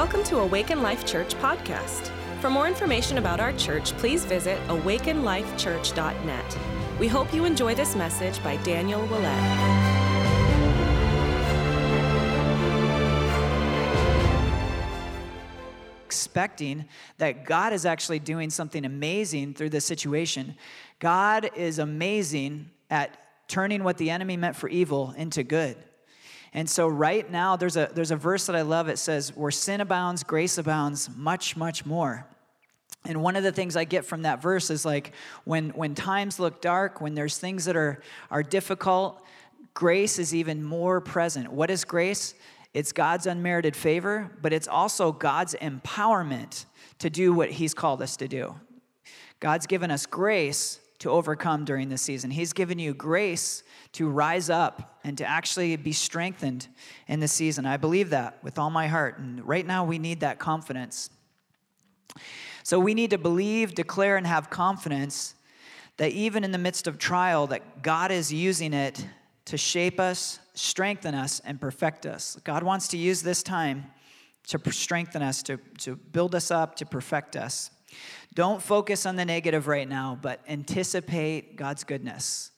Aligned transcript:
Welcome 0.00 0.24
to 0.24 0.38
Awaken 0.38 0.80
Life 0.80 1.04
Church 1.04 1.34
podcast. 1.34 2.10
For 2.40 2.48
more 2.48 2.66
information 2.66 3.18
about 3.18 3.38
our 3.38 3.52
church, 3.52 3.92
please 3.98 4.24
visit 4.24 4.58
awakenlifechurch.net. 4.68 6.58
We 6.98 7.06
hope 7.06 7.34
you 7.34 7.44
enjoy 7.44 7.74
this 7.74 7.94
message 7.94 8.42
by 8.42 8.56
Daniel 8.62 9.04
Willett. 9.08 9.26
expecting 16.06 16.86
that 17.18 17.44
God 17.44 17.74
is 17.74 17.84
actually 17.84 18.20
doing 18.20 18.48
something 18.48 18.86
amazing 18.86 19.52
through 19.52 19.68
this 19.68 19.84
situation. 19.84 20.56
God 20.98 21.50
is 21.54 21.78
amazing 21.78 22.70
at 22.88 23.18
turning 23.48 23.84
what 23.84 23.98
the 23.98 24.08
enemy 24.08 24.38
meant 24.38 24.56
for 24.56 24.70
evil 24.70 25.12
into 25.18 25.42
good. 25.42 25.76
And 26.52 26.68
so 26.68 26.88
right 26.88 27.30
now 27.30 27.56
there's 27.56 27.76
a 27.76 27.90
there's 27.94 28.10
a 28.10 28.16
verse 28.16 28.46
that 28.46 28.56
I 28.56 28.62
love 28.62 28.88
it 28.88 28.98
says 28.98 29.36
where 29.36 29.50
sin 29.50 29.80
abounds 29.80 30.24
grace 30.24 30.58
abounds 30.58 31.08
much 31.16 31.56
much 31.56 31.86
more. 31.86 32.26
And 33.04 33.22
one 33.22 33.36
of 33.36 33.42
the 33.42 33.52
things 33.52 33.76
I 33.76 33.84
get 33.84 34.04
from 34.04 34.22
that 34.22 34.42
verse 34.42 34.68
is 34.68 34.84
like 34.84 35.12
when 35.44 35.70
when 35.70 35.94
times 35.94 36.40
look 36.40 36.60
dark, 36.60 37.00
when 37.00 37.14
there's 37.14 37.38
things 37.38 37.64
that 37.66 37.76
are 37.76 38.02
are 38.30 38.42
difficult, 38.42 39.22
grace 39.74 40.18
is 40.18 40.34
even 40.34 40.62
more 40.62 41.00
present. 41.00 41.52
What 41.52 41.70
is 41.70 41.84
grace? 41.84 42.34
It's 42.74 42.92
God's 42.92 43.26
unmerited 43.26 43.74
favor, 43.74 44.30
but 44.42 44.52
it's 44.52 44.68
also 44.68 45.12
God's 45.12 45.54
empowerment 45.54 46.66
to 46.98 47.10
do 47.10 47.32
what 47.32 47.50
he's 47.50 47.74
called 47.74 48.02
us 48.02 48.16
to 48.18 48.28
do. 48.28 48.56
God's 49.40 49.66
given 49.66 49.90
us 49.90 50.06
grace 50.06 50.80
to 50.98 51.10
overcome 51.10 51.64
during 51.64 51.88
this 51.88 52.02
season. 52.02 52.30
He's 52.30 52.52
given 52.52 52.78
you 52.78 52.92
grace 52.92 53.62
to 53.92 54.08
rise 54.08 54.50
up 54.50 54.89
and 55.04 55.16
to 55.18 55.24
actually 55.24 55.76
be 55.76 55.92
strengthened 55.92 56.68
in 57.08 57.20
this 57.20 57.32
season. 57.32 57.66
I 57.66 57.76
believe 57.76 58.10
that 58.10 58.42
with 58.42 58.58
all 58.58 58.70
my 58.70 58.86
heart. 58.86 59.18
And 59.18 59.46
right 59.46 59.66
now, 59.66 59.84
we 59.84 59.98
need 59.98 60.20
that 60.20 60.38
confidence. 60.38 61.10
So 62.62 62.78
we 62.78 62.94
need 62.94 63.10
to 63.10 63.18
believe, 63.18 63.74
declare, 63.74 64.16
and 64.16 64.26
have 64.26 64.50
confidence 64.50 65.34
that 65.96 66.12
even 66.12 66.44
in 66.44 66.50
the 66.50 66.58
midst 66.58 66.86
of 66.86 66.98
trial, 66.98 67.46
that 67.48 67.82
God 67.82 68.10
is 68.10 68.32
using 68.32 68.72
it 68.72 69.04
to 69.46 69.56
shape 69.56 69.98
us, 69.98 70.38
strengthen 70.54 71.14
us, 71.14 71.40
and 71.44 71.60
perfect 71.60 72.06
us. 72.06 72.38
God 72.44 72.62
wants 72.62 72.88
to 72.88 72.96
use 72.96 73.22
this 73.22 73.42
time 73.42 73.86
to 74.48 74.60
strengthen 74.72 75.22
us, 75.22 75.42
to, 75.44 75.58
to 75.78 75.96
build 75.96 76.34
us 76.34 76.50
up, 76.50 76.74
to 76.76 76.86
perfect 76.86 77.36
us. 77.36 77.70
Don't 78.34 78.62
focus 78.62 79.06
on 79.06 79.16
the 79.16 79.24
negative 79.24 79.66
right 79.66 79.88
now, 79.88 80.18
but 80.20 80.40
anticipate 80.48 81.56
God's 81.56 81.84
goodness. 81.84 82.50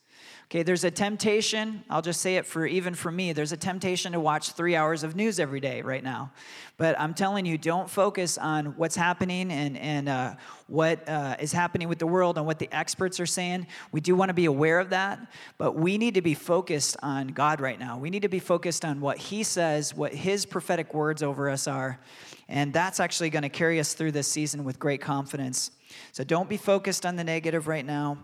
Okay, 0.45 0.61
there's 0.61 0.83
a 0.83 0.91
temptation, 0.91 1.83
I'll 1.89 2.01
just 2.01 2.21
say 2.21 2.35
it 2.35 2.45
for 2.45 2.65
even 2.65 2.93
for 2.93 3.11
me, 3.11 3.33
there's 3.33 3.53
a 3.53 3.57
temptation 3.57 4.11
to 4.11 4.19
watch 4.19 4.51
three 4.51 4.75
hours 4.75 5.03
of 5.03 5.15
news 5.15 5.39
every 5.39 5.59
day 5.59 5.81
right 5.81 6.03
now. 6.03 6.31
But 6.77 6.99
I'm 6.99 7.13
telling 7.13 7.45
you, 7.45 7.57
don't 7.57 7.89
focus 7.89 8.37
on 8.37 8.77
what's 8.77 8.95
happening 8.95 9.51
and, 9.51 9.77
and 9.77 10.09
uh, 10.09 10.35
what 10.67 11.07
uh, 11.07 11.37
is 11.39 11.51
happening 11.51 11.87
with 11.87 11.97
the 11.97 12.07
world 12.07 12.37
and 12.37 12.45
what 12.45 12.59
the 12.59 12.69
experts 12.71 13.19
are 13.19 13.25
saying. 13.25 13.67
We 13.91 14.01
do 14.01 14.15
want 14.15 14.29
to 14.29 14.33
be 14.33 14.45
aware 14.45 14.79
of 14.79 14.89
that, 14.89 15.19
but 15.57 15.75
we 15.75 15.97
need 15.97 16.15
to 16.15 16.21
be 16.21 16.33
focused 16.33 16.97
on 17.01 17.29
God 17.29 17.61
right 17.61 17.79
now. 17.79 17.97
We 17.97 18.09
need 18.09 18.23
to 18.23 18.29
be 18.29 18.39
focused 18.39 18.85
on 18.85 19.01
what 19.01 19.17
He 19.17 19.43
says, 19.43 19.95
what 19.95 20.13
His 20.13 20.45
prophetic 20.45 20.93
words 20.93 21.23
over 21.23 21.49
us 21.49 21.67
are. 21.67 21.99
And 22.47 22.73
that's 22.73 22.99
actually 22.99 23.29
going 23.29 23.43
to 23.43 23.49
carry 23.49 23.79
us 23.79 23.93
through 23.93 24.11
this 24.11 24.27
season 24.27 24.63
with 24.63 24.77
great 24.77 25.01
confidence. 25.01 25.71
So 26.11 26.23
don't 26.23 26.49
be 26.49 26.57
focused 26.57 27.05
on 27.05 27.15
the 27.15 27.23
negative 27.23 27.67
right 27.67 27.85
now. 27.85 28.17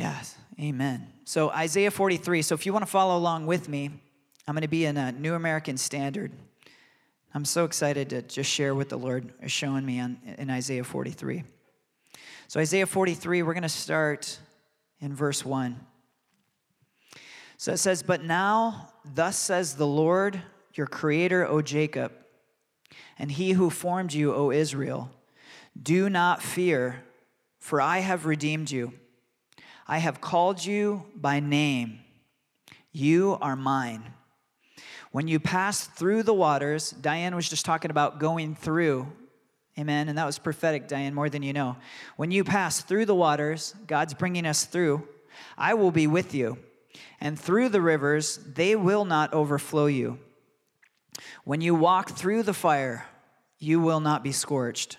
Yes, 0.00 0.38
amen. 0.58 1.06
So, 1.24 1.50
Isaiah 1.50 1.90
43. 1.90 2.40
So, 2.40 2.54
if 2.54 2.64
you 2.64 2.72
want 2.72 2.86
to 2.86 2.90
follow 2.90 3.18
along 3.18 3.44
with 3.44 3.68
me, 3.68 3.90
I'm 4.48 4.54
going 4.54 4.62
to 4.62 4.66
be 4.68 4.86
in 4.86 4.96
a 4.96 5.12
New 5.12 5.34
American 5.34 5.76
Standard. 5.76 6.32
I'm 7.34 7.44
so 7.44 7.66
excited 7.66 8.08
to 8.08 8.22
just 8.22 8.50
share 8.50 8.74
what 8.74 8.88
the 8.88 8.96
Lord 8.96 9.30
is 9.42 9.52
showing 9.52 9.84
me 9.84 10.00
on, 10.00 10.16
in 10.38 10.48
Isaiah 10.48 10.84
43. 10.84 11.44
So, 12.48 12.60
Isaiah 12.60 12.86
43, 12.86 13.42
we're 13.42 13.52
going 13.52 13.62
to 13.62 13.68
start 13.68 14.38
in 15.00 15.14
verse 15.14 15.44
1. 15.44 15.78
So 17.58 17.72
it 17.72 17.76
says, 17.76 18.02
But 18.02 18.24
now, 18.24 18.94
thus 19.04 19.36
says 19.36 19.74
the 19.74 19.86
Lord, 19.86 20.40
your 20.72 20.86
creator, 20.86 21.46
O 21.46 21.60
Jacob, 21.60 22.12
and 23.18 23.30
he 23.30 23.52
who 23.52 23.68
formed 23.68 24.14
you, 24.14 24.34
O 24.34 24.50
Israel, 24.50 25.10
do 25.78 26.08
not 26.08 26.42
fear, 26.42 27.02
for 27.58 27.82
I 27.82 27.98
have 27.98 28.24
redeemed 28.24 28.70
you. 28.70 28.94
I 29.90 29.98
have 29.98 30.20
called 30.20 30.64
you 30.64 31.02
by 31.16 31.40
name. 31.40 31.98
You 32.92 33.36
are 33.40 33.56
mine. 33.56 34.04
When 35.10 35.26
you 35.26 35.40
pass 35.40 35.84
through 35.84 36.22
the 36.22 36.32
waters, 36.32 36.92
Diane 36.92 37.34
was 37.34 37.48
just 37.48 37.64
talking 37.64 37.90
about 37.90 38.20
going 38.20 38.54
through. 38.54 39.10
Amen. 39.76 40.08
And 40.08 40.16
that 40.16 40.26
was 40.26 40.38
prophetic, 40.38 40.86
Diane, 40.86 41.12
more 41.12 41.28
than 41.28 41.42
you 41.42 41.52
know. 41.52 41.76
When 42.14 42.30
you 42.30 42.44
pass 42.44 42.80
through 42.80 43.06
the 43.06 43.16
waters, 43.16 43.74
God's 43.88 44.14
bringing 44.14 44.46
us 44.46 44.64
through. 44.64 45.08
I 45.58 45.74
will 45.74 45.90
be 45.90 46.06
with 46.06 46.36
you. 46.36 46.58
And 47.20 47.36
through 47.36 47.70
the 47.70 47.80
rivers, 47.80 48.36
they 48.36 48.76
will 48.76 49.04
not 49.04 49.34
overflow 49.34 49.86
you. 49.86 50.20
When 51.42 51.60
you 51.60 51.74
walk 51.74 52.10
through 52.10 52.44
the 52.44 52.54
fire, 52.54 53.06
you 53.58 53.80
will 53.80 53.98
not 53.98 54.22
be 54.22 54.30
scorched 54.30 54.98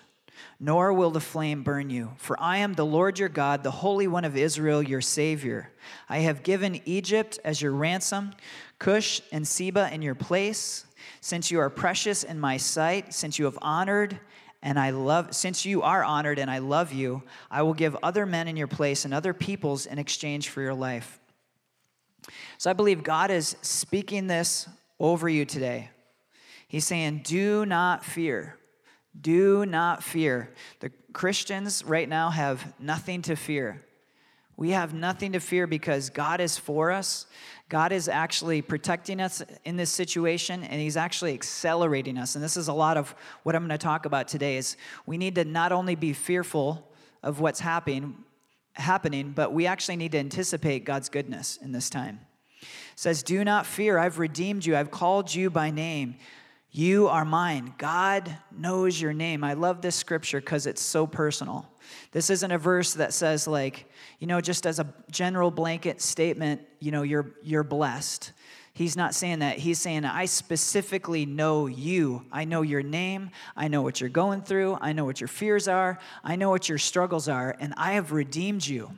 nor 0.60 0.92
will 0.92 1.10
the 1.10 1.20
flame 1.20 1.62
burn 1.62 1.90
you. 1.90 2.12
For 2.16 2.40
I 2.40 2.58
am 2.58 2.74
the 2.74 2.86
Lord 2.86 3.18
your 3.18 3.28
God, 3.28 3.62
the 3.62 3.70
Holy 3.70 4.06
One 4.06 4.24
of 4.24 4.36
Israel, 4.36 4.82
your 4.82 5.00
Savior. 5.00 5.70
I 6.08 6.18
have 6.18 6.42
given 6.42 6.80
Egypt 6.84 7.38
as 7.44 7.60
your 7.60 7.72
ransom, 7.72 8.32
Cush 8.78 9.20
and 9.32 9.46
Seba 9.46 9.92
in 9.92 10.02
your 10.02 10.14
place. 10.14 10.86
Since 11.20 11.50
you 11.50 11.60
are 11.60 11.70
precious 11.70 12.24
in 12.24 12.38
my 12.38 12.56
sight, 12.56 13.14
since 13.14 13.38
you 13.38 13.44
have 13.46 13.58
honored 13.62 14.18
and 14.62 14.78
I 14.78 14.90
love, 14.90 15.34
since 15.34 15.64
you 15.64 15.82
are 15.82 16.04
honored 16.04 16.38
and 16.38 16.50
I 16.50 16.58
love 16.58 16.92
you, 16.92 17.22
I 17.50 17.62
will 17.62 17.74
give 17.74 17.96
other 18.02 18.26
men 18.26 18.46
in 18.46 18.56
your 18.56 18.68
place 18.68 19.04
and 19.04 19.12
other 19.12 19.34
peoples 19.34 19.86
in 19.86 19.98
exchange 19.98 20.48
for 20.48 20.60
your 20.62 20.74
life. 20.74 21.18
So 22.58 22.70
I 22.70 22.72
believe 22.72 23.02
God 23.02 23.32
is 23.32 23.56
speaking 23.62 24.28
this 24.28 24.68
over 25.00 25.28
you 25.28 25.44
today. 25.44 25.90
He's 26.68 26.86
saying, 26.86 27.22
Do 27.24 27.66
not 27.66 28.04
fear. 28.04 28.56
Do 29.20 29.66
not 29.66 30.02
fear. 30.02 30.50
The 30.80 30.90
Christians 31.12 31.84
right 31.84 32.08
now 32.08 32.30
have 32.30 32.72
nothing 32.80 33.22
to 33.22 33.36
fear. 33.36 33.82
We 34.56 34.70
have 34.70 34.94
nothing 34.94 35.32
to 35.32 35.40
fear 35.40 35.66
because 35.66 36.10
God 36.10 36.40
is 36.40 36.58
for 36.58 36.90
us. 36.90 37.26
God 37.68 37.90
is 37.90 38.06
actually 38.06 38.62
protecting 38.62 39.20
us 39.20 39.42
in 39.64 39.76
this 39.76 39.90
situation 39.90 40.62
and 40.62 40.80
he's 40.80 40.96
actually 40.96 41.32
accelerating 41.34 42.18
us. 42.18 42.34
And 42.34 42.44
this 42.44 42.56
is 42.56 42.68
a 42.68 42.72
lot 42.72 42.96
of 42.96 43.14
what 43.42 43.56
I'm 43.56 43.62
going 43.66 43.78
to 43.78 43.82
talk 43.82 44.04
about 44.04 44.28
today 44.28 44.56
is 44.58 44.76
we 45.06 45.16
need 45.16 45.34
to 45.36 45.44
not 45.44 45.72
only 45.72 45.94
be 45.94 46.12
fearful 46.12 46.86
of 47.22 47.40
what's 47.40 47.60
happening, 47.60 48.24
happening, 48.74 49.32
but 49.32 49.52
we 49.52 49.66
actually 49.66 49.96
need 49.96 50.12
to 50.12 50.18
anticipate 50.18 50.84
God's 50.84 51.08
goodness 51.08 51.58
in 51.62 51.72
this 51.72 51.88
time. 51.88 52.20
It 52.60 52.68
says, 52.94 53.22
"Do 53.22 53.44
not 53.44 53.66
fear. 53.66 53.98
I've 53.98 54.18
redeemed 54.18 54.64
you. 54.66 54.76
I've 54.76 54.90
called 54.90 55.34
you 55.34 55.50
by 55.50 55.70
name. 55.70 56.16
You 56.74 57.08
are 57.08 57.26
mine. 57.26 57.74
God 57.76 58.34
knows 58.50 58.98
your 58.98 59.12
name. 59.12 59.44
I 59.44 59.52
love 59.52 59.82
this 59.82 59.94
scripture 59.94 60.40
because 60.40 60.66
it's 60.66 60.80
so 60.80 61.06
personal. 61.06 61.68
This 62.12 62.30
isn't 62.30 62.50
a 62.50 62.56
verse 62.56 62.94
that 62.94 63.12
says, 63.12 63.46
like, 63.46 63.90
you 64.18 64.26
know, 64.26 64.40
just 64.40 64.64
as 64.66 64.78
a 64.78 64.94
general 65.10 65.50
blanket 65.50 66.00
statement, 66.00 66.62
you 66.80 66.90
know, 66.90 67.02
you're, 67.02 67.34
you're 67.42 67.62
blessed. 67.62 68.32
He's 68.72 68.96
not 68.96 69.14
saying 69.14 69.40
that. 69.40 69.58
He's 69.58 69.78
saying, 69.78 70.06
I 70.06 70.24
specifically 70.24 71.26
know 71.26 71.66
you. 71.66 72.24
I 72.32 72.46
know 72.46 72.62
your 72.62 72.82
name. 72.82 73.32
I 73.54 73.68
know 73.68 73.82
what 73.82 74.00
you're 74.00 74.08
going 74.08 74.40
through. 74.40 74.78
I 74.80 74.94
know 74.94 75.04
what 75.04 75.20
your 75.20 75.28
fears 75.28 75.68
are. 75.68 75.98
I 76.24 76.36
know 76.36 76.48
what 76.48 76.70
your 76.70 76.78
struggles 76.78 77.28
are. 77.28 77.54
And 77.60 77.74
I 77.76 77.92
have 77.92 78.12
redeemed 78.12 78.66
you. 78.66 78.92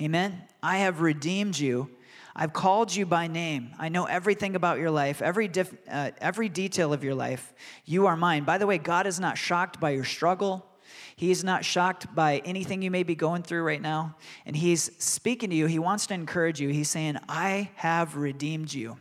Amen? 0.00 0.42
I 0.60 0.78
have 0.78 1.02
redeemed 1.02 1.56
you 1.56 1.88
I've 2.34 2.52
called 2.52 2.94
you 2.94 3.04
by 3.04 3.26
name. 3.26 3.70
I 3.78 3.88
know 3.90 4.06
everything 4.06 4.56
about 4.56 4.78
your 4.78 4.90
life, 4.90 5.20
every, 5.20 5.48
diff, 5.48 5.72
uh, 5.90 6.12
every 6.18 6.48
detail 6.48 6.92
of 6.92 7.04
your 7.04 7.14
life. 7.14 7.52
You 7.84 8.06
are 8.06 8.16
mine. 8.16 8.44
By 8.44 8.58
the 8.58 8.66
way, 8.66 8.78
God 8.78 9.06
is 9.06 9.20
not 9.20 9.36
shocked 9.36 9.78
by 9.78 9.90
your 9.90 10.04
struggle. 10.04 10.66
He 11.14 11.30
is 11.30 11.44
not 11.44 11.64
shocked 11.64 12.14
by 12.14 12.38
anything 12.44 12.80
you 12.80 12.90
may 12.90 13.02
be 13.02 13.14
going 13.14 13.42
through 13.42 13.62
right 13.64 13.80
now. 13.80 14.16
And 14.46 14.56
He's 14.56 14.90
speaking 14.98 15.50
to 15.50 15.56
you. 15.56 15.66
He 15.66 15.78
wants 15.78 16.06
to 16.06 16.14
encourage 16.14 16.58
you. 16.58 16.70
He's 16.70 16.88
saying, 16.88 17.18
I 17.28 17.70
have 17.74 18.16
redeemed 18.16 18.72
you. 18.72 18.96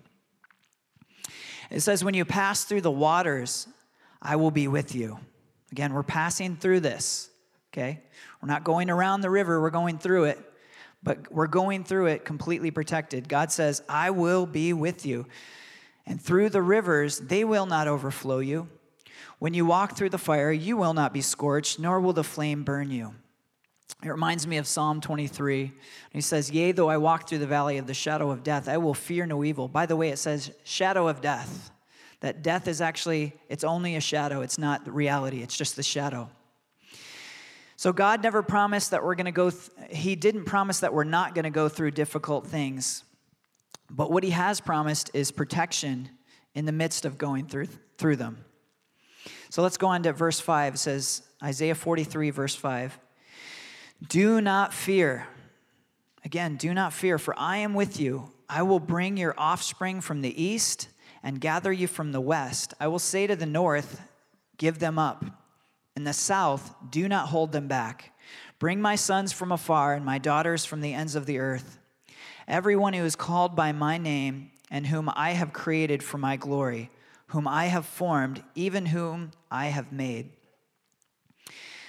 It 1.70 1.80
says, 1.80 2.04
When 2.04 2.14
you 2.14 2.26
pass 2.26 2.66
through 2.66 2.82
the 2.82 2.92
waters, 2.92 3.68
I 4.22 4.36
will 4.36 4.52
be 4.52 4.68
with 4.68 4.94
you. 4.94 5.20
Again, 5.72 5.94
we're 5.94 6.04
passing 6.04 6.58
through 6.58 6.82
this, 6.82 7.30
okay? 7.72 8.02
We're 8.42 8.50
not 8.50 8.66
going 8.66 8.90
around 8.90 9.22
the 9.22 9.30
river, 9.30 9.62
we're 9.62 9.70
going 9.70 9.98
through 9.98 10.26
it 10.26 10.51
but 11.04 11.32
we're 11.32 11.48
going 11.48 11.84
through 11.84 12.08
it 12.08 12.26
completely 12.26 12.72
protected. 12.72 13.28
God 13.28 13.52
says, 13.52 13.82
I 13.90 14.12
will 14.12 14.46
be 14.46 14.74
with 14.74 15.06
you. 15.06 15.26
And 16.06 16.22
through 16.22 16.50
the 16.50 16.62
rivers, 16.62 17.20
they 17.20 17.44
will 17.44 17.66
not 17.66 17.88
overflow 17.88 18.40
you. 18.40 18.70
When 19.40 19.54
you 19.54 19.66
walk 19.66 19.96
through 19.96 20.10
the 20.10 20.18
fire, 20.18 20.52
you 20.52 20.78
will 20.78 20.94
not 20.94 21.14
be 21.14 21.22
scorched, 21.22 21.80
nor 21.80 22.00
will 22.00 22.14
the 22.14 22.24
flame 22.24 22.64
burn 22.64 22.92
you. 22.92 23.16
It 24.04 24.10
reminds 24.10 24.48
me 24.48 24.58
of 24.58 24.68
Psalm 24.68 25.00
23. 25.02 25.72
He 26.12 26.22
says, 26.22 26.50
Yea, 26.50 26.72
though 26.72 26.90
I 26.90 26.98
walk 26.98 27.28
through 27.28 27.40
the 27.40 27.48
valley 27.48 27.78
of 27.78 27.88
the 27.88 27.94
shadow 27.94 28.32
of 28.32 28.44
death, 28.44 28.68
I 28.68 28.78
will 28.78 28.94
fear 28.94 29.26
no 29.26 29.44
evil. 29.44 29.68
By 29.68 29.86
the 29.86 29.96
way, 29.96 30.10
it 30.10 30.18
says 30.18 30.52
shadow 30.64 31.08
of 31.08 31.22
death. 31.22 31.72
That 32.22 32.44
death 32.44 32.68
is 32.68 32.82
actually, 32.82 33.34
it's 33.50 33.64
only 33.64 33.96
a 33.96 34.02
shadow, 34.02 34.42
it's 34.42 34.58
not 34.58 34.88
reality, 34.92 35.42
it's 35.42 35.58
just 35.58 35.76
the 35.76 35.84
shadow. 35.84 36.30
So 37.82 37.92
God 37.92 38.22
never 38.22 38.44
promised 38.44 38.92
that 38.92 39.04
we're 39.04 39.16
going 39.16 39.26
to 39.26 39.32
go, 39.32 39.50
th- 39.50 39.72
He 39.90 40.16
didn't 40.16 40.46
promise 40.46 40.82
that 40.82 40.94
we're 40.94 41.04
not 41.04 41.34
going 41.34 41.46
to 41.46 41.50
go 41.50 41.68
through 41.68 41.90
difficult 41.90 42.46
things. 42.46 43.04
But 43.90 44.12
what 44.12 44.22
He 44.22 44.30
has 44.30 44.62
promised 44.62 45.10
is 45.16 45.32
protection 45.32 46.08
in 46.54 46.66
the 46.66 46.72
midst 46.72 47.06
of 47.06 47.18
going 47.18 47.48
through, 47.48 47.70
through 47.98 48.18
them. 48.18 48.46
So 49.50 49.64
let's 49.64 49.78
go 49.78 49.88
on 49.88 50.04
to 50.04 50.14
verse 50.14 50.40
5. 50.40 50.76
It 50.76 50.78
says, 50.78 51.24
Isaiah 51.42 51.74
43, 51.74 52.30
verse 52.30 52.54
5. 52.54 53.00
Do 54.08 54.42
not 54.42 54.76
fear. 54.76 55.26
Again, 56.24 56.58
do 56.58 56.76
not 56.76 56.94
fear, 56.94 57.18
for 57.18 57.34
I 57.36 57.58
am 57.58 57.74
with 57.74 58.00
you. 58.00 58.32
I 58.48 58.62
will 58.62 58.80
bring 58.80 59.18
your 59.18 59.34
offspring 59.40 60.02
from 60.02 60.22
the 60.22 60.40
east 60.40 60.88
and 61.24 61.42
gather 61.42 61.74
you 61.74 61.88
from 61.88 62.12
the 62.12 62.22
west. 62.22 62.76
I 62.80 62.90
will 62.90 63.00
say 63.00 63.26
to 63.26 63.36
the 63.36 63.48
north, 63.48 64.02
Give 64.60 64.78
them 64.78 65.00
up 65.00 65.41
in 66.02 66.06
the 66.06 66.14
south, 66.14 66.74
do 66.90 67.08
not 67.08 67.28
hold 67.28 67.52
them 67.52 67.68
back. 67.68 68.12
Bring 68.58 68.82
my 68.82 68.96
sons 68.96 69.32
from 69.32 69.52
afar 69.52 69.94
and 69.94 70.04
my 70.04 70.18
daughters 70.18 70.66
from 70.66 70.82
the 70.82 70.96
ends 70.96 71.14
of 71.14 71.28
the 71.28 71.38
earth. 71.38 71.78
Everyone 72.48 72.94
who 72.94 73.04
is 73.04 73.16
called 73.16 73.56
by 73.56 73.72
my 73.72 74.00
name 74.00 74.50
and 74.72 74.88
whom 74.88 75.12
I 75.14 75.34
have 75.34 75.54
created 75.54 76.02
for 76.02 76.18
my 76.18 76.38
glory, 76.38 76.90
whom 77.28 77.48
I 77.48 77.68
have 77.68 77.86
formed, 77.86 78.44
even 78.56 78.88
whom 78.88 79.30
I 79.52 79.68
have 79.68 79.92
made. 79.92 80.32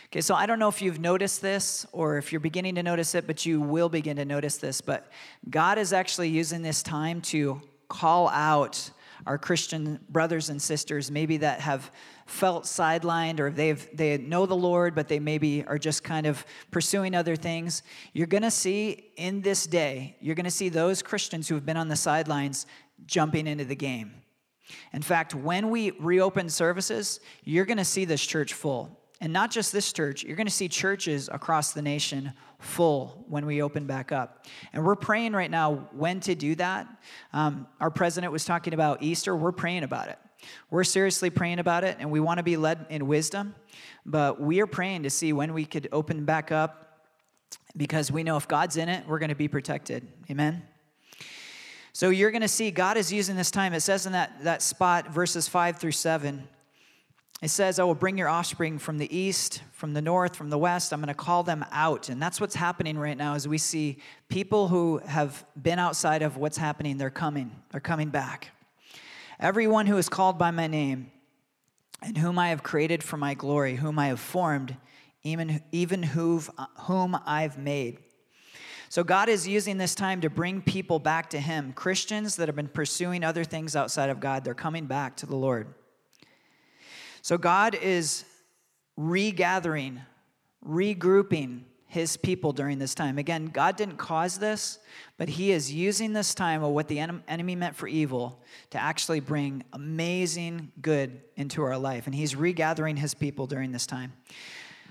Okay, 0.09 0.21
so 0.21 0.35
I 0.35 0.45
don't 0.45 0.59
know 0.59 0.69
if 0.69 0.83
you've 0.83 1.01
noticed 1.01 1.41
this 1.41 1.87
or 1.91 2.19
if 2.19 2.33
you're 2.33 2.41
beginning 2.41 2.75
to 2.75 2.83
notice 2.83 3.15
it, 3.15 3.27
but 3.27 3.47
you 3.47 3.63
will 3.63 3.89
begin 3.89 4.19
to 4.19 4.27
notice 4.27 4.59
this. 4.59 4.83
But 4.83 5.11
God 5.49 5.79
is 5.79 5.95
actually 5.95 6.29
using 6.29 6.61
this 6.61 6.83
time 6.83 7.23
to 7.23 7.63
call 7.89 8.29
out 8.29 8.91
our 9.27 9.39
Christian 9.39 10.01
brothers 10.09 10.49
and 10.49 10.61
sisters, 10.61 11.11
maybe 11.11 11.39
that 11.39 11.61
have 11.61 11.91
felt 12.27 12.65
sidelined 12.65 13.41
or 13.41 13.51
they've 13.51 13.89
they 13.97 14.19
know 14.19 14.47
the 14.47 14.57
Lord, 14.57 14.95
but 14.95 15.09
they 15.09 15.19
maybe 15.19 15.65
are 15.65 15.79
just 15.79 16.05
kind 16.05 16.27
of 16.27 16.45
pursuing 16.71 17.15
other 17.15 17.37
things. 17.37 17.83
You're 18.13 18.27
gonna 18.27 18.51
see 18.51 19.13
in 19.17 19.43
this 19.43 19.67
day, 19.67 20.17
you're 20.21 20.35
gonna 20.35 20.51
see 20.51 20.69
those 20.69 21.03
Christians 21.03 21.49
who 21.49 21.55
have 21.55 21.67
been 21.67 21.77
on 21.77 21.89
the 21.89 21.97
sidelines 21.97 22.67
jumping 23.07 23.47
into 23.47 23.65
the 23.65 23.77
game. 23.77 24.13
In 24.93 25.03
fact, 25.03 25.35
when 25.35 25.71
we 25.71 25.91
reopen 25.93 26.49
services, 26.49 27.21
you're 27.45 27.67
gonna 27.67 27.85
see 27.85 28.05
this 28.05 28.25
church 28.25 28.55
full. 28.55 29.02
And 29.23 29.33
not 29.33 29.53
just 29.53 29.73
this 29.73 29.93
church, 29.93 30.25
you're 30.25 30.35
going 30.35 30.49
to 30.49 30.53
see 30.53 30.69
churches 30.69 31.31
across 31.31 31.71
the 31.71 31.81
nation 31.81 32.33
full 32.59 33.25
when 33.29 33.47
we 33.47 33.63
open 33.63 33.87
back 33.87 34.11
up. 34.11 34.47
And 34.73 34.85
we're 34.85 34.97
praying 34.97 35.33
right 35.33 35.51
now 35.51 35.87
when 35.93 36.19
to 36.21 36.35
do 36.35 36.57
that. 36.57 36.89
Um, 37.33 37.69
our 37.79 37.89
president 37.89 38.33
was 38.33 38.45
talking 38.45 38.75
about 38.75 39.01
Easter. 39.01 39.37
We're 39.37 39.53
praying 39.53 39.85
about 39.85 40.09
it. 40.09 40.19
We're 40.71 40.83
seriously 40.83 41.31
praying 41.31 41.61
about 41.61 41.85
it, 41.85 41.99
and 42.01 42.11
we 42.11 42.19
want 42.19 42.39
to 42.39 42.43
be 42.43 42.57
led 42.57 42.85
in 42.91 43.07
wisdom. 43.07 43.55
But 44.05 44.41
we 44.41 44.61
are 44.61 44.67
praying 44.67 45.05
to 45.05 45.11
see 45.11 45.33
when 45.33 45.55
we 45.55 45.67
could 45.67 45.89
open 45.93 46.25
back 46.25 46.51
up 46.51 47.07
because 47.77 48.11
we 48.11 48.25
know 48.25 48.37
if 48.37 48.49
God's 48.49 48.77
in 48.77 48.89
it, 48.89 49.07
we're 49.07 49.21
going 49.21 49.29
to 49.29 49.37
be 49.37 49.47
protected. 49.47 50.05
Amen. 50.33 50.65
So 51.93 52.11
you're 52.11 52.33
going 52.33 52.43
to 52.43 52.49
see 52.49 52.73
God 52.73 52.97
is 52.97 53.13
using 53.13 53.37
this 53.37 53.53
time. 53.53 53.73
It 53.73 53.83
says 53.83 54.05
in 54.05 54.15
that, 54.15 54.43
that 54.43 54.63
spot, 54.63 55.13
verses 55.13 55.47
5 55.47 55.79
through 55.79 55.93
7, 55.93 56.49
it 57.43 57.51
says, 57.51 57.81
I 57.81 57.85
will 57.85 57.97
bring 57.97 58.17
your 58.17 58.29
offspring 58.29 58.79
from 58.79 58.99
the 58.99 59.15
east, 59.15 59.63
from 59.73 59.95
the 59.95 60.01
north, 60.01 60.37
from 60.37 60.49
the 60.49 60.59
west. 60.59 60.93
I'm 60.93 61.01
going 61.01 61.09
to 61.09 61.15
call 61.15 61.43
them 61.43 61.65
out. 61.73 62.09
And 62.09 62.23
that's 62.23 62.41
what's 62.41 62.55
happening 62.55 62.97
right 62.97 63.17
now 63.17 63.35
as 63.35 63.49
we 63.49 63.59
see 63.59 63.99
people 64.29 64.69
who 64.69 64.99
have 64.99 65.45
been 65.61 65.81
outside 65.81 66.23
of 66.23 66.37
what's 66.37 66.57
happening, 66.57 66.99
they're 66.99 67.11
coming. 67.11 67.51
They're 67.73 67.81
coming 67.81 68.11
back. 68.11 68.53
Everyone 69.41 69.89
who 69.89 69.97
is 69.97 70.09
called 70.09 70.39
by 70.39 70.53
my 70.53 70.69
name, 70.69 71.11
and 72.01 72.17
whom 72.17 72.39
I 72.39 72.51
have 72.51 72.63
created 72.63 73.03
for 73.03 73.17
my 73.17 73.35
glory, 73.35 73.75
whom 73.75 73.99
I 73.99 74.07
have 74.07 74.21
formed, 74.21 74.77
even, 75.25 75.63
even 75.73 76.03
whom 76.05 77.19
I've 77.27 77.59
made. 77.59 77.99
So 78.89 79.03
God 79.03 79.29
is 79.29 79.49
using 79.49 79.79
this 79.79 79.95
time 79.95 80.21
to 80.21 80.31
bring 80.31 80.63
people 80.63 81.01
back 81.01 81.31
to 81.31 81.41
Him. 81.41 81.73
Christians 81.73 82.37
that 82.37 82.49
have 82.49 82.57
been 82.57 82.69
pursuing 82.69 83.25
other 83.25 83.43
things 83.43 83.75
outside 83.75 84.11
of 84.11 84.21
God, 84.21 84.45
they're 84.45 84.55
coming 84.55 84.87
back 84.87 85.17
to 85.17 85.27
the 85.27 85.35
Lord. 85.37 85.75
So 87.23 87.39
God 87.39 87.77
is 87.77 88.25
regathering, 88.97 90.01
regrouping 90.67 91.63
his 91.87 92.17
people 92.17 92.53
during 92.53 92.79
this 92.79 92.95
time. 92.95 93.19
Again, 93.19 93.47
God 93.47 93.77
didn't 93.77 93.97
cause 93.97 94.39
this, 94.39 94.79
but 95.19 95.29
he 95.29 95.53
is 95.53 95.73
using 95.73 96.15
this 96.15 96.35
time 96.35 96.65
of 96.65 96.73
what 96.73 96.89
the 96.89 96.99
enemy 96.99 97.55
meant 97.55 97.77
for 97.77 97.87
evil 97.87 98.43
to 98.71 98.83
actually 98.83 99.21
bring 99.21 99.63
amazing 99.73 100.73
good 100.81 101.21
into 101.37 101.63
our 101.63 101.79
life. 101.79 102.07
And 102.07 102.15
he's 102.15 102.35
regathering 102.35 102.97
his 102.97 103.15
people 103.15 103.47
during 103.47 103.73
this 103.73 103.87
time. 103.87 104.13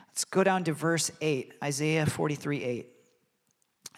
Let's 0.08 0.24
go 0.26 0.44
down 0.44 0.64
to 0.66 0.74
verse 0.74 1.12
8, 1.22 1.54
Isaiah 1.64 2.06
43 2.06 2.64
8 2.64 2.88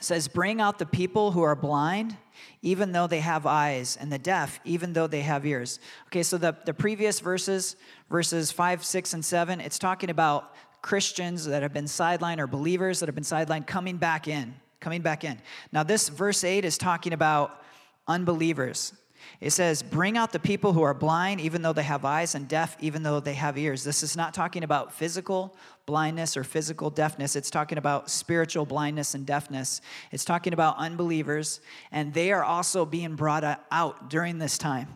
says, 0.04 0.28
Bring 0.28 0.62
out 0.62 0.80
the 0.80 0.86
people 0.86 1.32
who 1.32 1.42
are 1.42 1.56
blind, 1.56 2.18
even 2.62 2.92
though 2.92 3.08
they 3.08 3.20
have 3.20 3.46
eyes, 3.46 3.98
and 4.00 4.12
the 4.12 4.18
deaf, 4.18 4.60
even 4.66 4.94
though 4.94 5.08
they 5.08 5.22
have 5.22 5.46
ears. 5.46 5.80
Okay, 6.08 6.24
so 6.24 6.38
the, 6.38 6.56
the 6.66 6.74
previous 6.74 7.20
verses, 7.20 7.76
verses 8.10 8.52
5, 8.52 8.84
6, 8.84 9.14
and 9.14 9.26
7, 9.26 9.62
it's 9.62 9.80
talking 9.80 10.10
about 10.10 10.56
Christians 10.82 11.46
that 11.46 11.62
have 11.62 11.74
been 11.74 11.86
sidelined 11.86 12.40
or 12.40 12.48
believers 12.48 13.00
that 13.00 13.08
have 13.08 13.16
been 13.16 13.24
sidelined 13.24 13.68
coming 13.68 13.98
back 13.98 14.28
in, 14.28 14.54
coming 14.80 15.02
back 15.02 15.24
in. 15.24 15.40
Now, 15.72 15.84
this 15.84 16.10
verse 16.10 16.44
8 16.44 16.66
is 16.66 16.78
talking 16.78 17.14
about 17.14 17.64
unbelievers. 18.08 18.94
It 19.42 19.52
says, 19.52 19.82
Bring 19.82 20.18
out 20.18 20.32
the 20.32 20.40
people 20.40 20.74
who 20.74 20.84
are 20.84 20.94
blind, 20.94 21.42
even 21.42 21.62
though 21.62 21.74
they 21.74 21.84
have 21.84 22.06
eyes, 22.06 22.36
and 22.36 22.48
deaf, 22.48 22.78
even 22.80 23.04
though 23.04 23.20
they 23.20 23.34
have 23.34 23.58
ears. 23.58 23.84
This 23.84 24.04
is 24.04 24.16
not 24.16 24.34
talking 24.34 24.64
about 24.64 24.94
physical 24.94 25.56
blindness 25.86 26.38
or 26.38 26.44
physical 26.44 26.90
deafness. 26.90 27.36
It's 27.36 27.50
talking 27.50 27.78
about 27.78 28.10
spiritual 28.10 28.66
blindness 28.66 29.16
and 29.16 29.26
deafness. 29.26 29.82
It's 30.12 30.26
talking 30.26 30.54
about 30.54 30.78
unbelievers, 30.78 31.60
and 31.92 32.14
they 32.14 32.32
are 32.32 32.44
also 32.44 32.86
being 32.86 33.16
brought 33.16 33.62
out 33.72 34.10
during 34.10 34.40
this 34.40 34.58
time. 34.58 34.88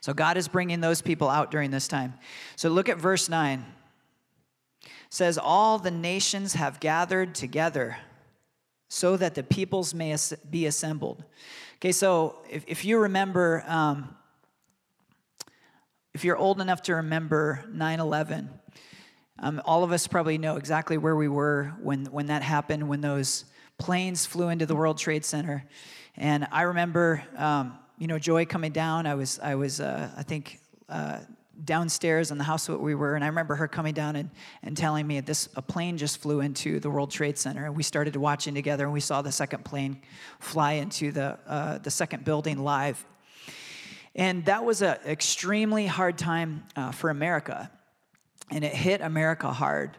So 0.00 0.12
God 0.12 0.36
is 0.36 0.48
bringing 0.48 0.80
those 0.80 1.02
people 1.02 1.28
out 1.28 1.50
during 1.50 1.70
this 1.70 1.88
time. 1.88 2.14
So 2.56 2.68
look 2.68 2.88
at 2.88 2.98
verse 2.98 3.28
9. 3.28 3.64
It 4.82 4.90
says, 5.10 5.38
All 5.38 5.78
the 5.78 5.90
nations 5.90 6.54
have 6.54 6.80
gathered 6.80 7.34
together 7.34 7.98
so 8.88 9.16
that 9.16 9.34
the 9.34 9.42
peoples 9.42 9.94
may 9.94 10.16
be 10.50 10.66
assembled. 10.66 11.24
Okay, 11.76 11.92
so 11.92 12.36
if, 12.50 12.64
if 12.66 12.84
you 12.84 12.98
remember, 12.98 13.62
um, 13.66 14.16
if 16.14 16.24
you're 16.24 16.36
old 16.36 16.60
enough 16.60 16.82
to 16.82 16.96
remember 16.96 17.64
9 17.70 18.00
11, 18.00 18.48
um, 19.40 19.62
all 19.64 19.84
of 19.84 19.92
us 19.92 20.06
probably 20.08 20.38
know 20.38 20.56
exactly 20.56 20.98
where 20.98 21.14
we 21.14 21.28
were 21.28 21.74
when, 21.80 22.06
when 22.06 22.26
that 22.26 22.42
happened, 22.42 22.88
when 22.88 23.00
those 23.00 23.44
planes 23.78 24.26
flew 24.26 24.48
into 24.48 24.66
the 24.66 24.74
World 24.74 24.98
Trade 24.98 25.24
Center. 25.24 25.64
And 26.16 26.48
I 26.50 26.62
remember, 26.62 27.22
um, 27.36 27.78
you 27.98 28.08
know, 28.08 28.18
Joy 28.18 28.46
coming 28.46 28.72
down. 28.72 29.06
I 29.06 29.14
was, 29.14 29.38
I 29.38 29.54
was, 29.54 29.80
uh, 29.80 30.10
I 30.16 30.24
think, 30.24 30.58
uh, 30.88 31.20
downstairs 31.64 32.30
in 32.30 32.38
the 32.38 32.44
house 32.44 32.68
where 32.68 32.78
we 32.78 32.94
were, 32.94 33.14
and 33.14 33.24
I 33.24 33.28
remember 33.28 33.54
her 33.56 33.68
coming 33.68 33.94
down 33.94 34.16
and, 34.16 34.30
and 34.62 34.76
telling 34.76 35.06
me 35.06 35.20
this 35.20 35.48
a 35.56 35.62
plane 35.62 35.98
just 35.98 36.18
flew 36.18 36.40
into 36.40 36.80
the 36.80 36.90
World 36.90 37.10
Trade 37.10 37.38
Center, 37.38 37.66
and 37.66 37.76
we 37.76 37.82
started 37.82 38.14
watching 38.16 38.54
together, 38.54 38.84
and 38.84 38.92
we 38.92 39.00
saw 39.00 39.22
the 39.22 39.32
second 39.32 39.64
plane 39.64 40.00
fly 40.40 40.72
into 40.72 41.12
the 41.12 41.38
uh, 41.46 41.78
the 41.78 41.90
second 41.90 42.24
building 42.24 42.58
live, 42.58 43.04
and 44.14 44.44
that 44.44 44.64
was 44.64 44.82
an 44.82 44.96
extremely 45.06 45.86
hard 45.86 46.16
time 46.18 46.64
uh, 46.76 46.92
for 46.92 47.10
America, 47.10 47.70
and 48.50 48.64
it 48.64 48.74
hit 48.74 49.00
America 49.00 49.52
hard. 49.52 49.96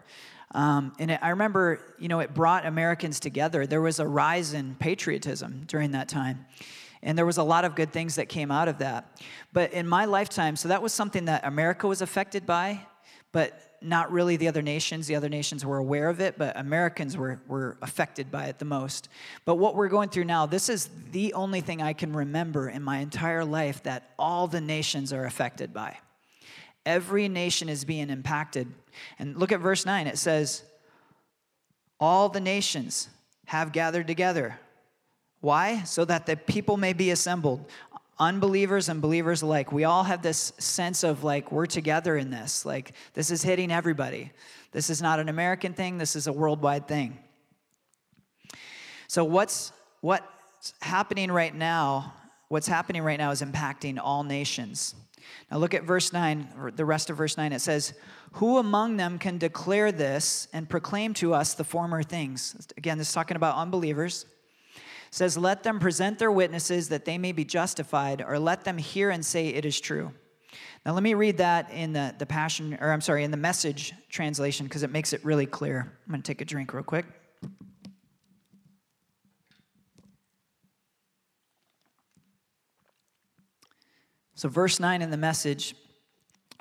Um, 0.52 0.92
and 0.98 1.12
it, 1.12 1.20
I 1.22 1.30
remember, 1.30 1.80
you 1.98 2.08
know, 2.08 2.18
it 2.20 2.34
brought 2.34 2.66
Americans 2.66 3.20
together. 3.20 3.66
There 3.66 3.80
was 3.80 4.00
a 4.00 4.06
rise 4.06 4.52
in 4.52 4.74
patriotism 4.74 5.62
during 5.66 5.92
that 5.92 6.08
time. 6.08 6.46
And 7.02 7.16
there 7.16 7.26
was 7.26 7.38
a 7.38 7.42
lot 7.42 7.64
of 7.64 7.74
good 7.74 7.92
things 7.92 8.16
that 8.16 8.28
came 8.28 8.50
out 8.50 8.68
of 8.68 8.78
that. 8.78 9.20
But 9.52 9.72
in 9.72 9.86
my 9.88 10.04
lifetime, 10.04 10.56
so 10.56 10.68
that 10.68 10.82
was 10.82 10.92
something 10.92 11.24
that 11.26 11.46
America 11.46 11.86
was 11.86 12.02
affected 12.02 12.44
by, 12.44 12.80
but 13.32 13.70
not 13.82 14.12
really 14.12 14.36
the 14.36 14.48
other 14.48 14.60
nations. 14.60 15.06
The 15.06 15.14
other 15.14 15.30
nations 15.30 15.64
were 15.64 15.78
aware 15.78 16.08
of 16.08 16.20
it, 16.20 16.36
but 16.36 16.58
Americans 16.58 17.16
were, 17.16 17.40
were 17.48 17.78
affected 17.80 18.30
by 18.30 18.46
it 18.46 18.58
the 18.58 18.66
most. 18.66 19.08
But 19.46 19.54
what 19.54 19.74
we're 19.74 19.88
going 19.88 20.10
through 20.10 20.24
now, 20.24 20.44
this 20.44 20.68
is 20.68 20.90
the 21.12 21.32
only 21.32 21.62
thing 21.62 21.80
I 21.80 21.94
can 21.94 22.12
remember 22.12 22.68
in 22.68 22.82
my 22.82 22.98
entire 22.98 23.44
life 23.44 23.82
that 23.84 24.10
all 24.18 24.46
the 24.46 24.60
nations 24.60 25.12
are 25.12 25.24
affected 25.24 25.72
by. 25.72 25.96
Every 26.84 27.28
nation 27.28 27.68
is 27.68 27.84
being 27.84 28.10
impacted. 28.10 28.68
And 29.18 29.36
look 29.36 29.52
at 29.52 29.60
verse 29.60 29.86
9. 29.86 30.06
It 30.06 30.18
says, 30.18 30.62
All 31.98 32.28
the 32.28 32.40
nations 32.40 33.08
have 33.46 33.72
gathered 33.72 34.06
together 34.06 34.58
why? 35.40 35.82
So 35.84 36.04
that 36.04 36.26
the 36.26 36.36
people 36.36 36.76
may 36.76 36.92
be 36.92 37.10
assembled. 37.10 37.64
Unbelievers 38.18 38.88
and 38.88 39.00
believers 39.00 39.42
alike. 39.42 39.72
We 39.72 39.84
all 39.84 40.04
have 40.04 40.22
this 40.22 40.52
sense 40.58 41.02
of 41.02 41.24
like, 41.24 41.50
we're 41.50 41.66
together 41.66 42.16
in 42.16 42.30
this. 42.30 42.66
Like, 42.66 42.92
this 43.14 43.30
is 43.30 43.42
hitting 43.42 43.72
everybody. 43.72 44.32
This 44.72 44.90
is 44.90 45.00
not 45.00 45.18
an 45.20 45.28
American 45.28 45.72
thing, 45.72 45.98
this 45.98 46.14
is 46.14 46.26
a 46.26 46.32
worldwide 46.32 46.86
thing. 46.86 47.18
So, 49.08 49.24
what's, 49.24 49.72
what's 50.00 50.74
happening 50.82 51.32
right 51.32 51.54
now 51.54 52.12
what's 52.50 52.66
happening 52.66 53.02
right 53.02 53.18
now 53.18 53.30
is 53.30 53.42
impacting 53.42 53.98
all 54.02 54.24
nations. 54.24 54.96
Now 55.50 55.58
look 55.58 55.72
at 55.72 55.84
verse 55.84 56.12
9, 56.12 56.72
the 56.74 56.84
rest 56.84 57.08
of 57.08 57.16
verse 57.16 57.36
9. 57.36 57.52
It 57.52 57.60
says, 57.60 57.94
Who 58.32 58.58
among 58.58 58.96
them 58.96 59.18
can 59.18 59.38
declare 59.38 59.92
this 59.92 60.48
and 60.52 60.68
proclaim 60.68 61.14
to 61.14 61.32
us 61.32 61.54
the 61.54 61.62
former 61.62 62.02
things? 62.02 62.68
Again, 62.76 62.98
this 62.98 63.08
is 63.08 63.14
talking 63.14 63.36
about 63.36 63.56
unbelievers. 63.56 64.26
Says, 65.10 65.36
Let 65.36 65.62
them 65.62 65.80
present 65.80 66.18
their 66.18 66.30
witnesses 66.30 66.88
that 66.88 67.04
they 67.04 67.18
may 67.18 67.32
be 67.32 67.44
justified, 67.44 68.24
or 68.26 68.38
let 68.38 68.64
them 68.64 68.78
hear 68.78 69.10
and 69.10 69.24
say 69.24 69.48
it 69.48 69.64
is 69.64 69.80
true. 69.80 70.12
Now 70.86 70.94
let 70.94 71.02
me 71.02 71.14
read 71.14 71.38
that 71.38 71.70
in 71.70 71.92
the, 71.92 72.14
the 72.18 72.26
Passion, 72.26 72.78
or 72.80 72.90
I'm 72.90 73.00
sorry, 73.00 73.24
in 73.24 73.30
the 73.30 73.36
message 73.36 73.92
translation, 74.08 74.66
because 74.66 74.82
it 74.82 74.90
makes 74.90 75.12
it 75.12 75.24
really 75.24 75.46
clear. 75.46 75.92
I'm 76.06 76.12
going 76.12 76.22
to 76.22 76.26
take 76.26 76.40
a 76.40 76.44
drink 76.44 76.72
real 76.72 76.82
quick. 76.82 77.06
So, 84.40 84.48
verse 84.48 84.80
9 84.80 85.02
in 85.02 85.10
the 85.10 85.18
message, 85.18 85.74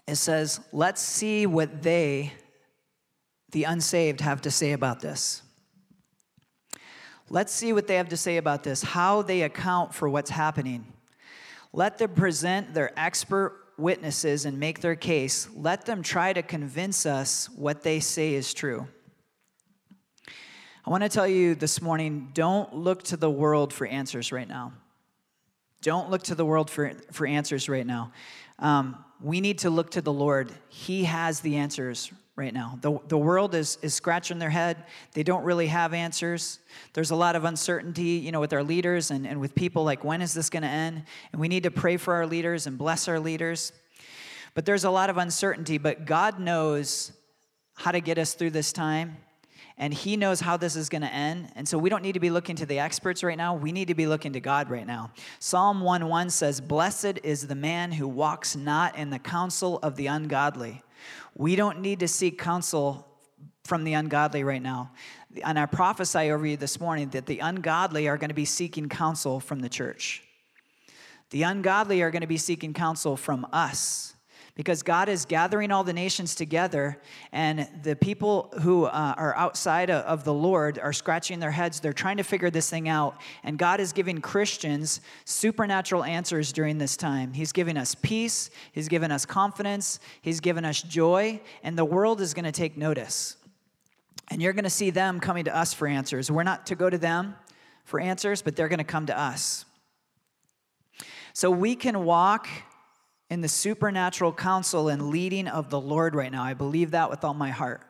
it 0.05 0.15
says, 0.15 0.59
Let's 0.73 1.01
see 1.01 1.45
what 1.45 1.81
they, 1.81 2.33
the 3.51 3.63
unsaved, 3.63 4.19
have 4.19 4.41
to 4.41 4.51
say 4.51 4.73
about 4.73 4.99
this. 4.99 5.43
Let's 7.31 7.53
see 7.53 7.73
what 7.73 7.87
they 7.87 7.95
have 7.95 8.09
to 8.09 8.17
say 8.17 8.37
about 8.37 8.63
this, 8.63 8.81
how 8.81 9.21
they 9.21 9.43
account 9.43 9.93
for 9.93 10.09
what's 10.09 10.31
happening. 10.31 10.91
Let 11.71 11.99
them 11.99 12.15
present 12.15 12.73
their 12.73 12.91
expert 12.99 13.55
witnesses 13.77 14.45
and 14.45 14.59
make 14.59 14.81
their 14.81 14.95
case. 14.95 15.47
Let 15.55 15.85
them 15.85 16.01
try 16.01 16.33
to 16.33 16.41
convince 16.41 17.05
us 17.05 17.49
what 17.55 17.83
they 17.83 17.99
say 17.99 18.33
is 18.33 18.53
true. 18.53 18.87
I 20.85 20.89
want 20.89 21.03
to 21.03 21.09
tell 21.09 21.27
you 21.27 21.53
this 21.53 21.81
morning 21.81 22.29
don't 22.33 22.73
look 22.73 23.03
to 23.03 23.17
the 23.17 23.29
world 23.29 23.73
for 23.73 23.85
answers 23.85 24.31
right 24.31 24.47
now. 24.47 24.73
Don't 25.81 26.09
look 26.09 26.23
to 26.23 26.35
the 26.35 26.45
world 26.45 26.69
for, 26.69 26.93
for 27.11 27.27
answers 27.27 27.69
right 27.69 27.85
now. 27.85 28.11
Um, 28.57 29.03
we 29.21 29.39
need 29.39 29.59
to 29.59 29.69
look 29.69 29.91
to 29.91 30.01
the 30.01 30.11
Lord. 30.11 30.51
He 30.67 31.03
has 31.03 31.41
the 31.41 31.57
answers 31.57 32.11
right 32.39 32.53
now. 32.53 32.79
The, 32.81 32.97
the 33.07 33.17
world 33.17 33.53
is, 33.53 33.77
is 33.83 33.93
scratching 33.93 34.39
their 34.39 34.49
head. 34.49 34.85
They 35.13 35.21
don't 35.23 35.43
really 35.43 35.67
have 35.67 35.93
answers. 35.93 36.59
There's 36.93 37.11
a 37.11 37.15
lot 37.15 37.35
of 37.35 37.43
uncertainty, 37.43 38.17
you 38.17 38.31
know, 38.31 38.39
with 38.39 38.53
our 38.53 38.63
leaders 38.63 39.11
and, 39.11 39.27
and 39.27 39.39
with 39.39 39.53
people 39.53 39.83
like, 39.83 40.03
when 40.03 40.21
is 40.21 40.33
this 40.33 40.49
going 40.49 40.63
to 40.63 40.69
end? 40.69 41.03
And 41.31 41.39
we 41.39 41.47
need 41.47 41.63
to 41.63 41.71
pray 41.71 41.97
for 41.97 42.15
our 42.15 42.25
leaders 42.25 42.65
and 42.65 42.77
bless 42.77 43.07
our 43.07 43.19
leaders. 43.19 43.73
But 44.55 44.65
there's 44.65 44.85
a 44.85 44.89
lot 44.89 45.11
of 45.11 45.17
uncertainty, 45.17 45.77
but 45.77 46.05
God 46.05 46.39
knows 46.39 47.11
how 47.75 47.91
to 47.91 47.99
get 47.99 48.17
us 48.17 48.33
through 48.33 48.51
this 48.51 48.73
time 48.73 49.17
and 49.79 49.93
He 49.93 50.17
knows 50.17 50.41
how 50.41 50.57
this 50.57 50.75
is 50.75 50.89
going 50.89 51.01
to 51.03 51.13
end. 51.13 51.49
And 51.55 51.67
so 51.67 51.77
we 51.77 51.89
don't 51.89 52.03
need 52.03 52.13
to 52.13 52.19
be 52.19 52.29
looking 52.29 52.57
to 52.57 52.65
the 52.65 52.79
experts 52.79 53.23
right 53.23 53.37
now. 53.37 53.55
We 53.55 53.71
need 53.71 53.87
to 53.87 53.95
be 53.95 54.07
looking 54.07 54.33
to 54.33 54.41
God 54.41 54.69
right 54.69 54.85
now. 54.85 55.11
Psalm 55.39 55.81
1 55.81 56.07
1 56.07 56.29
says, 56.29 56.59
Blessed 56.59 57.19
is 57.23 57.47
the 57.47 57.55
man 57.55 57.93
who 57.93 58.07
walks 58.07 58.55
not 58.55 58.97
in 58.97 59.09
the 59.09 59.19
counsel 59.19 59.79
of 59.81 59.95
the 59.95 60.07
ungodly. 60.07 60.83
We 61.39 61.55
don't 61.55 61.79
need 61.79 62.01
to 62.01 62.07
seek 62.09 62.37
counsel 62.37 63.07
from 63.63 63.85
the 63.85 63.93
ungodly 63.93 64.43
right 64.43 64.61
now. 64.61 64.91
And 65.41 65.57
I 65.57 65.67
prophesy 65.67 66.31
over 66.31 66.45
you 66.45 66.57
this 66.57 66.81
morning 66.81 67.07
that 67.11 67.27
the 67.27 67.39
ungodly 67.39 68.09
are 68.09 68.17
going 68.17 68.27
to 68.27 68.35
be 68.35 68.43
seeking 68.43 68.89
counsel 68.89 69.39
from 69.39 69.61
the 69.61 69.69
church. 69.69 70.21
The 71.29 71.43
ungodly 71.43 72.01
are 72.01 72.11
going 72.11 72.23
to 72.23 72.27
be 72.27 72.35
seeking 72.35 72.73
counsel 72.73 73.15
from 73.15 73.47
us 73.53 74.15
because 74.59 74.83
God 74.83 75.07
is 75.07 75.23
gathering 75.23 75.71
all 75.71 75.85
the 75.85 75.93
nations 75.93 76.35
together, 76.35 77.01
and 77.31 77.65
the 77.81 77.95
people 77.95 78.53
who 78.61 78.83
uh, 78.83 79.13
are 79.15 79.33
outside 79.37 79.89
of 79.89 80.25
the 80.25 80.33
Lord 80.33 80.77
are 80.79 80.91
scratching 80.91 81.39
their 81.39 81.49
heads. 81.49 81.79
They're 81.79 81.93
trying 81.93 82.17
to 82.17 82.23
figure 82.23 82.49
this 82.49 82.69
thing 82.69 82.89
out, 82.89 83.21
and 83.45 83.57
God 83.57 83.79
is 83.79 83.93
giving 83.93 84.19
Christians 84.19 84.99
supernatural 85.23 86.03
answers 86.03 86.51
during 86.51 86.77
this 86.77 86.97
time. 86.97 87.31
He's 87.31 87.53
giving 87.53 87.77
us 87.77 87.95
peace, 87.95 88.49
He's 88.73 88.89
given 88.89 89.13
us 89.13 89.25
confidence, 89.25 90.01
He's 90.21 90.41
given 90.41 90.65
us 90.65 90.81
joy, 90.81 91.39
and 91.63 91.77
the 91.77 91.85
world 91.85 92.19
is 92.19 92.33
going 92.33 92.43
to 92.43 92.51
take 92.51 92.75
notice. 92.75 93.37
And 94.29 94.41
you're 94.41 94.51
going 94.51 94.65
to 94.65 94.69
see 94.69 94.89
them 94.89 95.21
coming 95.21 95.45
to 95.45 95.55
us 95.55 95.73
for 95.73 95.87
answers. 95.87 96.29
We're 96.29 96.43
not 96.43 96.65
to 96.65 96.75
go 96.75 96.89
to 96.89 96.97
them 96.97 97.35
for 97.85 98.01
answers, 98.01 98.41
but 98.41 98.57
they're 98.57 98.67
going 98.67 98.79
to 98.79 98.83
come 98.83 99.05
to 99.05 99.17
us. 99.17 99.63
So 101.31 101.49
we 101.49 101.77
can 101.77 102.03
walk 102.03 102.49
in 103.29 103.41
the 103.41 103.47
supernatural 103.47 104.33
counsel 104.33 104.89
and 104.89 105.09
leading 105.09 105.47
of 105.47 105.69
the 105.69 105.79
Lord 105.79 106.15
right 106.15 106.31
now. 106.31 106.43
I 106.43 106.53
believe 106.53 106.91
that 106.91 107.09
with 107.09 107.23
all 107.23 107.33
my 107.33 107.49
heart. 107.49 107.83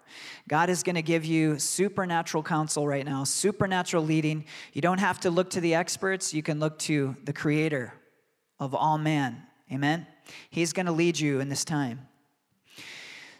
God 0.47 0.69
is 0.69 0.83
going 0.83 0.95
to 0.95 1.01
give 1.01 1.23
you 1.23 1.57
supernatural 1.59 2.43
counsel 2.43 2.87
right 2.87 3.05
now, 3.05 3.23
supernatural 3.23 4.03
leading. 4.03 4.45
You 4.73 4.81
don't 4.81 4.99
have 4.99 5.19
to 5.21 5.29
look 5.29 5.51
to 5.51 5.61
the 5.61 5.75
experts, 5.75 6.33
you 6.33 6.43
can 6.43 6.59
look 6.59 6.77
to 6.79 7.15
the 7.23 7.33
creator 7.33 7.93
of 8.59 8.75
all 8.75 8.97
man. 8.97 9.41
Amen. 9.71 10.05
He's 10.49 10.73
going 10.73 10.87
to 10.87 10.91
lead 10.91 11.19
you 11.19 11.39
in 11.39 11.49
this 11.49 11.63
time. 11.63 12.07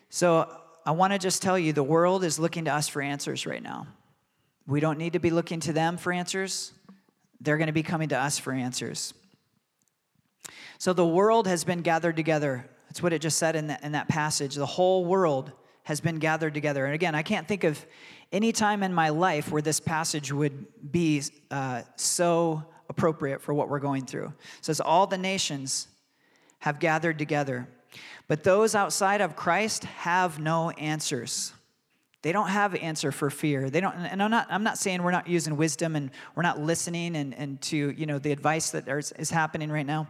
So, 0.10 0.56
I 0.86 0.92
want 0.92 1.14
to 1.14 1.20
just 1.20 1.44
tell 1.44 1.60
you 1.60 1.72
the 1.72 1.84
world 1.84 2.24
is 2.24 2.40
looking 2.40 2.66
to 2.66 2.74
us 2.74 2.88
for 2.88 3.02
answers 3.02 3.46
right 3.46 3.62
now. 3.62 3.86
We 4.66 4.80
don't 4.80 4.98
need 4.98 5.14
to 5.14 5.20
be 5.20 5.30
looking 5.30 5.60
to 5.62 5.74
them 5.74 5.98
for 5.98 6.12
answers. 6.12 6.72
They're 7.42 7.58
going 7.58 7.68
to 7.68 7.74
be 7.74 7.84
coming 7.84 8.10
to 8.10 8.18
us 8.18 8.40
for 8.40 8.54
answers. 8.54 9.14
So 10.78 10.94
the 10.94 11.06
world 11.06 11.48
has 11.48 11.64
been 11.64 11.82
gathered 11.82 12.16
together. 12.16 12.66
That's 12.88 13.04
what 13.04 13.14
it 13.14 13.22
just 13.22 13.38
said 13.38 13.56
in 13.56 13.68
that, 13.68 13.84
in 13.84 13.92
that 13.92 14.08
passage. 14.08 14.56
The 14.56 14.66
whole 14.66 15.06
world 15.06 15.52
has 15.84 16.02
been 16.02 16.20
gathered 16.20 16.54
together. 16.54 16.86
And 16.86 16.94
again, 16.94 17.16
I 17.16 17.24
can't 17.24 17.48
think 17.48 17.64
of 17.64 17.86
any 18.32 18.52
time 18.52 18.84
in 18.84 18.94
my 18.94 19.10
life 19.10 19.52
where 19.52 19.62
this 19.62 19.80
passage 19.80 20.32
would 20.32 20.92
be 20.92 21.24
uh, 21.50 21.82
so 21.96 22.64
appropriate 22.90 23.42
for 23.42 23.54
what 23.54 23.70
we're 23.70 23.80
going 23.80 24.06
through. 24.06 24.28
It 24.28 24.66
says, 24.66 24.80
All 24.80 25.08
the 25.08 25.18
nations 25.18 25.88
have 26.60 26.80
gathered 26.80 27.18
together, 27.18 27.68
but 28.28 28.44
those 28.44 28.76
outside 28.76 29.22
of 29.22 29.36
Christ 29.36 29.86
have 29.86 30.40
no 30.40 30.70
answers. 30.72 31.54
They 32.22 32.32
don't 32.32 32.50
have 32.50 32.74
an 32.74 32.82
answer 32.82 33.12
for 33.12 33.30
fear. 33.30 33.70
They 33.70 33.80
don't, 33.80 33.96
and 33.96 34.22
I'm 34.22 34.32
not, 34.32 34.48
I'm 34.50 34.64
not 34.64 34.78
saying 34.78 35.02
we're 35.04 35.12
not 35.12 35.28
using 35.28 35.56
wisdom 35.56 35.96
and 35.96 36.12
we're 36.36 36.44
not 36.44 36.60
listening 36.60 37.16
and, 37.16 37.34
and 37.34 37.62
to, 37.62 37.92
you 37.92 38.06
know, 38.06 38.20
the 38.20 38.32
advice 38.32 38.72
that 38.72 38.88
is, 38.88 39.14
is 39.14 39.30
happening 39.30 39.72
right 39.72 39.86
now. 39.86 40.08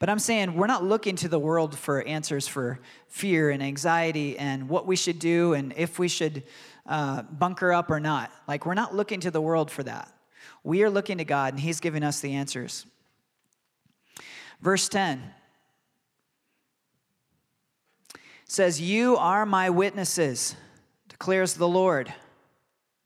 But 0.00 0.08
I'm 0.08 0.18
saying 0.18 0.54
we're 0.54 0.66
not 0.66 0.82
looking 0.82 1.14
to 1.16 1.28
the 1.28 1.38
world 1.38 1.78
for 1.78 2.02
answers 2.02 2.48
for 2.48 2.80
fear 3.06 3.50
and 3.50 3.62
anxiety 3.62 4.38
and 4.38 4.68
what 4.68 4.86
we 4.86 4.96
should 4.96 5.18
do 5.18 5.52
and 5.52 5.74
if 5.76 5.98
we 5.98 6.08
should 6.08 6.42
uh, 6.86 7.22
bunker 7.22 7.72
up 7.72 7.90
or 7.90 8.00
not. 8.00 8.32
Like, 8.48 8.66
we're 8.66 8.74
not 8.74 8.94
looking 8.94 9.20
to 9.20 9.30
the 9.30 9.40
world 9.40 9.70
for 9.70 9.82
that. 9.82 10.12
We 10.64 10.82
are 10.82 10.90
looking 10.90 11.18
to 11.18 11.24
God, 11.24 11.54
and 11.54 11.60
He's 11.60 11.80
giving 11.80 12.02
us 12.02 12.20
the 12.20 12.34
answers. 12.34 12.86
Verse 14.60 14.88
10 14.88 15.22
says, 18.44 18.80
You 18.80 19.16
are 19.16 19.46
my 19.46 19.70
witnesses, 19.70 20.56
declares 21.20 21.52
the 21.52 21.68
Lord, 21.68 22.14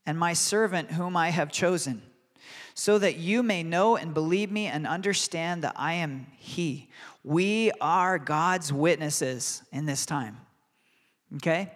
and 0.07 0.17
my 0.17 0.35
servant 0.35 0.93
whom 0.93 1.17
I 1.17 1.31
have 1.31 1.51
chosen 1.51 2.01
so 2.73 2.97
that 2.97 3.17
you 3.17 3.43
may 3.43 3.65
know 3.65 3.97
and 3.97 4.15
believe 4.15 4.53
me 4.53 4.69
and 4.69 4.87
understand 4.87 5.65
that 5.65 5.75
I 5.75 5.95
am 5.95 6.29
He. 6.39 6.91
We 7.25 7.73
are 7.81 8.21
God's 8.21 8.73
witnesses 8.73 9.65
in 9.73 9.87
this 9.87 10.07
time. 10.07 10.37
Okay? 11.35 11.73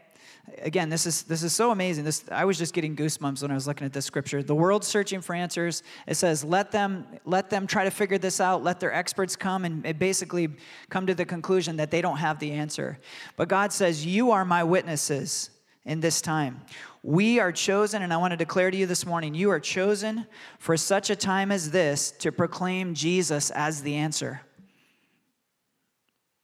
Again, 0.63 0.91
this 0.91 1.07
is 1.07 1.25
this 1.25 1.43
is 1.43 1.53
so 1.53 1.73
amazing. 1.73 2.05
This 2.05 2.25
I 2.31 2.45
was 2.45 2.57
just 2.57 2.73
getting 2.73 2.95
goosebumps 2.95 3.43
when 3.43 3.51
I 3.51 3.55
was 3.55 3.67
looking 3.67 3.85
at 3.85 3.93
this 3.93 4.07
scripture. 4.07 4.41
The 4.41 4.55
world's 4.55 4.87
searching 4.87 5.21
for 5.21 5.35
answers. 5.35 5.83
It 6.07 6.15
says, 6.15 6.45
"Let 6.45 6.71
them 6.71 7.05
let 7.25 7.51
them 7.51 7.67
try 7.67 7.83
to 7.83 7.91
figure 7.91 8.17
this 8.17 8.41
out. 8.41 8.63
Let 8.63 8.79
their 8.79 8.93
experts 8.93 9.35
come 9.35 9.65
and 9.65 9.99
basically 9.99 10.51
come 10.89 11.05
to 11.07 11.15
the 11.15 11.25
conclusion 11.25 11.77
that 11.79 11.91
they 11.91 12.01
don't 12.01 12.19
have 12.19 12.39
the 12.39 12.53
answer." 12.53 13.01
But 13.37 13.49
God 13.49 13.73
says, 13.73 14.07
"You 14.07 14.31
are 14.31 14.45
my 14.45 14.63
witnesses." 14.63 15.51
In 15.89 16.01
this 16.01 16.21
time. 16.21 16.61
We 17.03 17.41
are 17.41 17.51
chosen, 17.51 18.03
and 18.03 18.13
I 18.13 18.19
want 18.19 18.33
to 18.33 18.37
declare 18.37 18.71
to 18.71 18.77
you 18.77 18.85
this 18.85 19.07
morning 19.07 19.35
you 19.35 19.51
are 19.51 19.59
chosen 19.59 20.27
for 20.59 20.77
such 20.77 21.09
a 21.09 21.17
time 21.17 21.51
as 21.51 21.71
this 21.71 22.11
to 22.19 22.31
proclaim 22.31 22.95
Jesus 22.95 23.51
as 23.51 23.83
the 23.83 23.95
answer. 23.95 24.43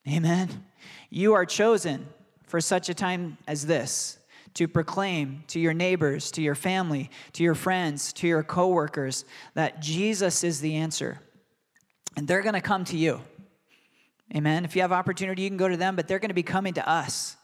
Amen. 0.08 0.64
You 1.10 1.34
are 1.34 1.44
chosen 1.44 2.06
for 2.46 2.60
such 2.60 2.88
a 2.88 2.94
time 2.94 3.36
as 3.46 3.66
this 3.66 4.18
to 4.54 4.66
proclaim 4.66 5.44
to 5.48 5.60
your 5.60 5.74
neighbors, 5.74 6.30
to 6.32 6.42
your 6.42 6.54
family, 6.54 7.10
to 7.34 7.42
your 7.42 7.54
friends, 7.54 8.12
to 8.14 8.26
your 8.26 8.42
coworkers 8.42 9.26
that 9.54 9.82
Jesus 9.82 10.42
is 10.42 10.60
the 10.60 10.76
answer. 10.76 11.20
And 12.16 12.26
they're 12.26 12.42
going 12.42 12.54
to 12.54 12.60
come 12.60 12.84
to 12.86 12.96
you. 12.96 13.20
Amen. 14.34 14.64
If 14.64 14.74
you 14.74 14.82
have 14.82 14.92
opportunity, 14.92 15.42
you 15.42 15.50
can 15.50 15.58
go 15.58 15.68
to 15.68 15.76
them, 15.76 15.96
but 15.96 16.08
they're 16.08 16.18
going 16.18 16.30
to 16.30 16.34
be 16.34 16.42
coming 16.42 16.74
to 16.74 16.88
us. 16.88 17.36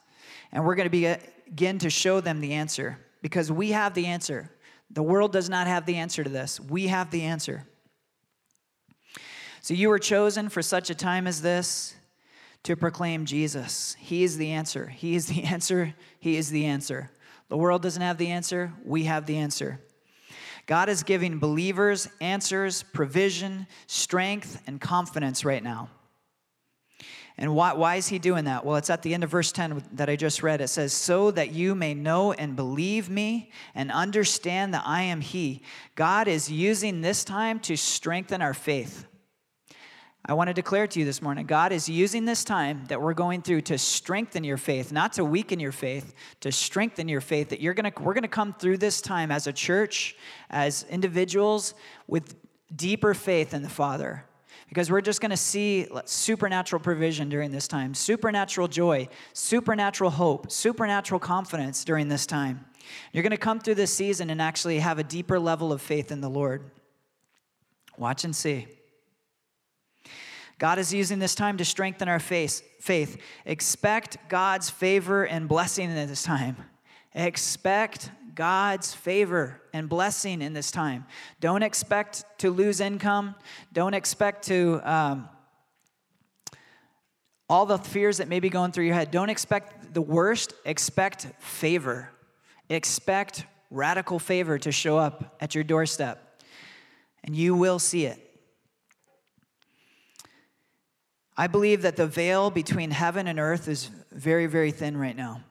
And 0.53 0.65
we're 0.65 0.77
going 0.77 0.87
to 0.87 0.91
be 0.91 1.07
uh, 1.07 1.17
begin 1.51 1.79
to 1.79 1.91
show 1.91 2.21
them 2.21 2.41
the 2.41 2.53
answer 2.53 2.99
because 3.23 3.51
we 3.51 3.73
have 3.73 3.95
the 3.95 4.07
answer. 4.07 4.51
The 4.91 5.03
world 5.03 5.33
does 5.33 5.51
not 5.51 5.67
have 5.67 5.85
the 5.85 5.97
answer 5.97 6.25
to 6.25 6.31
this. 6.31 6.59
We 6.61 6.87
have 6.87 7.11
the 7.11 7.23
answer. 7.23 7.67
So 9.61 9.75
you 9.75 9.89
were 9.89 9.99
chosen 9.99 10.49
for 10.49 10.63
such 10.63 10.91
a 10.91 10.95
time 10.95 11.27
as 11.27 11.43
this 11.43 11.95
to 12.63 12.77
proclaim 12.77 13.25
Jesus. 13.25 13.97
He 13.99 14.25
is 14.25 14.37
the 14.37 14.51
answer. 14.51 14.87
He 14.87 15.15
is 15.15 15.27
the 15.27 15.45
answer. 15.45 15.95
He 16.19 16.37
is 16.37 16.51
the 16.51 16.67
answer. 16.67 17.11
The 17.49 17.57
world 17.57 17.83
doesn't 17.83 18.03
have 18.03 18.17
the 18.17 18.29
answer. 18.29 18.73
We 18.85 19.05
have 19.05 19.27
the 19.27 19.37
answer. 19.37 19.81
God 20.67 20.89
is 20.89 21.03
giving 21.03 21.39
believers 21.39 22.09
answers, 22.21 22.83
provision, 22.83 23.67
strength, 23.87 24.63
and 24.67 24.81
confidence 24.81 25.45
right 25.45 25.63
now. 25.63 25.91
And 27.41 27.55
why, 27.55 27.73
why 27.73 27.97
is 27.97 28.07
he 28.07 28.19
doing 28.19 28.45
that? 28.45 28.67
Well, 28.67 28.77
it's 28.77 28.91
at 28.91 29.01
the 29.01 29.15
end 29.15 29.25
of 29.25 29.31
verse 29.31 29.51
10 29.51 29.83
that 29.95 30.11
I 30.11 30.17
just 30.17 30.43
read. 30.43 30.61
It 30.61 30.69
says, 30.69 30.93
So 30.93 31.31
that 31.31 31.53
you 31.53 31.75
may 31.75 31.95
know 31.95 32.33
and 32.33 32.55
believe 32.55 33.09
me 33.09 33.51
and 33.75 33.91
understand 33.91 34.75
that 34.75 34.83
I 34.85 35.03
am 35.05 35.23
he. 35.23 35.63
God 35.95 36.29
is 36.29 36.53
using 36.53 37.01
this 37.01 37.25
time 37.25 37.59
to 37.61 37.79
strengthen 37.79 38.43
our 38.43 38.53
faith. 38.53 39.07
I 40.23 40.35
want 40.35 40.49
to 40.49 40.55
declare 40.55 40.87
to 40.87 40.99
you 40.99 41.07
this 41.07 41.23
morning 41.23 41.47
God 41.47 41.73
is 41.73 41.89
using 41.89 42.27
this 42.27 42.45
time 42.45 42.85
that 42.89 43.01
we're 43.01 43.15
going 43.15 43.41
through 43.41 43.63
to 43.63 43.79
strengthen 43.79 44.45
your 44.45 44.59
faith, 44.59 44.93
not 44.93 45.15
to 45.15 45.25
weaken 45.25 45.59
your 45.59 45.73
faith, 45.73 46.13
to 46.41 46.53
strengthen 46.53 47.09
your 47.09 47.23
faith. 47.23 47.49
That 47.49 47.63
you're 47.63 47.73
to, 47.73 47.93
we're 48.03 48.13
going 48.13 48.21
to 48.21 48.29
come 48.29 48.53
through 48.53 48.77
this 48.77 49.01
time 49.01 49.33
as 49.33 49.47
a 49.47 49.53
church, 49.55 50.15
as 50.51 50.85
individuals, 50.91 51.73
with 52.07 52.35
deeper 52.77 53.15
faith 53.15 53.55
in 53.55 53.63
the 53.63 53.71
Father 53.71 54.27
because 54.71 54.89
we're 54.89 55.01
just 55.01 55.21
going 55.21 55.33
to 55.33 55.37
see 55.37 55.89
supernatural 56.05 56.81
provision 56.81 57.29
during 57.29 57.51
this 57.51 57.67
time, 57.67 57.93
supernatural 57.93 58.69
joy, 58.69 59.09
supernatural 59.33 60.11
hope, 60.11 60.51
supernatural 60.51 61.19
confidence 61.19 61.85
during 61.85 62.09
this 62.09 62.25
time. 62.25 62.65
You're 63.13 63.25
going 63.25 63.33
to 63.33 63.37
come 63.37 63.59
through 63.59 63.75
this 63.75 63.93
season 63.93 64.31
and 64.31 64.41
actually 64.41 64.79
have 64.79 65.01
a 65.01 65.03
deeper 65.03 65.41
level 65.41 65.73
of 65.73 65.83
faith 65.83 66.13
in 66.13 66.21
the 66.21 66.31
Lord. 66.31 66.71
Watch 67.99 68.25
and 68.25 68.35
see. 68.35 68.69
God 70.61 70.79
is 70.79 70.95
using 70.95 71.19
this 71.19 71.35
time 71.35 71.57
to 71.57 71.65
strengthen 71.65 72.09
our 72.09 72.21
faith. 72.21 72.63
Faith. 72.79 73.21
Expect 73.45 74.19
God's 74.29 74.71
favor 74.71 75.25
and 75.25 75.49
blessing 75.49 75.91
in 75.91 76.09
this 76.09 76.23
time. 76.23 76.57
Expect 77.13 78.13
God's 78.35 78.95
favor 78.95 79.61
and 79.73 79.89
blessing 79.89 80.43
in 80.43 80.53
this 80.53 80.71
time. 80.71 81.07
Don't 81.41 81.63
expect 81.63 82.25
to 82.39 82.51
lose 82.51 82.81
income. 82.81 83.35
Don't 83.73 83.95
expect 83.95 84.47
to, 84.47 84.81
um, 84.85 85.29
all 87.49 87.67
the 87.67 87.79
fears 87.79 88.19
that 88.19 88.29
may 88.29 88.39
be 88.39 88.49
going 88.49 88.71
through 88.71 88.85
your 88.85 88.95
head. 88.95 89.11
Don't 89.11 89.31
expect 89.31 89.93
the 89.93 90.01
worst. 90.01 90.55
Expect 90.65 91.27
favor. 91.41 92.11
Expect 92.69 93.45
radical 93.71 94.19
favor 94.19 94.59
to 94.59 94.71
show 94.71 94.99
up 94.99 95.37
at 95.41 95.55
your 95.55 95.65
doorstep, 95.65 96.43
and 97.25 97.35
you 97.35 97.55
will 97.55 97.79
see 97.79 98.07
it. 98.07 98.19
I 101.37 101.47
believe 101.47 101.83
that 101.83 101.97
the 101.97 102.07
veil 102.07 102.51
between 102.51 102.91
heaven 102.91 103.27
and 103.27 103.41
earth 103.41 103.67
is 103.67 103.91
very, 104.13 104.47
very 104.47 104.71
thin 104.71 104.97
right 104.97 105.17
now. 105.17 105.43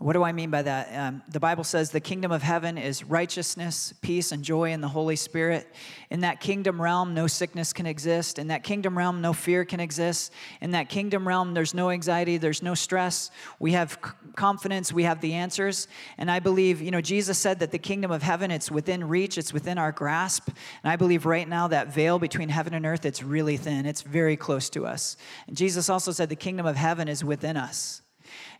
What 0.00 0.14
do 0.14 0.24
I 0.24 0.32
mean 0.32 0.50
by 0.50 0.62
that? 0.62 0.92
Um, 0.92 1.22
the 1.28 1.38
Bible 1.38 1.62
says 1.62 1.90
the 1.90 2.00
kingdom 2.00 2.32
of 2.32 2.42
heaven 2.42 2.76
is 2.78 3.04
righteousness, 3.04 3.94
peace, 4.02 4.32
and 4.32 4.42
joy 4.42 4.72
in 4.72 4.80
the 4.80 4.88
Holy 4.88 5.14
Spirit. 5.14 5.72
In 6.10 6.20
that 6.20 6.40
kingdom 6.40 6.82
realm, 6.82 7.14
no 7.14 7.28
sickness 7.28 7.72
can 7.72 7.86
exist. 7.86 8.40
In 8.40 8.48
that 8.48 8.64
kingdom 8.64 8.98
realm, 8.98 9.20
no 9.20 9.32
fear 9.32 9.64
can 9.64 9.78
exist. 9.78 10.32
In 10.60 10.72
that 10.72 10.88
kingdom 10.88 11.28
realm, 11.28 11.54
there's 11.54 11.74
no 11.74 11.90
anxiety, 11.90 12.38
there's 12.38 12.60
no 12.60 12.74
stress. 12.74 13.30
We 13.60 13.72
have 13.72 13.96
confidence, 14.34 14.92
we 14.92 15.04
have 15.04 15.20
the 15.20 15.34
answers. 15.34 15.86
And 16.18 16.28
I 16.28 16.40
believe, 16.40 16.82
you 16.82 16.90
know, 16.90 17.00
Jesus 17.00 17.38
said 17.38 17.60
that 17.60 17.70
the 17.70 17.78
kingdom 17.78 18.10
of 18.10 18.20
heaven, 18.20 18.50
it's 18.50 18.72
within 18.72 19.08
reach, 19.08 19.38
it's 19.38 19.52
within 19.52 19.78
our 19.78 19.92
grasp. 19.92 20.48
And 20.82 20.90
I 20.90 20.96
believe 20.96 21.24
right 21.24 21.48
now 21.48 21.68
that 21.68 21.94
veil 21.94 22.18
between 22.18 22.48
heaven 22.48 22.74
and 22.74 22.84
earth, 22.84 23.06
it's 23.06 23.22
really 23.22 23.56
thin, 23.56 23.86
it's 23.86 24.02
very 24.02 24.36
close 24.36 24.68
to 24.70 24.86
us. 24.86 25.16
And 25.46 25.56
Jesus 25.56 25.88
also 25.88 26.10
said 26.10 26.30
the 26.30 26.36
kingdom 26.36 26.66
of 26.66 26.74
heaven 26.74 27.06
is 27.06 27.22
within 27.22 27.56
us. 27.56 28.02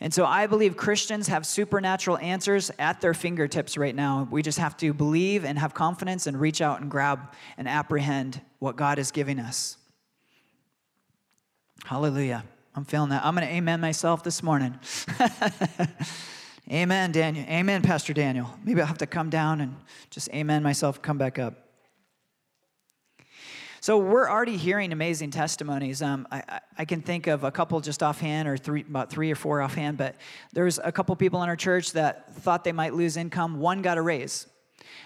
And 0.00 0.12
so 0.12 0.24
I 0.24 0.46
believe 0.46 0.76
Christians 0.76 1.28
have 1.28 1.46
supernatural 1.46 2.18
answers 2.18 2.70
at 2.78 3.00
their 3.00 3.14
fingertips 3.14 3.76
right 3.76 3.94
now. 3.94 4.28
We 4.30 4.42
just 4.42 4.58
have 4.58 4.76
to 4.78 4.92
believe 4.92 5.44
and 5.44 5.58
have 5.58 5.74
confidence 5.74 6.26
and 6.26 6.40
reach 6.40 6.60
out 6.60 6.80
and 6.80 6.90
grab 6.90 7.34
and 7.56 7.68
apprehend 7.68 8.40
what 8.58 8.76
God 8.76 8.98
is 8.98 9.10
giving 9.10 9.38
us. 9.38 9.76
Hallelujah. 11.84 12.44
I'm 12.74 12.84
feeling 12.84 13.10
that. 13.10 13.24
I'm 13.24 13.34
going 13.34 13.46
to 13.46 13.52
amen 13.52 13.80
myself 13.80 14.24
this 14.24 14.42
morning. 14.42 14.78
amen, 16.70 17.12
Daniel. 17.12 17.44
Amen, 17.48 17.82
Pastor 17.82 18.12
Daniel. 18.12 18.52
Maybe 18.64 18.80
I'll 18.80 18.86
have 18.86 18.98
to 18.98 19.06
come 19.06 19.30
down 19.30 19.60
and 19.60 19.76
just 20.10 20.28
amen 20.30 20.62
myself, 20.62 21.00
come 21.00 21.18
back 21.18 21.38
up. 21.38 21.63
So 23.84 23.98
we're 23.98 24.30
already 24.30 24.56
hearing 24.56 24.92
amazing 24.92 25.30
testimonies. 25.30 26.00
Um, 26.00 26.26
I, 26.32 26.60
I, 26.78 26.86
can 26.86 27.02
think 27.02 27.26
of 27.26 27.44
a 27.44 27.50
couple 27.50 27.78
just 27.82 28.02
offhand, 28.02 28.48
or 28.48 28.56
three, 28.56 28.80
about 28.80 29.10
three 29.10 29.30
or 29.30 29.34
four 29.34 29.60
offhand. 29.60 29.98
But 29.98 30.14
there's 30.54 30.78
a 30.82 30.90
couple 30.90 31.14
people 31.16 31.42
in 31.42 31.50
our 31.50 31.54
church 31.54 31.92
that 31.92 32.34
thought 32.36 32.64
they 32.64 32.72
might 32.72 32.94
lose 32.94 33.18
income. 33.18 33.60
One 33.60 33.82
got 33.82 33.98
a 33.98 34.00
raise. 34.00 34.46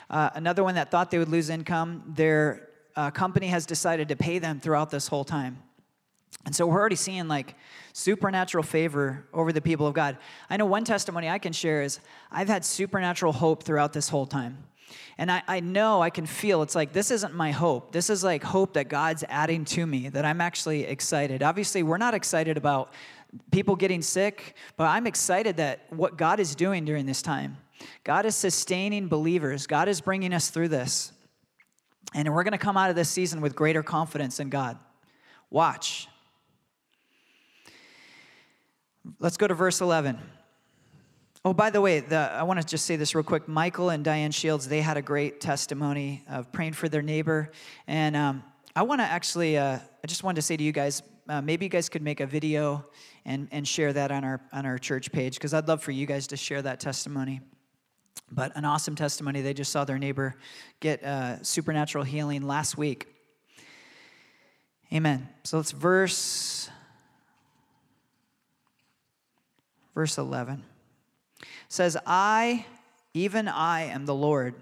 Uh, 0.08 0.30
another 0.34 0.62
one 0.62 0.76
that 0.76 0.92
thought 0.92 1.10
they 1.10 1.18
would 1.18 1.28
lose 1.28 1.50
income. 1.50 2.04
Their 2.06 2.68
uh, 2.94 3.10
company 3.10 3.48
has 3.48 3.66
decided 3.66 4.10
to 4.10 4.14
pay 4.14 4.38
them 4.38 4.60
throughout 4.60 4.90
this 4.90 5.08
whole 5.08 5.24
time. 5.24 5.60
And 6.46 6.54
so 6.54 6.64
we're 6.64 6.78
already 6.78 6.94
seeing 6.94 7.26
like 7.26 7.56
supernatural 7.92 8.62
favor 8.62 9.26
over 9.34 9.50
the 9.50 9.60
people 9.60 9.88
of 9.88 9.94
God. 9.94 10.18
I 10.48 10.56
know 10.56 10.66
one 10.66 10.84
testimony 10.84 11.28
I 11.28 11.40
can 11.40 11.52
share 11.52 11.82
is 11.82 11.98
I've 12.30 12.46
had 12.46 12.64
supernatural 12.64 13.32
hope 13.32 13.64
throughout 13.64 13.92
this 13.92 14.08
whole 14.08 14.26
time. 14.26 14.58
And 15.16 15.30
I, 15.30 15.42
I 15.46 15.60
know, 15.60 16.02
I 16.02 16.10
can 16.10 16.26
feel 16.26 16.62
it's 16.62 16.74
like 16.74 16.92
this 16.92 17.10
isn't 17.10 17.34
my 17.34 17.50
hope. 17.50 17.92
This 17.92 18.10
is 18.10 18.22
like 18.22 18.42
hope 18.42 18.74
that 18.74 18.88
God's 18.88 19.24
adding 19.28 19.64
to 19.66 19.86
me, 19.86 20.08
that 20.08 20.24
I'm 20.24 20.40
actually 20.40 20.84
excited. 20.84 21.42
Obviously, 21.42 21.82
we're 21.82 21.98
not 21.98 22.14
excited 22.14 22.56
about 22.56 22.92
people 23.50 23.76
getting 23.76 24.02
sick, 24.02 24.54
but 24.76 24.84
I'm 24.84 25.06
excited 25.06 25.56
that 25.58 25.80
what 25.90 26.16
God 26.16 26.40
is 26.40 26.54
doing 26.54 26.84
during 26.84 27.06
this 27.06 27.22
time. 27.22 27.58
God 28.04 28.26
is 28.26 28.34
sustaining 28.34 29.08
believers, 29.08 29.66
God 29.66 29.88
is 29.88 30.00
bringing 30.00 30.32
us 30.32 30.50
through 30.50 30.68
this. 30.68 31.12
And 32.14 32.32
we're 32.32 32.42
going 32.42 32.52
to 32.52 32.58
come 32.58 32.76
out 32.76 32.90
of 32.90 32.96
this 32.96 33.08
season 33.08 33.40
with 33.40 33.54
greater 33.54 33.82
confidence 33.82 34.40
in 34.40 34.48
God. 34.48 34.78
Watch. 35.50 36.08
Let's 39.18 39.36
go 39.36 39.46
to 39.46 39.54
verse 39.54 39.80
11. 39.80 40.18
Oh, 41.44 41.52
by 41.52 41.70
the 41.70 41.80
way, 41.80 42.00
the, 42.00 42.16
I 42.16 42.42
want 42.42 42.60
to 42.60 42.66
just 42.66 42.84
say 42.84 42.96
this 42.96 43.14
real 43.14 43.22
quick. 43.22 43.46
Michael 43.46 43.90
and 43.90 44.04
Diane 44.04 44.32
Shields, 44.32 44.66
they 44.66 44.80
had 44.80 44.96
a 44.96 45.02
great 45.02 45.40
testimony 45.40 46.24
of 46.28 46.50
praying 46.50 46.72
for 46.72 46.88
their 46.88 47.00
neighbor. 47.02 47.52
And 47.86 48.16
um, 48.16 48.42
I 48.74 48.82
want 48.82 49.00
to 49.00 49.04
actually, 49.04 49.56
uh, 49.56 49.78
I 49.78 50.06
just 50.08 50.24
wanted 50.24 50.36
to 50.36 50.42
say 50.42 50.56
to 50.56 50.64
you 50.64 50.72
guys, 50.72 51.00
uh, 51.28 51.40
maybe 51.40 51.64
you 51.66 51.68
guys 51.68 51.88
could 51.88 52.02
make 52.02 52.18
a 52.18 52.26
video 52.26 52.84
and, 53.24 53.46
and 53.52 53.68
share 53.68 53.92
that 53.92 54.10
on 54.10 54.24
our, 54.24 54.40
on 54.52 54.66
our 54.66 54.78
church 54.78 55.12
page, 55.12 55.34
because 55.34 55.54
I'd 55.54 55.68
love 55.68 55.80
for 55.80 55.92
you 55.92 56.06
guys 56.06 56.26
to 56.28 56.36
share 56.36 56.60
that 56.62 56.80
testimony. 56.80 57.40
But 58.32 58.56
an 58.56 58.64
awesome 58.64 58.96
testimony. 58.96 59.40
They 59.40 59.54
just 59.54 59.70
saw 59.70 59.84
their 59.84 59.98
neighbor 59.98 60.34
get 60.80 61.04
uh, 61.04 61.40
supernatural 61.44 62.02
healing 62.02 62.42
last 62.42 62.76
week. 62.76 63.06
Amen. 64.92 65.28
So 65.44 65.60
it's 65.60 65.70
verse 65.70 66.68
verse 69.94 70.18
11 70.18 70.64
says, 71.68 71.96
I, 72.06 72.66
even 73.14 73.48
I, 73.48 73.82
am 73.82 74.06
the 74.06 74.14
Lord, 74.14 74.54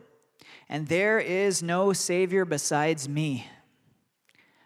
and 0.68 0.86
there 0.88 1.18
is 1.18 1.62
no 1.62 1.92
Savior 1.92 2.44
besides 2.44 3.08
me. 3.08 3.46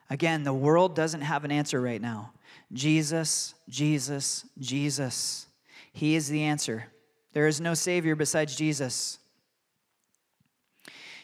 Again, 0.09 0.43
the 0.43 0.53
world 0.53 0.97
doesn't 0.97 1.21
have 1.21 1.45
an 1.45 1.53
answer 1.53 1.81
right 1.81 2.01
now. 2.01 2.33
Jesus, 2.73 3.55
Jesus, 3.69 4.45
Jesus. 4.59 5.47
He 5.93 6.17
is 6.17 6.29
the 6.29 6.43
answer. 6.43 6.87
There 7.33 7.47
is 7.47 7.61
no 7.61 7.75
Savior 7.75 8.17
besides 8.17 8.57
Jesus. 8.57 9.19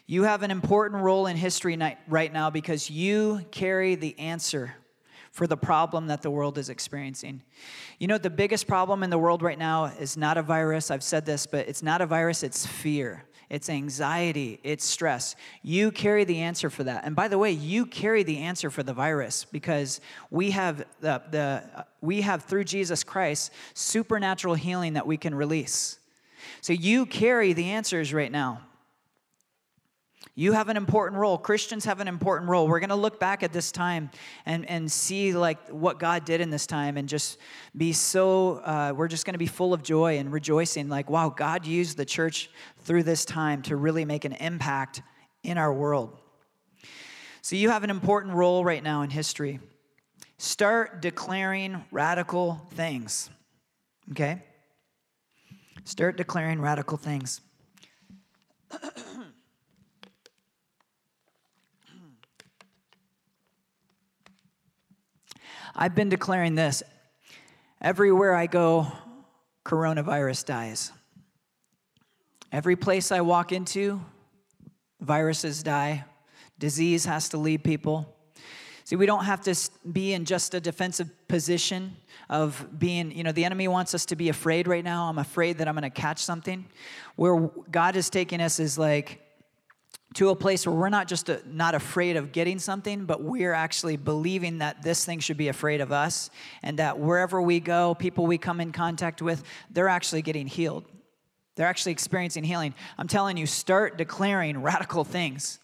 You 0.07 0.22
have 0.22 0.42
an 0.44 0.52
important 0.52 1.02
role 1.02 1.26
in 1.26 1.37
history 1.37 1.76
right 2.07 2.33
now 2.33 2.50
because 2.50 2.88
you 2.88 3.44
carry 3.50 3.96
the 3.96 4.16
answer 4.18 4.74
for 5.37 5.46
the 5.46 5.57
problem 5.57 6.07
that 6.07 6.22
the 6.22 6.31
world 6.31 6.57
is 6.57 6.70
experiencing. 6.70 7.42
You 7.99 8.07
know, 8.07 8.16
the 8.16 8.31
biggest 8.31 8.66
problem 8.66 9.03
in 9.03 9.11
the 9.11 9.18
world 9.18 9.42
right 9.42 9.59
now 9.59 9.85
is 9.85 10.16
not 10.16 10.38
a 10.38 10.42
virus. 10.42 10.90
I've 10.90 11.03
said 11.03 11.27
this, 11.27 11.46
but 11.46 11.68
it's 11.68 11.83
not 11.83 12.01
a 12.01 12.07
virus, 12.07 12.42
it's 12.42 12.64
fear. 12.64 13.22
It's 13.51 13.68
anxiety, 13.68 14.59
it's 14.64 14.83
stress. 14.83 15.37
You 15.62 15.90
carry 15.90 16.25
the 16.25 16.40
answer 16.40 16.70
for 16.70 16.85
that. 16.85 17.05
And 17.05 17.14
by 17.14 17.29
the 17.29 17.37
way, 17.37 17.51
you 17.51 17.85
carry 17.85 18.22
the 18.22 18.38
answer 18.38 18.70
for 18.70 18.83
the 18.83 18.94
virus 18.94 19.44
because 19.44 20.01
we 20.31 20.53
have 20.53 20.87
the, 21.01 21.22
the 21.31 21.85
we 22.01 22.22
have 22.22 22.44
through 22.44 22.64
Jesus 22.64 23.05
Christ 23.05 23.53
supernatural 23.75 24.55
healing 24.55 24.94
that 24.94 25.07
we 25.07 25.18
can 25.18 25.35
release. 25.35 25.99
So 26.62 26.72
you 26.72 27.05
carry 27.05 27.53
the 27.53 27.66
answers 27.66 28.14
right 28.14 28.33
now. 28.33 28.62
You 30.38 30.53
have 30.53 30.68
an 30.68 30.77
important 30.77 31.18
role. 31.18 31.38
Christians 31.38 31.87
have 31.87 31.99
an 32.01 32.09
important 32.09 32.51
role. 32.51 32.68
We're 32.68 32.79
going 32.79 32.90
to 32.90 32.94
look 32.94 33.18
back 33.18 33.42
at 33.42 33.55
this 33.55 33.72
time 33.72 34.11
and, 34.44 34.68
and 34.68 34.92
see 34.92 35.33
like 35.33 35.66
what 35.68 35.99
God 35.99 36.27
did 36.27 36.42
in 36.42 36.51
this 36.51 36.66
time 36.66 36.99
and 36.99 37.09
just 37.09 37.38
be 37.75 37.94
so, 37.94 38.59
uh, 38.59 38.92
we're 38.94 39.09
just 39.09 39.25
going 39.25 39.33
to 39.33 39.38
be 39.38 39.46
full 39.46 39.72
of 39.72 39.83
joy 39.83 40.18
and 40.18 40.31
rejoicing 40.31 40.90
like, 40.90 41.09
wow, 41.09 41.31
God 41.31 41.64
used 41.64 41.96
the 41.96 42.05
church 42.05 42.51
through 42.81 43.05
this 43.05 43.25
time 43.25 43.62
to 43.62 43.77
really 43.77 44.05
make 44.05 44.27
an 44.27 44.33
impact 44.33 45.01
in 45.42 45.57
our 45.57 45.72
world. 45.72 46.14
So 47.40 47.57
you 47.57 47.70
have 47.70 47.83
an 47.83 47.90
important 47.90 48.35
role 48.35 48.62
right 48.62 48.83
now 48.83 49.01
in 49.01 49.09
history. 49.09 49.59
Start 50.37 51.01
declaring 51.01 51.83
radical 51.90 52.61
things, 52.75 53.31
okay? 54.11 54.42
Start 55.85 56.18
declaring 56.18 56.61
radical 56.61 56.99
things. 56.99 57.40
I've 65.79 65.95
been 65.95 66.09
declaring 66.09 66.55
this 66.55 66.83
everywhere 67.83 68.35
I 68.35 68.47
go, 68.47 68.91
coronavirus 69.62 70.47
dies. 70.47 70.91
Every 72.51 72.77
place 72.77 73.12
I 73.12 73.21
walk 73.21 73.53
into, 73.53 74.01
viruses 75.03 75.62
die, 75.62 76.07
disease 76.59 77.05
has 77.05 77.29
to 77.29 77.37
leave 77.37 77.62
people. 77.62 78.17
See, 78.85 78.97
we 78.97 79.05
don't 79.05 79.25
have 79.25 79.43
to 79.43 79.55
be 79.93 80.15
in 80.15 80.25
just 80.25 80.55
a 80.55 80.61
defensive 80.61 81.11
position 81.29 81.95
of 82.31 82.67
being, 82.79 83.12
you 83.12 83.23
know, 83.23 83.33
the 83.33 83.45
enemy 83.45 83.69
wants 83.69 83.95
us 83.95 84.07
to 84.07 84.17
be 84.17 84.31
afraid 84.31 84.67
right 84.67 84.85
now. 84.85 85.11
I'm 85.11 85.19
afraid 85.19 85.59
that 85.59 85.69
I'm 85.69 85.75
going 85.75 85.83
to 85.83 85.91
catch 85.91 86.21
something. 86.21 86.65
Where 87.17 87.51
God 87.71 87.97
is 87.97 88.09
taking 88.09 88.41
us 88.41 88.59
is 88.61 88.79
like 88.79 89.26
to 90.16 90.31
a 90.31 90.37
place 90.37 90.66
where 90.66 90.74
we're 90.74 90.88
not 90.88 91.09
just 91.09 91.29
a, 91.29 91.42
not 91.46 91.74
afraid 91.74 92.16
of 92.16 92.33
getting 92.33 92.59
something, 92.59 93.05
but 93.05 93.22
we're 93.22 93.52
actually 93.52 93.98
believing 93.98 94.59
that 94.59 94.83
this 94.83 95.05
thing 95.05 95.20
should 95.20 95.37
be 95.37 95.48
afraid 95.48 95.83
of 95.83 95.92
us, 95.92 96.31
and 96.62 96.79
that 96.79 96.98
wherever 96.98 97.40
we 97.40 97.61
go, 97.61 97.94
people 97.94 98.26
we 98.26 98.38
come 98.38 98.61
in 98.61 98.72
contact 98.72 99.20
with, 99.20 99.44
they're 99.70 99.88
actually 99.88 100.22
getting 100.22 100.46
healed. 100.46 100.85
They're 101.55 101.66
actually 101.66 101.92
experiencing 101.92 102.44
healing. 102.44 102.74
I'm 102.96 103.09
telling 103.09 103.37
you, 103.37 103.46
start 103.46 103.98
declaring 103.98 104.62
radical 104.62 105.05
things. 105.05 105.59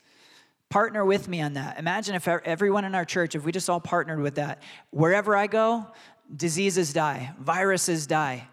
Partner 0.69 1.05
with 1.05 1.29
me 1.29 1.41
on 1.41 1.55
that. 1.55 1.79
Imagine 1.79 2.15
if 2.15 2.29
everyone 2.29 2.85
in 2.85 2.95
our 2.95 3.05
church, 3.05 3.35
if 3.35 3.45
we 3.45 3.53
just 3.53 3.71
all 3.71 3.81
partnered 3.81 4.21
with 4.21 4.35
that. 4.35 4.63
Wherever 4.91 5.35
I 5.35 5.47
go, 5.47 5.87
diseases 6.35 6.93
die, 6.93 7.35
viruses 7.39 8.07
die. 8.07 8.49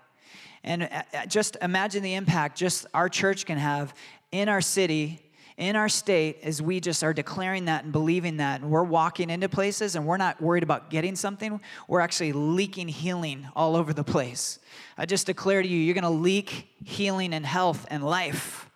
And 0.64 0.84
uh, 0.84 1.04
uh, 1.14 1.26
just 1.26 1.58
imagine 1.62 2.04
the 2.04 2.16
impact 2.16 2.58
just 2.58 2.86
our 2.94 3.10
church 3.10 3.46
can 3.46 3.58
have 3.58 3.94
in 4.32 4.50
our 4.50 4.62
city, 4.62 5.29
in 5.60 5.76
our 5.76 5.90
state, 5.90 6.40
as 6.42 6.62
we 6.62 6.80
just 6.80 7.04
are 7.04 7.14
declaring 7.14 7.66
that 7.66 7.84
and 7.84 7.92
believing 7.92 8.38
that. 8.38 8.62
And 8.62 8.72
we're 8.72 8.82
walking 8.82 9.30
into 9.30 9.50
places 9.50 9.96
and 9.96 10.08
we're 10.08 10.18
not 10.18 10.42
worried 10.42 10.64
about 10.64 10.90
getting 10.90 11.18
something. 11.18 11.60
We're 11.88 12.00
actually 12.00 12.32
leaking 12.32 12.88
healing 12.88 13.46
all 13.58 13.76
over 13.76 13.94
the 13.94 14.06
place. 14.06 14.58
I 14.98 15.06
just 15.06 15.28
declare 15.28 15.62
to 15.62 15.68
you, 15.68 15.78
you're 15.78 15.94
going 15.94 16.04
to 16.04 16.10
leak 16.10 16.70
healing 16.86 17.34
and 17.34 17.46
health 17.46 17.86
and 17.92 18.04
life. 18.06 18.70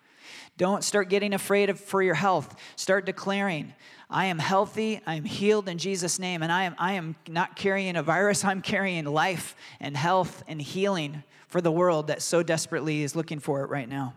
Don't 0.58 0.84
start 0.84 1.08
getting 1.08 1.32
afraid 1.32 1.70
of, 1.70 1.80
for 1.80 2.02
your 2.02 2.14
health. 2.14 2.54
Start 2.76 3.06
declaring, 3.06 3.72
I 4.10 4.26
am 4.26 4.38
healthy, 4.38 5.00
I 5.06 5.14
am 5.14 5.24
healed 5.24 5.68
in 5.68 5.78
Jesus' 5.78 6.18
name, 6.18 6.42
and 6.42 6.52
I 6.52 6.64
am, 6.64 6.74
I 6.78 6.92
am 6.92 7.16
not 7.26 7.56
carrying 7.56 7.96
a 7.96 8.02
virus, 8.02 8.44
I'm 8.44 8.60
carrying 8.62 9.06
life 9.06 9.56
and 9.80 9.96
health 9.96 10.44
and 10.46 10.60
healing 10.60 11.24
for 11.48 11.60
the 11.60 11.72
world 11.72 12.08
that 12.08 12.20
so 12.20 12.42
desperately 12.42 13.02
is 13.02 13.16
looking 13.16 13.40
for 13.40 13.62
it 13.64 13.70
right 13.70 13.88
now. 13.88 14.14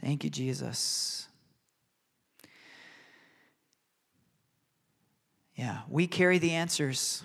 Thank 0.00 0.24
you, 0.24 0.30
Jesus. 0.30 1.28
Yeah, 5.54 5.80
we 5.88 6.06
carry 6.06 6.38
the 6.38 6.52
answers. 6.52 7.24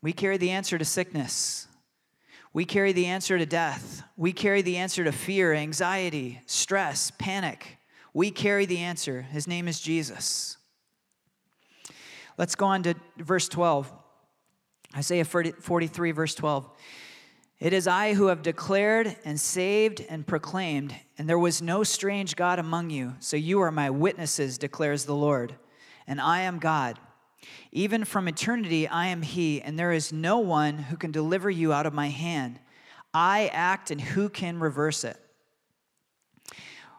We 0.00 0.12
carry 0.12 0.36
the 0.36 0.50
answer 0.50 0.78
to 0.78 0.84
sickness. 0.84 1.66
We 2.52 2.64
carry 2.64 2.92
the 2.92 3.06
answer 3.06 3.36
to 3.36 3.46
death. 3.46 4.04
We 4.16 4.32
carry 4.32 4.62
the 4.62 4.76
answer 4.76 5.04
to 5.04 5.12
fear, 5.12 5.52
anxiety, 5.52 6.40
stress, 6.46 7.10
panic. 7.18 7.78
We 8.14 8.30
carry 8.30 8.66
the 8.66 8.78
answer. 8.78 9.22
His 9.22 9.46
name 9.46 9.68
is 9.68 9.80
Jesus. 9.80 10.56
Let's 12.38 12.54
go 12.54 12.66
on 12.66 12.84
to 12.84 12.94
verse 13.18 13.48
12. 13.48 13.92
Isaiah 14.96 15.24
43, 15.24 16.10
verse 16.12 16.34
12. 16.34 16.70
It 17.60 17.72
is 17.72 17.88
I 17.88 18.14
who 18.14 18.26
have 18.28 18.42
declared 18.42 19.16
and 19.24 19.40
saved 19.40 20.04
and 20.08 20.24
proclaimed, 20.24 20.94
and 21.18 21.28
there 21.28 21.38
was 21.38 21.60
no 21.60 21.82
strange 21.82 22.36
God 22.36 22.60
among 22.60 22.90
you. 22.90 23.14
So 23.18 23.36
you 23.36 23.60
are 23.60 23.72
my 23.72 23.90
witnesses, 23.90 24.58
declares 24.58 25.04
the 25.04 25.14
Lord, 25.14 25.56
and 26.06 26.20
I 26.20 26.42
am 26.42 26.60
God. 26.60 27.00
Even 27.72 28.04
from 28.04 28.28
eternity, 28.28 28.86
I 28.86 29.08
am 29.08 29.22
He, 29.22 29.60
and 29.60 29.76
there 29.76 29.90
is 29.90 30.12
no 30.12 30.38
one 30.38 30.78
who 30.78 30.96
can 30.96 31.10
deliver 31.10 31.50
you 31.50 31.72
out 31.72 31.86
of 31.86 31.92
my 31.92 32.08
hand. 32.08 32.60
I 33.12 33.48
act, 33.52 33.90
and 33.90 34.00
who 34.00 34.28
can 34.28 34.60
reverse 34.60 35.02
it? 35.02 35.16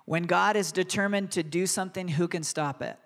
When 0.04 0.24
God 0.24 0.58
is 0.58 0.74
determined 0.74 1.32
to 1.32 1.44
do 1.44 1.68
something, 1.68 2.10
who 2.10 2.28
can 2.28 2.44
stop 2.44 2.82
it? 2.82 2.98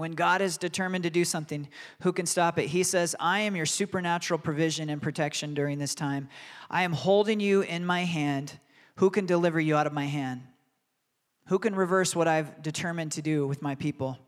When 0.00 0.12
God 0.12 0.40
is 0.40 0.56
determined 0.56 1.04
to 1.04 1.10
do 1.10 1.26
something, 1.26 1.68
who 2.00 2.14
can 2.14 2.24
stop 2.24 2.58
it? 2.58 2.68
He 2.68 2.84
says, 2.84 3.14
I 3.20 3.40
am 3.40 3.54
your 3.54 3.66
supernatural 3.66 4.38
provision 4.38 4.88
and 4.88 5.02
protection 5.02 5.52
during 5.52 5.78
this 5.78 5.94
time. 5.94 6.30
I 6.70 6.84
am 6.84 6.94
holding 6.94 7.38
you 7.38 7.60
in 7.60 7.84
my 7.84 8.04
hand. 8.04 8.58
Who 8.96 9.10
can 9.10 9.26
deliver 9.26 9.60
you 9.60 9.76
out 9.76 9.86
of 9.86 9.92
my 9.92 10.06
hand? 10.06 10.40
Who 11.48 11.58
can 11.58 11.74
reverse 11.74 12.16
what 12.16 12.28
I've 12.28 12.62
determined 12.62 13.12
to 13.12 13.20
do 13.20 13.46
with 13.46 13.60
my 13.60 13.74
people? 13.74 14.18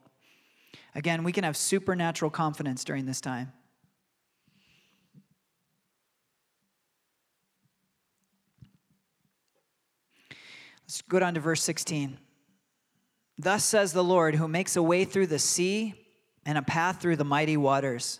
Again, 0.93 1.23
we 1.23 1.31
can 1.31 1.43
have 1.43 1.57
supernatural 1.57 2.29
confidence 2.29 2.83
during 2.83 3.07
this 3.07 3.19
time. 3.19 3.51
Let's 10.83 11.01
go 11.01 11.17
down 11.17 11.33
to 11.33 11.39
verse 11.39 11.63
16. 11.63 12.19
Thus 13.37 13.63
says 13.63 13.93
the 13.93 14.03
Lord, 14.03 14.35
who 14.35 14.47
makes 14.47 14.75
a 14.75 14.83
way 14.83 15.05
through 15.05 15.27
the 15.27 15.39
sea 15.39 15.95
and 16.45 16.57
a 16.57 16.61
path 16.61 17.01
through 17.01 17.15
the 17.15 17.23
mighty 17.23 17.57
waters, 17.57 18.19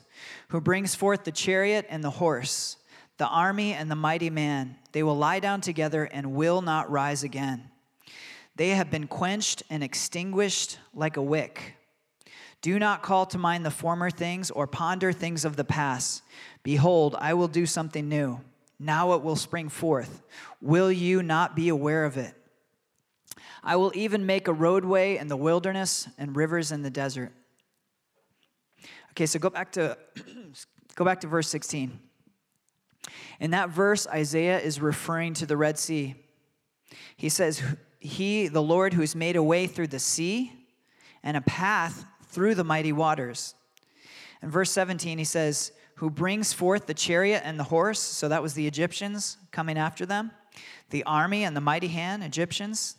who 0.49 0.61
brings 0.61 0.95
forth 0.95 1.23
the 1.23 1.31
chariot 1.31 1.85
and 1.89 2.03
the 2.03 2.09
horse, 2.09 2.77
the 3.17 3.27
army 3.27 3.73
and 3.73 3.91
the 3.91 3.95
mighty 3.95 4.29
man. 4.29 4.75
They 4.91 5.03
will 5.03 5.17
lie 5.17 5.39
down 5.39 5.61
together 5.61 6.05
and 6.05 6.33
will 6.33 6.61
not 6.61 6.89
rise 6.89 7.23
again. 7.23 7.69
They 8.55 8.69
have 8.69 8.91
been 8.91 9.07
quenched 9.07 9.63
and 9.69 9.83
extinguished 9.83 10.79
like 10.93 11.17
a 11.17 11.21
wick. 11.21 11.75
Do 12.61 12.79
not 12.79 13.01
call 13.03 13.25
to 13.27 13.37
mind 13.37 13.65
the 13.65 13.71
former 13.71 14.09
things 14.09 14.49
or 14.49 14.67
ponder 14.67 15.11
things 15.11 15.43
of 15.43 15.55
the 15.55 15.63
past. 15.63 16.21
Behold, 16.63 17.15
I 17.19 17.33
will 17.33 17.49
do 17.49 17.65
something 17.65 18.07
new. 18.07 18.39
Now 18.79 19.13
it 19.13 19.21
will 19.21 19.35
spring 19.35 19.69
forth. 19.69 20.21
Will 20.61 20.91
you 20.91 21.23
not 21.23 21.55
be 21.55 21.69
aware 21.69 22.05
of 22.05 22.17
it? 22.17 22.35
I 23.63 23.77
will 23.77 23.91
even 23.95 24.25
make 24.25 24.47
a 24.47 24.53
roadway 24.53 25.17
in 25.17 25.29
the 25.29 25.37
wilderness 25.37 26.07
and 26.17 26.35
rivers 26.35 26.71
in 26.71 26.81
the 26.81 26.89
desert. 26.89 27.31
Okay, 29.11 29.25
so 29.25 29.39
go 29.39 29.49
back 29.49 29.71
to 29.73 29.97
go 30.95 31.05
back 31.05 31.21
to 31.21 31.27
verse 31.27 31.47
16. 31.47 31.99
In 33.39 33.51
that 33.51 33.69
verse, 33.69 34.07
Isaiah 34.07 34.59
is 34.59 34.81
referring 34.81 35.33
to 35.35 35.45
the 35.45 35.57
Red 35.57 35.77
Sea. 35.77 36.15
He 37.15 37.29
says, 37.29 37.61
He, 37.99 38.47
the 38.47 38.61
Lord, 38.61 38.93
who's 38.93 39.15
made 39.15 39.35
a 39.35 39.43
way 39.43 39.67
through 39.67 39.87
the 39.87 39.99
sea 39.99 40.51
and 41.23 41.37
a 41.37 41.41
path 41.41 42.05
through 42.27 42.55
the 42.55 42.63
mighty 42.63 42.91
waters. 42.91 43.55
In 44.41 44.49
verse 44.49 44.71
17, 44.71 45.17
he 45.17 45.23
says, 45.23 45.71
Who 45.95 46.09
brings 46.09 46.53
forth 46.53 46.85
the 46.85 46.93
chariot 46.93 47.43
and 47.45 47.59
the 47.59 47.65
horse. 47.65 47.99
So 47.99 48.27
that 48.29 48.41
was 48.41 48.53
the 48.53 48.67
Egyptians 48.67 49.37
coming 49.51 49.77
after 49.77 50.05
them, 50.05 50.31
the 50.89 51.03
army 51.03 51.43
and 51.43 51.55
the 51.55 51.61
mighty 51.61 51.87
hand, 51.87 52.23
Egyptians. 52.23 52.97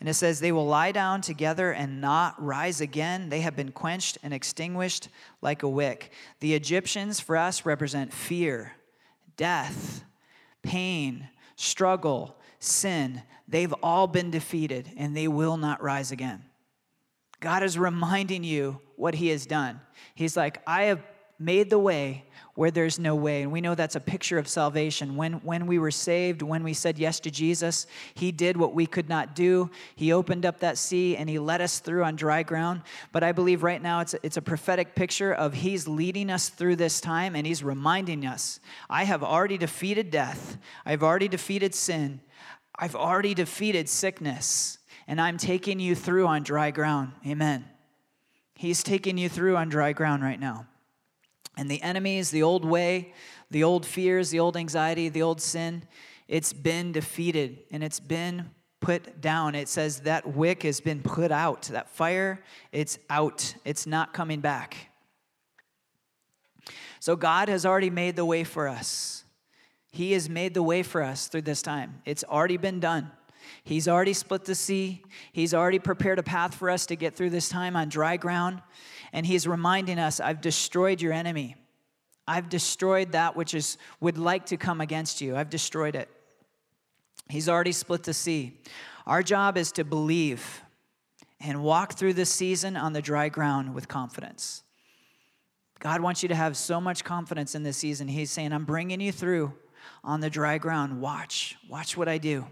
And 0.00 0.08
it 0.08 0.14
says, 0.14 0.40
They 0.40 0.52
will 0.52 0.66
lie 0.66 0.92
down 0.92 1.20
together 1.20 1.72
and 1.72 2.00
not 2.00 2.42
rise 2.42 2.80
again. 2.80 3.28
They 3.28 3.40
have 3.40 3.56
been 3.56 3.72
quenched 3.72 4.18
and 4.22 4.34
extinguished 4.34 5.08
like 5.40 5.62
a 5.62 5.68
wick. 5.68 6.12
The 6.40 6.54
Egyptians 6.54 7.20
for 7.20 7.36
us 7.36 7.64
represent 7.64 8.12
fear, 8.12 8.72
death, 9.36 10.04
pain, 10.62 11.28
struggle, 11.56 12.36
sin. 12.58 13.22
They've 13.48 13.74
all 13.82 14.06
been 14.06 14.30
defeated 14.30 14.90
and 14.96 15.16
they 15.16 15.28
will 15.28 15.56
not 15.56 15.82
rise 15.82 16.12
again. 16.12 16.44
God 17.40 17.62
is 17.62 17.78
reminding 17.78 18.44
you 18.44 18.80
what 18.96 19.14
He 19.14 19.28
has 19.28 19.46
done. 19.46 19.80
He's 20.14 20.36
like, 20.36 20.62
I 20.66 20.84
have 20.84 21.02
made 21.38 21.70
the 21.70 21.78
way 21.78 22.24
where 22.56 22.70
there's 22.70 22.98
no 22.98 23.14
way. 23.14 23.42
And 23.42 23.52
we 23.52 23.60
know 23.60 23.74
that's 23.74 23.96
a 23.96 24.00
picture 24.00 24.38
of 24.38 24.48
salvation. 24.48 25.14
When, 25.14 25.34
when 25.34 25.66
we 25.66 25.78
were 25.78 25.90
saved, 25.90 26.40
when 26.42 26.64
we 26.64 26.72
said 26.72 26.98
yes 26.98 27.20
to 27.20 27.30
Jesus, 27.30 27.86
He 28.14 28.32
did 28.32 28.56
what 28.56 28.74
we 28.74 28.86
could 28.86 29.08
not 29.08 29.34
do. 29.34 29.70
He 29.94 30.12
opened 30.12 30.44
up 30.44 30.60
that 30.60 30.78
sea 30.78 31.16
and 31.16 31.28
He 31.28 31.38
led 31.38 31.60
us 31.60 31.78
through 31.78 32.02
on 32.02 32.16
dry 32.16 32.42
ground. 32.42 32.82
But 33.12 33.22
I 33.22 33.32
believe 33.32 33.62
right 33.62 33.80
now 33.80 34.00
it's 34.00 34.14
a, 34.14 34.18
it's 34.22 34.38
a 34.38 34.42
prophetic 34.42 34.94
picture 34.94 35.32
of 35.32 35.52
He's 35.52 35.86
leading 35.86 36.30
us 36.30 36.48
through 36.48 36.76
this 36.76 37.00
time 37.00 37.36
and 37.36 37.46
He's 37.46 37.62
reminding 37.62 38.26
us 38.26 38.58
I 38.88 39.04
have 39.04 39.22
already 39.22 39.58
defeated 39.58 40.10
death, 40.10 40.56
I've 40.84 41.02
already 41.02 41.28
defeated 41.28 41.74
sin, 41.74 42.20
I've 42.78 42.96
already 42.96 43.34
defeated 43.34 43.88
sickness, 43.88 44.78
and 45.06 45.20
I'm 45.20 45.36
taking 45.36 45.78
you 45.78 45.94
through 45.94 46.26
on 46.26 46.42
dry 46.42 46.70
ground. 46.70 47.12
Amen. 47.26 47.66
He's 48.54 48.82
taking 48.82 49.18
you 49.18 49.28
through 49.28 49.58
on 49.58 49.68
dry 49.68 49.92
ground 49.92 50.22
right 50.22 50.40
now. 50.40 50.66
And 51.56 51.70
the 51.70 51.82
enemies, 51.82 52.30
the 52.30 52.42
old 52.42 52.64
way, 52.64 53.14
the 53.50 53.64
old 53.64 53.86
fears, 53.86 54.30
the 54.30 54.40
old 54.40 54.56
anxiety, 54.56 55.08
the 55.08 55.22
old 55.22 55.40
sin, 55.40 55.84
it's 56.28 56.52
been 56.52 56.92
defeated 56.92 57.60
and 57.70 57.82
it's 57.82 58.00
been 58.00 58.50
put 58.80 59.20
down. 59.20 59.54
It 59.54 59.68
says 59.68 60.00
that 60.00 60.34
wick 60.34 60.62
has 60.64 60.80
been 60.80 61.02
put 61.02 61.32
out. 61.32 61.62
That 61.62 61.88
fire, 61.88 62.42
it's 62.72 62.98
out. 63.08 63.54
It's 63.64 63.86
not 63.86 64.12
coming 64.12 64.40
back. 64.40 64.90
So 67.00 67.16
God 67.16 67.48
has 67.48 67.64
already 67.64 67.90
made 67.90 68.16
the 68.16 68.24
way 68.24 68.44
for 68.44 68.68
us. 68.68 69.24
He 69.92 70.12
has 70.12 70.28
made 70.28 70.54
the 70.54 70.62
way 70.62 70.82
for 70.82 71.02
us 71.02 71.28
through 71.28 71.42
this 71.42 71.62
time. 71.62 72.02
It's 72.04 72.24
already 72.24 72.56
been 72.56 72.80
done. 72.80 73.10
He's 73.64 73.88
already 73.88 74.12
split 74.12 74.44
the 74.44 74.54
sea. 74.54 75.02
He's 75.32 75.54
already 75.54 75.78
prepared 75.78 76.18
a 76.18 76.22
path 76.22 76.54
for 76.54 76.68
us 76.68 76.86
to 76.86 76.96
get 76.96 77.14
through 77.14 77.30
this 77.30 77.48
time 77.48 77.76
on 77.76 77.88
dry 77.88 78.16
ground. 78.16 78.60
And 79.16 79.24
He's 79.24 79.48
reminding 79.48 79.98
us, 79.98 80.20
I've 80.20 80.42
destroyed 80.42 81.00
your 81.00 81.14
enemy. 81.14 81.56
I've 82.28 82.50
destroyed 82.50 83.12
that 83.12 83.34
which 83.34 83.54
is 83.54 83.78
would 83.98 84.18
like 84.18 84.46
to 84.46 84.58
come 84.58 84.80
against 84.82 85.22
you. 85.22 85.34
I've 85.34 85.48
destroyed 85.48 85.96
it. 85.96 86.10
He's 87.30 87.48
already 87.48 87.72
split 87.72 88.02
the 88.02 88.12
sea. 88.12 88.60
Our 89.06 89.22
job 89.22 89.56
is 89.56 89.72
to 89.72 89.84
believe 89.84 90.62
and 91.40 91.62
walk 91.62 91.94
through 91.94 92.12
this 92.12 92.30
season 92.30 92.76
on 92.76 92.92
the 92.92 93.00
dry 93.00 93.30
ground 93.30 93.74
with 93.74 93.88
confidence. 93.88 94.62
God 95.78 96.02
wants 96.02 96.22
you 96.22 96.28
to 96.28 96.34
have 96.34 96.54
so 96.54 96.78
much 96.78 97.02
confidence 97.02 97.54
in 97.54 97.62
this 97.62 97.78
season. 97.78 98.08
He's 98.08 98.30
saying, 98.30 98.52
I'm 98.52 98.64
bringing 98.64 99.00
you 99.00 99.12
through 99.12 99.54
on 100.04 100.20
the 100.20 100.30
dry 100.30 100.58
ground. 100.58 101.00
Watch, 101.00 101.56
watch 101.70 101.96
what 101.96 102.08
I 102.08 102.18
do. 102.18 102.46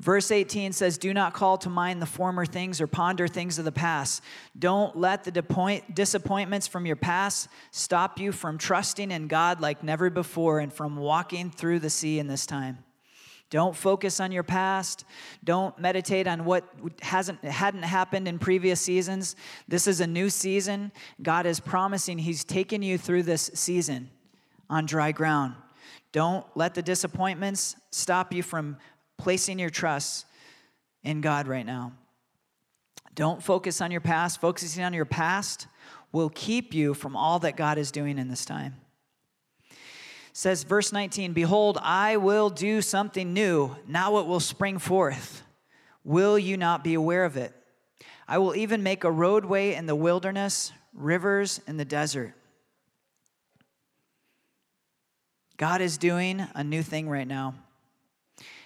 Verse 0.00 0.30
18 0.30 0.72
says, 0.72 0.96
Do 0.96 1.12
not 1.12 1.34
call 1.34 1.58
to 1.58 1.68
mind 1.68 2.00
the 2.00 2.06
former 2.06 2.46
things 2.46 2.80
or 2.80 2.86
ponder 2.86 3.26
things 3.26 3.58
of 3.58 3.64
the 3.64 3.72
past. 3.72 4.22
Don't 4.56 4.96
let 4.96 5.24
the 5.24 5.82
disappointments 5.92 6.68
from 6.68 6.86
your 6.86 6.96
past 6.96 7.48
stop 7.72 8.20
you 8.20 8.30
from 8.30 8.58
trusting 8.58 9.10
in 9.10 9.26
God 9.26 9.60
like 9.60 9.82
never 9.82 10.08
before 10.08 10.60
and 10.60 10.72
from 10.72 10.96
walking 10.96 11.50
through 11.50 11.80
the 11.80 11.90
sea 11.90 12.20
in 12.20 12.28
this 12.28 12.46
time. 12.46 12.78
Don't 13.50 13.74
focus 13.74 14.20
on 14.20 14.30
your 14.30 14.42
past. 14.42 15.04
Don't 15.42 15.76
meditate 15.78 16.26
on 16.26 16.44
what 16.44 16.64
hasn't 17.00 17.42
hadn't 17.42 17.82
happened 17.82 18.28
in 18.28 18.38
previous 18.38 18.80
seasons. 18.80 19.36
This 19.66 19.86
is 19.86 20.00
a 20.00 20.06
new 20.06 20.28
season. 20.28 20.92
God 21.22 21.46
is 21.46 21.58
promising 21.58 22.18
he's 22.18 22.44
taken 22.44 22.82
you 22.82 22.98
through 22.98 23.22
this 23.22 23.50
season 23.54 24.10
on 24.68 24.84
dry 24.84 25.12
ground. 25.12 25.54
Don't 26.12 26.44
let 26.54 26.74
the 26.74 26.82
disappointments 26.82 27.74
stop 27.90 28.34
you 28.34 28.42
from 28.42 28.76
placing 29.18 29.58
your 29.58 29.70
trust 29.70 30.24
in 31.02 31.20
God 31.20 31.46
right 31.46 31.66
now. 31.66 31.92
Don't 33.14 33.42
focus 33.42 33.80
on 33.80 33.90
your 33.90 34.00
past. 34.00 34.40
Focusing 34.40 34.84
on 34.84 34.94
your 34.94 35.04
past 35.04 35.66
will 36.12 36.30
keep 36.30 36.72
you 36.72 36.94
from 36.94 37.16
all 37.16 37.40
that 37.40 37.56
God 37.56 37.76
is 37.76 37.90
doing 37.90 38.16
in 38.18 38.28
this 38.28 38.44
time. 38.44 38.76
It 39.70 39.76
says 40.32 40.62
verse 40.62 40.92
19, 40.92 41.32
behold, 41.32 41.78
I 41.82 42.16
will 42.16 42.48
do 42.48 42.80
something 42.80 43.32
new. 43.32 43.76
Now 43.86 44.18
it 44.18 44.26
will 44.26 44.40
spring 44.40 44.78
forth. 44.78 45.42
Will 46.04 46.38
you 46.38 46.56
not 46.56 46.84
be 46.84 46.94
aware 46.94 47.24
of 47.24 47.36
it? 47.36 47.52
I 48.28 48.38
will 48.38 48.54
even 48.54 48.82
make 48.82 49.04
a 49.04 49.10
roadway 49.10 49.74
in 49.74 49.86
the 49.86 49.96
wilderness, 49.96 50.72
rivers 50.94 51.60
in 51.66 51.76
the 51.76 51.84
desert. 51.84 52.34
God 55.56 55.80
is 55.80 55.98
doing 55.98 56.46
a 56.54 56.62
new 56.62 56.84
thing 56.84 57.08
right 57.08 57.26
now. 57.26 57.54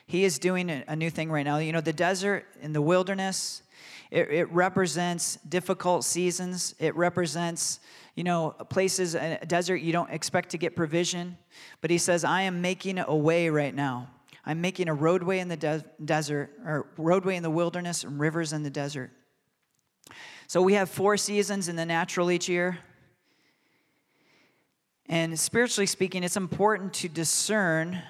He 0.07 0.25
is 0.25 0.39
doing 0.39 0.71
a 0.71 0.97
new 0.97 1.11
thing 1.11 1.31
right 1.31 1.45
now. 1.45 1.59
You 1.59 1.73
know, 1.73 1.81
the 1.81 1.93
desert 1.93 2.47
in 2.61 2.73
the 2.73 2.83
wilderness, 2.83 3.63
it, 4.11 4.31
it 4.31 4.53
represents 4.53 5.37
difficult 5.49 6.05
seasons. 6.05 6.75
It 6.79 6.95
represents, 6.97 7.81
you 8.15 8.25
know, 8.25 8.51
places, 8.69 9.15
a 9.15 9.39
desert 9.47 9.77
you 9.77 9.93
don't 9.93 10.11
expect 10.11 10.51
to 10.51 10.59
get 10.59 10.77
provision. 10.77 11.39
But 11.81 11.91
he 11.91 11.99
says, 11.99 12.25
I 12.25 12.43
am 12.43 12.61
making 12.61 12.99
a 12.99 13.17
way 13.17 13.49
right 13.49 13.75
now. 13.75 14.11
I'm 14.45 14.61
making 14.61 14.89
a 14.89 14.95
roadway 14.95 15.39
in 15.39 15.49
the 15.49 15.57
de- 15.57 15.85
desert, 16.05 16.51
or 16.67 16.89
roadway 16.99 17.37
in 17.37 17.43
the 17.43 17.51
wilderness, 17.51 18.05
and 18.05 18.19
rivers 18.19 18.53
in 18.53 18.65
the 18.65 18.71
desert. 18.71 19.11
So 20.49 20.61
we 20.61 20.75
have 20.75 20.91
four 20.91 21.17
seasons 21.17 21.69
in 21.69 21.77
the 21.77 21.87
natural 21.87 22.31
each 22.31 22.49
year. 22.49 22.79
And 25.09 25.39
spiritually 25.39 25.87
speaking, 25.87 26.25
it's 26.25 26.37
important 26.37 26.93
to 26.95 27.09
discern 27.09 28.03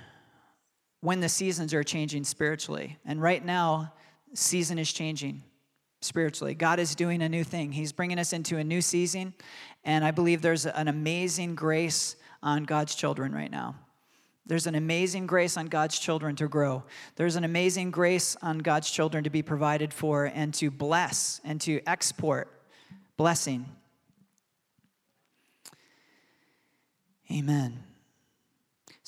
when 1.03 1.21
the 1.21 1.29
seasons 1.29 1.75
are 1.75 1.83
changing 1.83 2.25
spiritually. 2.25 2.97
And 3.05 3.21
right 3.21 3.45
now, 3.45 3.93
season 4.35 4.79
is 4.79 4.91
changing 4.91 5.43
spiritually. 6.01 6.55
God 6.55 6.79
is 6.79 6.95
doing 6.95 7.23
a 7.23 7.29
new 7.29 7.45
thing. 7.45 7.73
He's 7.73 7.93
bringing 7.93 8.19
us 8.19 8.33
into 8.33 8.57
a 8.57 8.65
new 8.65 8.81
season, 8.81 9.35
and 9.85 10.05
I 10.05 10.13
believe 10.13 10.41
there's 10.43 10.65
an 10.65 10.89
amazing 10.89 11.55
grace 11.55 12.17
on 12.43 12.65
God's 12.65 12.95
children 12.95 13.35
right 13.35 13.51
now. 13.51 13.75
There's 14.47 14.67
an 14.67 14.75
amazing 14.75 15.27
grace 15.27 15.57
on 15.57 15.67
God's 15.67 15.99
children 15.99 16.35
to 16.37 16.49
grow. 16.49 16.83
There's 17.17 17.37
an 17.37 17.45
amazing 17.45 17.91
grace 17.91 18.37
on 18.43 18.59
God's 18.59 18.91
children 18.91 19.25
to 19.25 19.31
be 19.31 19.43
provided 19.43 19.93
for 19.93 20.25
and 20.25 20.55
to 20.55 20.71
bless 20.71 21.41
and 21.45 21.61
to 21.63 21.81
export 21.87 22.49
blessing. 23.17 23.67
Amen. 27.31 27.92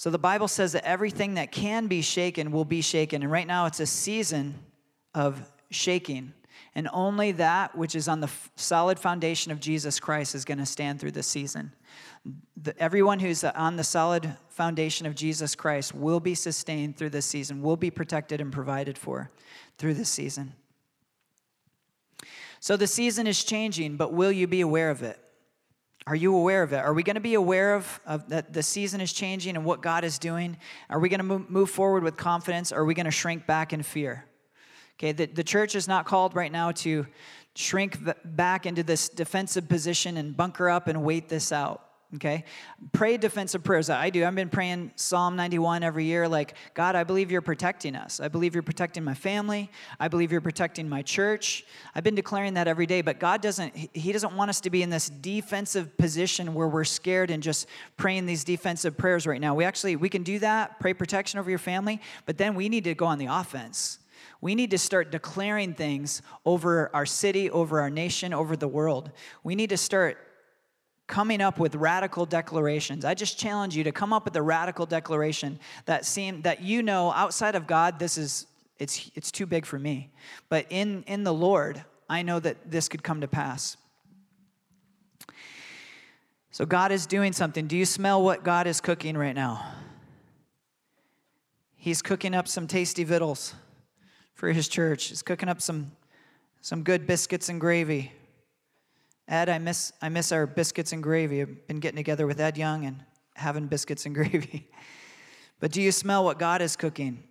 So 0.05 0.11
the 0.11 0.19
Bible 0.19 0.49
says 0.49 0.73
that 0.73 0.85
everything 0.85 1.33
that 1.37 1.51
can 1.51 1.87
be 1.87 2.03
shaken 2.03 2.53
will 2.53 2.67
be 2.67 2.83
shaken. 2.83 3.23
And 3.23 3.33
right 3.33 3.47
now 3.47 3.64
it's 3.64 3.81
a 3.81 3.87
season 3.87 4.55
of 5.14 5.51
shaking. 5.71 6.35
And 6.75 6.90
only 6.93 7.33
that 7.33 7.75
which 7.75 7.95
is 7.95 8.07
on 8.07 8.21
the 8.21 8.27
f- 8.27 8.51
solid 8.55 8.99
foundation 8.99 9.51
of 9.51 9.61
Jesus 9.61 9.99
Christ 9.99 10.35
is 10.35 10.45
going 10.45 10.59
to 10.59 10.67
stand 10.67 11.01
through 11.01 11.12
this 11.12 11.27
season. 11.27 11.73
The, 12.62 12.79
everyone 12.79 13.19
who's 13.19 13.45
on 13.45 13.77
the 13.77 13.83
solid 13.83 14.31
foundation 14.51 15.07
of 15.07 15.14
Jesus 15.14 15.55
Christ 15.55 15.95
will 15.95 16.21
be 16.21 16.35
sustained 16.35 16.99
through 16.99 17.09
this 17.09 17.25
season, 17.25 17.62
will 17.62 17.79
be 17.79 17.90
protected 17.90 18.43
and 18.43 18.53
provided 18.53 18.99
for 18.99 19.31
through 19.79 19.95
this 19.95 20.11
season. 20.11 20.53
So 22.61 22.77
the 22.77 22.87
season 22.87 23.27
is 23.27 23.43
changing, 23.43 23.97
but 23.97 24.12
will 24.12 24.33
you 24.33 24.47
be 24.47 24.61
aware 24.61 24.90
of 24.90 25.03
it? 25.03 25.19
Are 26.07 26.14
you 26.14 26.37
aware 26.37 26.62
of 26.62 26.73
it? 26.73 26.77
Are 26.77 26.93
we 26.93 27.03
going 27.03 27.14
to 27.14 27.21
be 27.21 27.35
aware 27.35 27.75
of, 27.75 28.01
of 28.05 28.29
that 28.29 28.53
the 28.53 28.62
season 28.62 29.01
is 29.01 29.12
changing 29.12 29.57
and 29.57 29.64
what 29.64 29.81
God 29.81 30.05
is 30.05 30.19
doing? 30.19 30.59
Are 30.90 30.99
we 30.99 31.09
going 31.09 31.27
to 31.27 31.38
move 31.49 31.71
forward 31.71 32.03
with 32.03 32.17
confidence 32.17 32.73
or 32.73 32.81
are 32.81 32.85
we 32.85 32.93
going 32.93 33.07
to 33.07 33.11
shrink 33.11 33.47
back 33.47 33.73
in 33.73 33.83
fear? 33.83 34.27
Okay, 34.99 35.12
the, 35.12 35.27
the 35.27 35.45
church 35.45 35.75
is 35.75 35.88
not 35.88 36.05
called 36.05 36.37
right 36.37 36.53
now 36.53 36.73
to 36.73 37.07
shrink 37.55 37.99
back 38.25 38.67
into 38.67 38.83
this 38.83 39.09
defensive 39.09 39.69
position 39.69 40.17
and 40.19 40.37
bunker 40.37 40.69
up 40.69 40.88
and 40.88 41.03
wait 41.03 41.29
this 41.29 41.53
out 41.53 41.84
okay? 42.16 42.44
Pray 42.92 43.16
defensive 43.16 43.64
prayers. 43.64 43.90
I 43.90 44.11
do. 44.11 44.24
I've 44.24 44.35
been 44.35 44.48
praying 44.48 44.92
psalm 44.96 45.37
91 45.37 45.83
every 45.83 46.05
year 46.05 46.29
like 46.29 46.55
god 46.74 46.94
i 46.94 47.05
believe 47.05 47.31
you're 47.31 47.40
protecting 47.40 47.96
us. 47.96 48.20
I 48.20 48.29
believe 48.29 48.55
you're 48.55 48.62
protecting 48.62 49.05
my 49.05 49.14
family. 49.14 49.70
I 49.98 50.09
believe 50.09 50.33
you're 50.33 50.40
protecting 50.40 50.88
my 50.88 51.03
church. 51.03 51.64
I've 51.94 52.05
been 52.05 52.14
declaring 52.14 52.55
that 52.55 52.68
every 52.68 52.87
day 52.87 53.03
but 53.03 53.18
god 53.18 53.40
doesn't 53.40 53.74
he 53.77 54.12
doesn't 54.12 54.37
want 54.37 54.50
us 54.50 54.61
to 54.62 54.70
be 54.70 54.83
in 54.83 54.90
this 54.90 55.09
defensive 55.09 55.96
position 55.96 56.55
where 56.55 56.68
we're 56.68 56.85
scared 56.85 57.31
and 57.31 57.42
just 57.42 57.68
praying 57.96 58.27
these 58.27 58.44
defensive 58.44 58.96
prayers 58.96 59.27
right 59.27 59.40
now. 59.40 59.55
We 59.55 59.64
actually 59.64 59.96
we 59.96 60.09
can 60.09 60.22
do 60.22 60.38
that 60.40 60.81
pray 60.81 60.94
protection 60.94 61.38
over 61.38 61.50
your 61.50 61.59
family 61.59 62.00
but 62.27 62.38
then 62.38 62.55
we 62.55 62.68
need 62.68 62.85
to 62.85 62.94
go 62.94 63.07
on 63.07 63.18
the 63.18 63.27
offense. 63.27 63.98
We 64.40 64.55
need 64.55 64.72
to 64.72 64.79
start 64.79 65.11
declaring 65.11 65.72
things 65.72 66.20
over 66.44 66.90
our 66.94 67.07
city, 67.07 67.50
over 67.50 67.81
our 67.81 67.88
nation, 67.88 68.35
over 68.35 68.57
the 68.57 68.68
world. 68.68 69.11
We 69.42 69.55
need 69.55 69.70
to 69.70 69.79
start 69.79 70.18
coming 71.07 71.40
up 71.40 71.59
with 71.59 71.75
radical 71.75 72.25
declarations. 72.25 73.05
I 73.05 73.14
just 73.14 73.38
challenge 73.38 73.77
you 73.77 73.85
to 73.85 73.93
come 73.93 74.12
up 74.12 74.25
with 74.25 74.37
a 74.37 74.43
radical 74.43 74.87
declaration 74.87 75.59
that 75.85 76.05
seem 76.05 76.43
that 76.43 76.62
you 76.62 76.83
know 76.83 77.12
outside 77.12 77.55
of 77.55 77.67
God 77.67 77.99
this 77.99 78.17
is 78.17 78.47
it's 78.79 79.11
it's 79.14 79.31
too 79.31 79.47
big 79.47 79.67
for 79.67 79.79
me. 79.79 80.11
But 80.49 80.67
in 80.71 81.05
in 81.07 81.25
the 81.25 81.35
Lord, 81.35 81.85
I 82.09 82.23
know 82.23 82.40
that 82.40 82.71
this 82.71 82.88
could 82.88 83.03
come 83.03 83.21
to 83.21 83.29
pass. 83.29 83.77
So 86.51 86.64
God 86.64 86.93
is 86.93 87.07
doing 87.07 87.33
something. 87.33 87.67
Do 87.67 87.77
you 87.77 87.85
smell 87.85 88.23
what 88.23 88.45
God 88.45 88.67
is 88.67 88.81
cooking 88.81 89.17
right 89.19 89.35
now? 89.35 89.67
He's 91.75 92.01
cooking 92.01 92.35
up 92.35 92.47
some 92.49 92.67
tasty 92.67 93.05
victuals 93.05 93.55
for 94.35 94.53
his 94.53 94.69
church. 94.69 95.07
He's 95.07 95.23
cooking 95.23 95.49
up 95.49 95.61
some 95.61 95.93
some 96.61 96.83
good 96.83 97.07
biscuits 97.07 97.49
and 97.51 97.61
gravy. 97.61 98.12
Ed, 99.27 99.49
I 99.49 99.59
miss, 99.59 99.93
I 100.03 100.09
miss 100.09 100.33
our 100.33 100.47
biscuits 100.47 100.93
and 100.93 101.03
gravy. 101.03 101.41
I've 101.43 101.67
been 101.67 101.81
getting 101.81 101.97
together 101.97 102.27
with 102.27 102.41
Ed 102.41 102.59
Young 102.59 102.85
and 102.85 103.03
having 103.35 103.67
biscuits 103.67 104.05
and 104.07 104.15
gravy. 104.15 104.69
but 105.61 105.73
do 105.73 105.81
you 105.81 105.93
smell 105.93 106.25
what 106.25 106.39
God 106.39 106.61
is 106.61 106.77
cooking? 106.77 107.23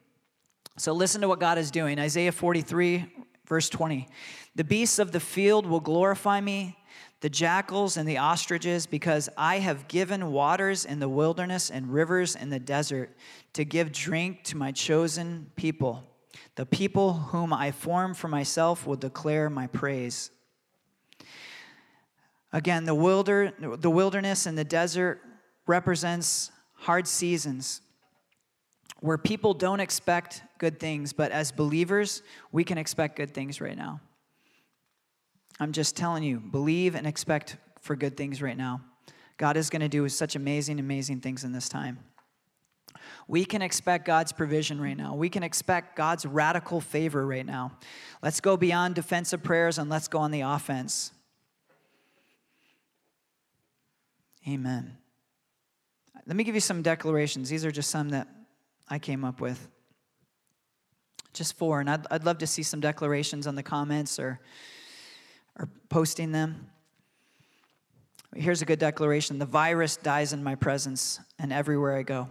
So 0.77 0.91
listen 0.93 1.21
to 1.21 1.27
what 1.27 1.39
God 1.39 1.57
is 1.59 1.69
doing. 1.69 1.99
Isaiah 1.99 2.31
43, 2.31 3.05
verse 3.45 3.69
20. 3.69 4.07
The 4.55 4.63
beasts 4.63 4.97
of 4.97 5.11
the 5.11 5.19
field 5.19 5.67
will 5.67 5.79
glorify 5.79 6.41
me, 6.41 6.75
the 7.21 7.29
jackals 7.29 7.95
and 7.95 8.09
the 8.09 8.17
ostriches, 8.17 8.87
because 8.87 9.29
I 9.37 9.59
have 9.59 9.87
given 9.87 10.31
waters 10.31 10.85
in 10.85 10.99
the 10.99 11.09
wilderness 11.09 11.69
and 11.69 11.93
rivers 11.93 12.35
in 12.35 12.49
the 12.49 12.59
desert 12.59 13.15
to 13.53 13.65
give 13.65 13.91
drink 13.91 14.43
to 14.45 14.57
my 14.57 14.71
chosen 14.71 15.51
people. 15.55 16.09
The 16.55 16.65
people 16.65 17.13
whom 17.13 17.53
I 17.53 17.69
form 17.69 18.15
for 18.15 18.27
myself 18.27 18.87
will 18.87 18.95
declare 18.95 19.51
my 19.51 19.67
praise. 19.67 20.31
Again, 22.53 22.85
the, 22.85 22.95
wilder, 22.95 23.51
the 23.59 23.89
wilderness 23.89 24.45
and 24.45 24.57
the 24.57 24.63
desert 24.63 25.19
represents 25.65 26.51
hard 26.75 27.07
seasons 27.07 27.81
where 28.99 29.17
people 29.17 29.53
don't 29.53 29.79
expect 29.81 30.43
good 30.59 30.79
things, 30.79 31.11
but 31.11 31.31
as 31.31 31.51
believers, 31.51 32.21
we 32.51 32.63
can 32.63 32.77
expect 32.77 33.17
good 33.17 33.33
things 33.33 33.59
right 33.59 33.75
now. 33.75 33.99
I'm 35.59 35.73
just 35.73 35.97
telling 35.97 36.23
you, 36.23 36.39
believe 36.39 36.95
and 36.95 37.05
expect 37.05 37.57
for 37.81 37.95
good 37.95 38.15
things 38.15 38.41
right 38.41 38.55
now. 38.55 38.81
God 39.37 39.57
is 39.57 39.69
going 39.69 39.81
to 39.81 39.89
do 39.89 40.07
such 40.07 40.35
amazing, 40.35 40.79
amazing 40.79 41.19
things 41.19 41.43
in 41.43 41.51
this 41.51 41.67
time. 41.67 41.99
We 43.27 43.45
can 43.45 43.61
expect 43.61 44.05
God's 44.05 44.31
provision 44.31 44.79
right 44.79 44.95
now. 44.95 45.15
We 45.15 45.27
can 45.27 45.43
expect 45.43 45.95
God's 45.95 46.25
radical 46.25 46.79
favor 46.79 47.25
right 47.25 47.45
now. 47.45 47.73
Let's 48.21 48.39
go 48.39 48.55
beyond 48.57 48.95
defensive 48.95 49.43
prayers 49.43 49.77
and 49.77 49.89
let's 49.89 50.07
go 50.07 50.19
on 50.19 50.31
the 50.31 50.41
offense. 50.41 51.11
Amen. 54.47 54.97
Let 56.25 56.35
me 56.35 56.43
give 56.43 56.55
you 56.55 56.61
some 56.61 56.81
declarations. 56.81 57.49
These 57.49 57.65
are 57.65 57.71
just 57.71 57.89
some 57.89 58.09
that 58.09 58.27
I 58.89 58.99
came 58.99 59.23
up 59.23 59.41
with. 59.41 59.69
Just 61.33 61.57
four. 61.57 61.79
And 61.79 61.89
I'd, 61.89 62.05
I'd 62.11 62.23
love 62.23 62.37
to 62.39 62.47
see 62.47 62.63
some 62.63 62.79
declarations 62.79 63.47
on 63.47 63.55
the 63.55 63.63
comments 63.63 64.19
or, 64.19 64.39
or 65.57 65.69
posting 65.89 66.31
them. 66.31 66.67
Here's 68.35 68.61
a 68.61 68.65
good 68.65 68.79
declaration 68.79 69.39
The 69.39 69.45
virus 69.45 69.97
dies 69.97 70.33
in 70.33 70.43
my 70.43 70.55
presence 70.55 71.19
and 71.39 71.53
everywhere 71.53 71.95
I 71.95 72.03
go. 72.03 72.29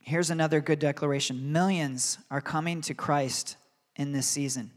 Here's 0.00 0.30
another 0.30 0.60
good 0.60 0.78
declaration 0.78 1.52
millions 1.52 2.18
are 2.30 2.40
coming 2.40 2.80
to 2.82 2.94
Christ 2.94 3.56
in 3.96 4.12
this 4.12 4.26
season. 4.26 4.70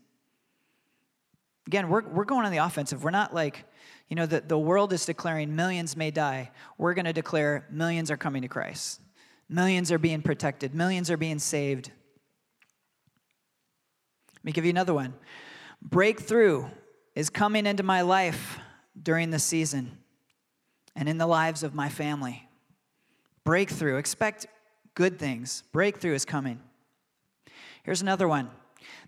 Again, 1.67 1.89
we're, 1.89 2.07
we're 2.07 2.25
going 2.25 2.45
on 2.45 2.51
the 2.51 2.59
offensive. 2.59 3.03
We're 3.03 3.11
not 3.11 3.33
like, 3.33 3.63
you 4.09 4.15
know, 4.15 4.25
the, 4.25 4.41
the 4.41 4.57
world 4.57 4.93
is 4.93 5.05
declaring 5.05 5.55
millions 5.55 5.97
may 5.97 6.11
die. 6.11 6.51
We're 6.77 6.93
going 6.93 7.05
to 7.05 7.13
declare 7.13 7.65
millions 7.71 8.11
are 8.11 8.17
coming 8.17 8.43
to 8.43 8.47
Christ. 8.47 9.01
Millions 9.49 9.91
are 9.91 9.97
being 9.97 10.21
protected. 10.21 10.75
Millions 10.75 11.09
are 11.09 11.17
being 11.17 11.39
saved. 11.39 11.91
Let 14.35 14.45
me 14.45 14.51
give 14.51 14.65
you 14.65 14.69
another 14.69 14.93
one. 14.93 15.13
Breakthrough 15.81 16.65
is 17.15 17.29
coming 17.29 17.65
into 17.65 17.83
my 17.83 18.01
life 18.01 18.59
during 19.01 19.31
the 19.31 19.39
season 19.39 19.97
and 20.95 21.09
in 21.09 21.17
the 21.17 21.27
lives 21.27 21.63
of 21.63 21.73
my 21.73 21.89
family. 21.89 22.47
Breakthrough. 23.43 23.97
Expect 23.97 24.47
good 24.93 25.19
things. 25.19 25.63
Breakthrough 25.71 26.13
is 26.13 26.25
coming. 26.25 26.59
Here's 27.83 28.01
another 28.01 28.27
one. 28.27 28.49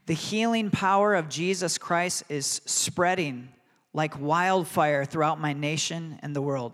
The 0.07 0.13
healing 0.13 0.69
power 0.69 1.15
of 1.15 1.29
Jesus 1.29 1.77
Christ 1.77 2.23
is 2.29 2.62
spreading 2.65 3.49
like 3.97 4.19
wildfire 4.19 5.05
throughout 5.05 5.41
my 5.41 5.53
nation 5.53 6.19
and 6.21 6.36
the 6.36 6.41
world. 6.41 6.71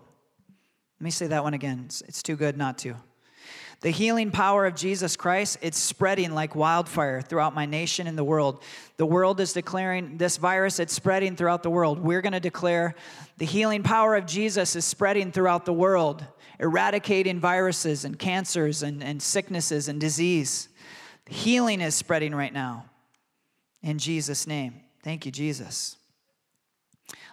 Let 1.00 1.04
me 1.04 1.10
say 1.10 1.26
that 1.28 1.42
one 1.42 1.54
again. 1.54 1.84
It's, 1.86 2.02
it's 2.02 2.22
too 2.22 2.36
good 2.36 2.58
not 2.58 2.76
to. 2.78 2.96
The 3.80 3.88
healing 3.90 4.30
power 4.30 4.66
of 4.66 4.74
Jesus 4.74 5.16
Christ, 5.16 5.56
it's 5.62 5.78
spreading 5.78 6.32
like 6.32 6.54
wildfire 6.54 7.22
throughout 7.22 7.54
my 7.54 7.64
nation 7.64 8.06
and 8.06 8.16
the 8.16 8.24
world. 8.24 8.62
The 8.98 9.06
world 9.06 9.40
is 9.40 9.54
declaring 9.54 10.18
this 10.18 10.36
virus, 10.36 10.78
it's 10.78 10.92
spreading 10.92 11.34
throughout 11.34 11.62
the 11.62 11.70
world. 11.70 11.98
We're 11.98 12.20
going 12.20 12.34
to 12.34 12.40
declare 12.40 12.94
the 13.38 13.46
healing 13.46 13.82
power 13.82 14.14
of 14.16 14.26
Jesus 14.26 14.76
is 14.76 14.84
spreading 14.84 15.32
throughout 15.32 15.64
the 15.64 15.72
world, 15.72 16.26
eradicating 16.60 17.40
viruses 17.40 18.04
and 18.04 18.18
cancers 18.18 18.82
and, 18.82 19.02
and 19.02 19.20
sicknesses 19.22 19.88
and 19.88 19.98
disease. 19.98 20.68
Healing 21.26 21.80
is 21.80 21.94
spreading 21.94 22.34
right 22.34 22.52
now 22.52 22.84
in 23.82 23.98
Jesus' 23.98 24.46
name. 24.46 24.82
Thank 25.02 25.24
you, 25.24 25.32
Jesus. 25.32 25.96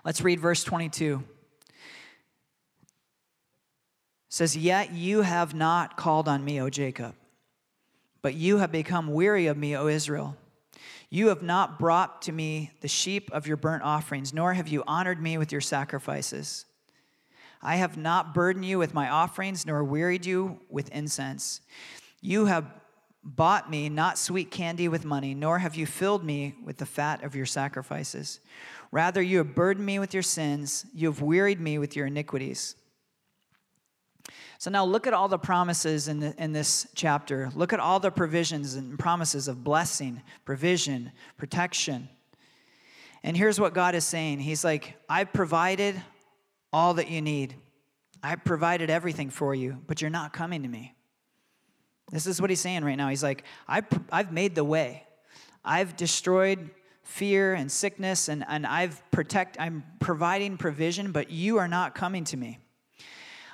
Let's 0.03 0.21
read 0.21 0.39
verse 0.39 0.63
22 0.63 1.23
says, 4.31 4.55
Yet 4.55 4.93
you 4.93 5.21
have 5.21 5.53
not 5.53 5.97
called 5.97 6.27
on 6.27 6.43
me, 6.43 6.59
O 6.61 6.69
Jacob, 6.69 7.13
but 8.21 8.33
you 8.33 8.57
have 8.57 8.71
become 8.71 9.13
weary 9.13 9.47
of 9.47 9.57
me, 9.57 9.75
O 9.75 9.87
Israel. 9.87 10.37
You 11.09 11.27
have 11.27 11.43
not 11.43 11.77
brought 11.77 12.21
to 12.23 12.31
me 12.31 12.71
the 12.79 12.87
sheep 12.87 13.29
of 13.33 13.45
your 13.45 13.57
burnt 13.57 13.83
offerings, 13.83 14.33
nor 14.33 14.53
have 14.53 14.69
you 14.69 14.83
honored 14.87 15.21
me 15.21 15.37
with 15.37 15.51
your 15.51 15.59
sacrifices. 15.59 16.65
I 17.61 17.75
have 17.75 17.97
not 17.97 18.33
burdened 18.33 18.65
you 18.65 18.79
with 18.79 18.93
my 18.93 19.09
offerings, 19.09 19.65
nor 19.65 19.83
wearied 19.83 20.25
you 20.25 20.61
with 20.69 20.89
incense. 20.89 21.59
You 22.21 22.45
have 22.45 22.65
bought 23.23 23.69
me 23.69 23.89
not 23.89 24.17
sweet 24.17 24.49
candy 24.49 24.87
with 24.87 25.03
money, 25.03 25.33
nor 25.33 25.59
have 25.59 25.75
you 25.75 25.85
filled 25.85 26.23
me 26.23 26.55
with 26.63 26.77
the 26.77 26.85
fat 26.85 27.23
of 27.23 27.35
your 27.35 27.45
sacrifices. 27.45 28.39
Rather, 28.91 29.21
you 29.21 29.37
have 29.37 29.55
burdened 29.55 29.85
me 29.85 29.99
with 29.99 30.13
your 30.13 30.23
sins, 30.23 30.85
you 30.93 31.07
have 31.07 31.21
wearied 31.21 31.59
me 31.59 31.77
with 31.77 31.95
your 31.95 32.07
iniquities. 32.07 32.75
So 34.57 34.69
now 34.69 34.85
look 34.85 35.07
at 35.07 35.13
all 35.13 35.27
the 35.27 35.39
promises 35.39 36.07
in, 36.07 36.19
the, 36.19 36.35
in 36.37 36.51
this 36.51 36.87
chapter. 36.93 37.49
Look 37.55 37.73
at 37.73 37.79
all 37.79 37.99
the 37.99 38.11
provisions 38.11 38.75
and 38.75 38.99
promises 38.99 39.47
of 39.47 39.63
blessing, 39.63 40.21
provision, 40.45 41.11
protection. 41.37 42.09
And 43.23 43.35
here's 43.35 43.59
what 43.59 43.73
God 43.73 43.95
is 43.95 44.05
saying 44.05 44.39
He's 44.39 44.63
like, 44.63 44.95
I've 45.09 45.33
provided 45.33 45.99
all 46.73 46.93
that 46.95 47.09
you 47.09 47.21
need, 47.21 47.55
I've 48.21 48.43
provided 48.43 48.89
everything 48.89 49.29
for 49.29 49.55
you, 49.55 49.77
but 49.87 50.01
you're 50.01 50.11
not 50.11 50.31
coming 50.31 50.63
to 50.63 50.69
me. 50.69 50.93
This 52.11 52.27
is 52.27 52.41
what 52.41 52.49
he's 52.49 52.59
saying 52.59 52.83
right 52.83 52.95
now. 52.95 53.07
He's 53.07 53.23
like, 53.23 53.43
I've, 53.67 53.85
I've 54.11 54.31
made 54.33 54.53
the 54.53 54.63
way. 54.63 55.07
I've 55.63 55.95
destroyed 55.95 56.69
fear 57.11 57.53
and 57.53 57.69
sickness 57.69 58.29
and, 58.29 58.45
and 58.47 58.65
I've 58.65 59.03
protect 59.11 59.59
I'm 59.59 59.83
providing 59.99 60.57
provision, 60.57 61.11
but 61.11 61.29
you 61.29 61.57
are 61.57 61.67
not 61.67 61.93
coming 61.93 62.23
to 62.25 62.37
me. 62.37 62.57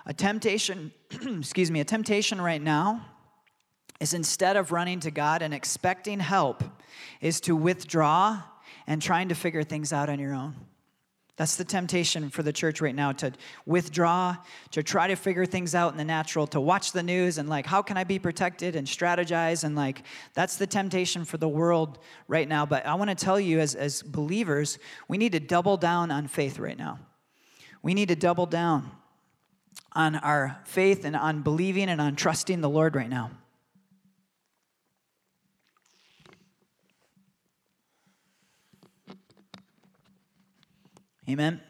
A 0.05 0.13
temptation, 0.13 0.91
excuse 1.11 1.71
me, 1.71 1.79
a 1.79 1.85
temptation 1.85 2.39
right 2.39 2.61
now 2.61 3.05
is 3.99 4.13
instead 4.13 4.57
of 4.57 4.71
running 4.71 4.99
to 5.01 5.11
God 5.11 5.41
and 5.41 5.53
expecting 5.53 6.19
help, 6.19 6.63
is 7.19 7.41
to 7.41 7.55
withdraw 7.55 8.43
and 8.85 9.01
trying 9.01 9.29
to 9.29 9.35
figure 9.35 9.63
things 9.63 9.91
out 9.91 10.07
on 10.07 10.19
your 10.19 10.33
own. 10.33 10.55
That's 11.37 11.55
the 11.55 11.63
temptation 11.63 12.31
for 12.31 12.41
the 12.41 12.51
church 12.51 12.81
right 12.81 12.95
now 12.95 13.11
to 13.13 13.31
withdraw, 13.67 14.37
to 14.71 14.81
try 14.81 15.07
to 15.07 15.15
figure 15.15 15.45
things 15.45 15.75
out 15.75 15.91
in 15.91 15.97
the 15.97 16.03
natural, 16.03 16.47
to 16.47 16.59
watch 16.59 16.93
the 16.93 17.03
news 17.03 17.37
and 17.37 17.47
like, 17.47 17.67
how 17.67 17.83
can 17.83 17.95
I 17.95 18.03
be 18.03 18.17
protected 18.17 18.75
and 18.75 18.87
strategize? 18.87 19.63
And 19.63 19.75
like, 19.75 20.01
that's 20.33 20.57
the 20.57 20.65
temptation 20.65 21.25
for 21.25 21.37
the 21.37 21.47
world 21.47 21.99
right 22.27 22.47
now. 22.47 22.65
But 22.65 22.87
I 22.87 22.95
want 22.95 23.11
to 23.11 23.15
tell 23.15 23.39
you, 23.39 23.59
as, 23.59 23.75
as 23.75 24.01
believers, 24.01 24.79
we 25.07 25.19
need 25.19 25.33
to 25.33 25.39
double 25.39 25.77
down 25.77 26.09
on 26.09 26.27
faith 26.27 26.57
right 26.57 26.77
now. 26.77 26.97
We 27.83 27.93
need 27.93 28.07
to 28.07 28.15
double 28.15 28.47
down 28.47 28.89
on 29.93 30.15
our 30.15 30.59
faith 30.65 31.05
and 31.05 31.15
on 31.15 31.43
believing 31.43 31.87
and 31.87 32.01
on 32.01 32.15
trusting 32.15 32.61
the 32.61 32.69
Lord 32.69 32.95
right 32.95 33.09
now. 33.09 33.29
Amen. 41.29 41.61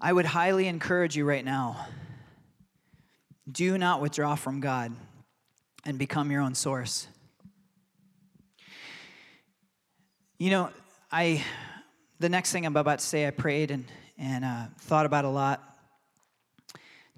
I 0.00 0.12
would 0.12 0.26
highly 0.26 0.68
encourage 0.68 1.16
you 1.16 1.24
right 1.24 1.44
now 1.44 1.86
do 3.50 3.78
not 3.78 4.00
withdraw 4.00 4.34
from 4.34 4.60
God 4.60 4.92
and 5.84 5.98
become 5.98 6.30
your 6.30 6.42
own 6.42 6.54
source. 6.54 7.06
You 10.38 10.50
know, 10.50 10.70
I 11.10 11.42
the 12.18 12.28
next 12.28 12.52
thing 12.52 12.66
I'm 12.66 12.76
about 12.76 12.98
to 12.98 13.04
say, 13.04 13.26
I 13.26 13.30
prayed 13.30 13.70
and, 13.70 13.84
and 14.18 14.44
uh, 14.44 14.66
thought 14.80 15.06
about 15.06 15.24
a 15.24 15.28
lot. 15.28 15.62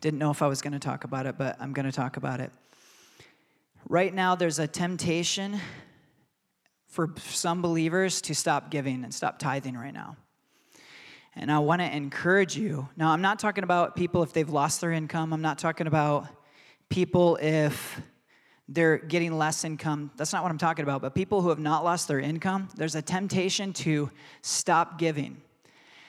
Didn't 0.00 0.18
know 0.18 0.30
if 0.30 0.42
I 0.42 0.46
was 0.46 0.60
going 0.60 0.72
to 0.72 0.78
talk 0.78 1.04
about 1.04 1.26
it, 1.26 1.38
but 1.38 1.56
I'm 1.60 1.72
going 1.72 1.86
to 1.86 1.92
talk 1.92 2.16
about 2.16 2.40
it. 2.40 2.50
Right 3.88 4.12
now, 4.12 4.34
there's 4.34 4.58
a 4.58 4.66
temptation 4.66 5.60
for 6.98 7.12
some 7.20 7.62
believers 7.62 8.20
to 8.20 8.34
stop 8.34 8.72
giving 8.72 9.04
and 9.04 9.14
stop 9.14 9.38
tithing 9.38 9.76
right 9.76 9.94
now. 9.94 10.16
And 11.36 11.48
I 11.48 11.60
want 11.60 11.80
to 11.80 11.96
encourage 11.96 12.56
you. 12.56 12.88
Now, 12.96 13.12
I'm 13.12 13.22
not 13.22 13.38
talking 13.38 13.62
about 13.62 13.94
people 13.94 14.24
if 14.24 14.32
they've 14.32 14.48
lost 14.48 14.80
their 14.80 14.90
income. 14.90 15.32
I'm 15.32 15.40
not 15.40 15.60
talking 15.60 15.86
about 15.86 16.26
people 16.88 17.38
if 17.40 18.00
they're 18.68 18.98
getting 18.98 19.38
less 19.38 19.62
income. 19.62 20.10
That's 20.16 20.32
not 20.32 20.42
what 20.42 20.50
I'm 20.50 20.58
talking 20.58 20.82
about. 20.82 21.00
But 21.00 21.14
people 21.14 21.40
who 21.40 21.50
have 21.50 21.60
not 21.60 21.84
lost 21.84 22.08
their 22.08 22.18
income, 22.18 22.68
there's 22.74 22.96
a 22.96 23.02
temptation 23.02 23.72
to 23.74 24.10
stop 24.42 24.98
giving. 24.98 25.40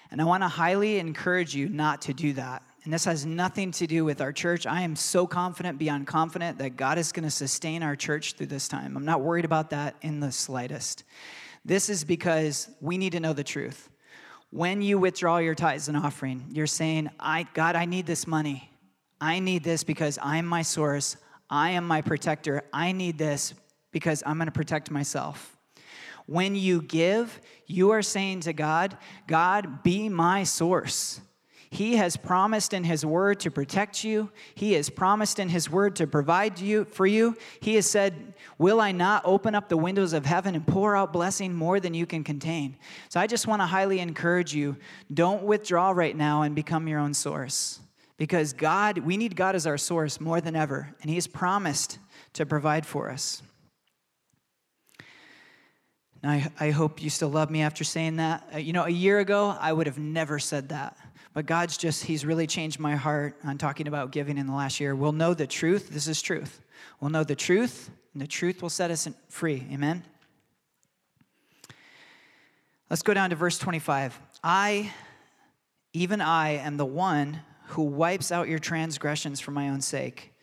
And 0.10 0.20
I 0.20 0.24
want 0.24 0.42
to 0.42 0.48
highly 0.48 0.98
encourage 0.98 1.54
you 1.54 1.70
not 1.70 2.02
to 2.02 2.16
do 2.16 2.34
that. 2.34 2.64
And 2.84 2.94
this 2.94 3.06
has 3.06 3.26
nothing 3.26 3.72
to 3.72 3.88
do 3.88 4.06
with 4.06 4.22
our 4.22 4.32
church. 4.32 4.66
I 4.66 4.82
am 4.84 4.96
so 4.96 5.28
confident, 5.28 5.78
beyond 5.78 6.08
confident, 6.08 6.60
that 6.60 6.78
God 6.78 6.98
is 6.98 7.12
going 7.12 7.26
to 7.26 7.32
sustain 7.32 7.84
our 7.84 7.96
church 7.96 8.34
through 8.34 8.48
this 8.48 8.68
time. 8.68 8.96
I'm 8.96 9.06
not 9.06 9.22
worried 9.22 9.46
about 9.46 9.72
that 9.72 9.96
in 10.02 10.20
the 10.22 10.32
slightest. 10.32 11.04
This 11.66 11.90
is 11.90 12.04
because 12.04 12.70
we 12.80 12.98
need 12.98 13.12
to 13.12 13.20
know 13.20 13.34
the 13.34 13.44
truth. 13.44 13.90
When 14.52 14.82
you 14.82 14.98
withdraw 14.98 15.38
your 15.38 15.56
tithes 15.56 15.90
and 15.90 15.98
offering, 15.98 16.46
you're 16.52 16.68
saying, 16.68 17.10
I, 17.20 17.46
God, 17.54 17.76
I 17.76 17.86
need 17.86 18.06
this 18.06 18.26
money. 18.26 18.72
I 19.22 19.40
need 19.40 19.64
this 19.64 19.84
because 19.84 20.18
I'm 20.22 20.46
my 20.46 20.62
source. 20.62 21.18
I 21.50 21.72
am 21.72 21.86
my 21.86 22.02
protector. 22.02 22.64
I 22.72 22.94
need 22.94 23.18
this 23.18 23.54
because 23.92 24.24
I'm 24.26 24.38
going 24.38 24.48
to 24.48 24.52
protect 24.52 24.90
myself. 24.90 25.58
When 26.26 26.56
you 26.56 26.82
give, 26.82 27.42
you 27.66 27.92
are 27.92 28.02
saying 28.02 28.42
to 28.42 28.54
God, 28.54 28.98
God, 29.28 29.84
be 29.84 30.10
my 30.10 30.44
source. 30.44 31.22
He 31.72 31.98
has 31.98 32.18
promised 32.18 32.74
in 32.74 32.84
His 32.84 33.06
word 33.06 33.40
to 33.42 33.52
protect 33.52 34.04
you. 34.04 34.32
He 34.56 34.74
has 34.74 34.90
promised 34.90 35.38
in 35.38 35.50
His 35.50 35.70
word 35.70 35.96
to 35.98 36.08
provide 36.08 36.60
you 36.60 36.86
for 36.86 37.06
you. 37.06 37.38
He 37.60 37.76
has 37.76 37.86
said, 37.86 38.34
Will 38.58 38.82
I 38.82 38.92
not 38.92 39.22
open 39.24 39.54
up 39.54 39.70
the 39.70 39.78
windows 39.78 40.14
of 40.14 40.26
heaven 40.26 40.56
and 40.56 40.66
pour 40.66 40.96
out 40.96 41.14
blessing 41.14 41.54
more 41.54 41.80
than 41.80 41.94
you 41.94 42.06
can 42.06 42.24
contain? 42.24 42.76
So 43.10 43.20
I 43.20 43.28
just 43.28 43.46
want 43.46 43.62
to 43.62 43.68
highly 43.68 44.00
encourage 44.00 44.54
you 44.54 44.78
don't 45.14 45.44
withdraw 45.44 45.92
right 45.92 46.16
now 46.16 46.42
and 46.42 46.56
become 46.56 46.88
your 46.88 47.00
own 47.00 47.14
source. 47.14 47.80
Because 48.18 48.52
God, 48.52 48.98
we 48.98 49.16
need 49.16 49.36
God 49.36 49.56
as 49.56 49.66
our 49.66 49.78
source 49.78 50.20
more 50.20 50.42
than 50.42 50.56
ever, 50.56 50.94
and 51.02 51.10
He 51.10 51.16
has 51.16 51.28
promised 51.28 52.00
to 52.34 52.46
provide 52.46 52.86
for 52.86 53.10
us. 53.10 53.44
I, 56.24 56.52
I 56.60 56.72
hope 56.72 57.02
you 57.02 57.10
still 57.10 57.30
love 57.30 57.50
me 57.50 57.62
after 57.62 57.84
saying 57.84 58.18
that. 58.18 58.44
Uh, 58.54 58.58
you 58.58 58.74
know, 58.74 58.84
a 58.84 58.90
year 58.90 59.20
ago, 59.20 59.56
I 59.58 59.72
would 59.72 59.88
have 59.88 59.98
never 59.98 60.38
said 60.38 60.70
that. 60.70 60.98
But 61.34 61.46
God's 61.46 61.78
just, 61.78 62.06
He's 62.06 62.26
really 62.26 62.48
changed 62.48 62.80
my 62.80 62.96
heart 62.96 63.36
on 63.44 63.58
talking 63.58 63.88
about 63.88 64.12
giving 64.12 64.38
in 64.38 64.48
the 64.48 64.54
last 64.54 64.80
year. 64.80 64.96
We'll 64.96 65.12
know 65.12 65.34
the 65.34 65.48
truth. 65.48 65.90
This 65.90 66.08
is 66.08 66.22
truth. 66.22 66.62
We'll 67.00 67.12
know 67.12 67.24
the 67.24 67.36
truth, 67.36 67.90
and 68.14 68.22
the 68.22 68.28
truth 68.28 68.62
will 68.62 68.70
set 68.70 68.92
us 68.92 69.08
free. 69.30 69.66
Amen? 69.72 70.04
Let's 72.90 73.04
go 73.04 73.14
down 73.14 73.30
to 73.30 73.36
verse 73.36 73.60
25. 73.60 74.20
I, 74.44 74.92
even 75.94 76.22
I, 76.22 76.52
am 76.52 76.78
the 76.78 76.86
one 76.86 77.42
who 77.68 77.84
wipes 77.84 78.32
out 78.32 78.48
your 78.48 78.58
transgressions 78.58 79.40
for 79.40 79.52
my 79.52 79.70
own 79.70 79.82
sake, 79.82 80.34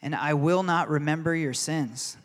and 0.00 0.14
I 0.14 0.32
will 0.32 0.62
not 0.62 0.88
remember 0.88 1.34
your 1.34 1.52
sins. 1.52 2.16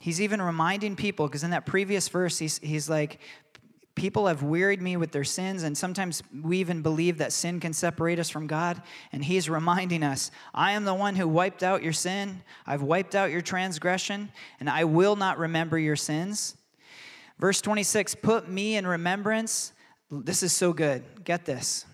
He's 0.00 0.20
even 0.20 0.42
reminding 0.42 0.96
people, 0.96 1.26
because 1.28 1.44
in 1.44 1.50
that 1.50 1.66
previous 1.66 2.08
verse, 2.08 2.38
he's, 2.38 2.58
he's 2.58 2.90
like, 2.90 3.20
People 3.96 4.26
have 4.26 4.42
wearied 4.42 4.82
me 4.82 4.98
with 4.98 5.10
their 5.10 5.24
sins, 5.24 5.62
and 5.62 5.76
sometimes 5.76 6.22
we 6.42 6.58
even 6.58 6.82
believe 6.82 7.16
that 7.18 7.32
sin 7.32 7.58
can 7.58 7.72
separate 7.72 8.18
us 8.18 8.28
from 8.28 8.46
God. 8.46 8.82
And 9.10 9.24
He's 9.24 9.48
reminding 9.48 10.02
us 10.02 10.30
I 10.54 10.72
am 10.72 10.84
the 10.84 10.94
one 10.94 11.16
who 11.16 11.26
wiped 11.26 11.62
out 11.62 11.82
your 11.82 11.94
sin, 11.94 12.42
I've 12.66 12.82
wiped 12.82 13.14
out 13.14 13.30
your 13.30 13.40
transgression, 13.40 14.30
and 14.60 14.68
I 14.68 14.84
will 14.84 15.16
not 15.16 15.38
remember 15.38 15.78
your 15.78 15.96
sins. 15.96 16.56
Verse 17.38 17.62
26 17.62 18.14
Put 18.16 18.48
me 18.48 18.76
in 18.76 18.86
remembrance. 18.86 19.72
This 20.10 20.42
is 20.42 20.52
so 20.52 20.74
good. 20.74 21.02
Get 21.24 21.46
this. 21.46 21.86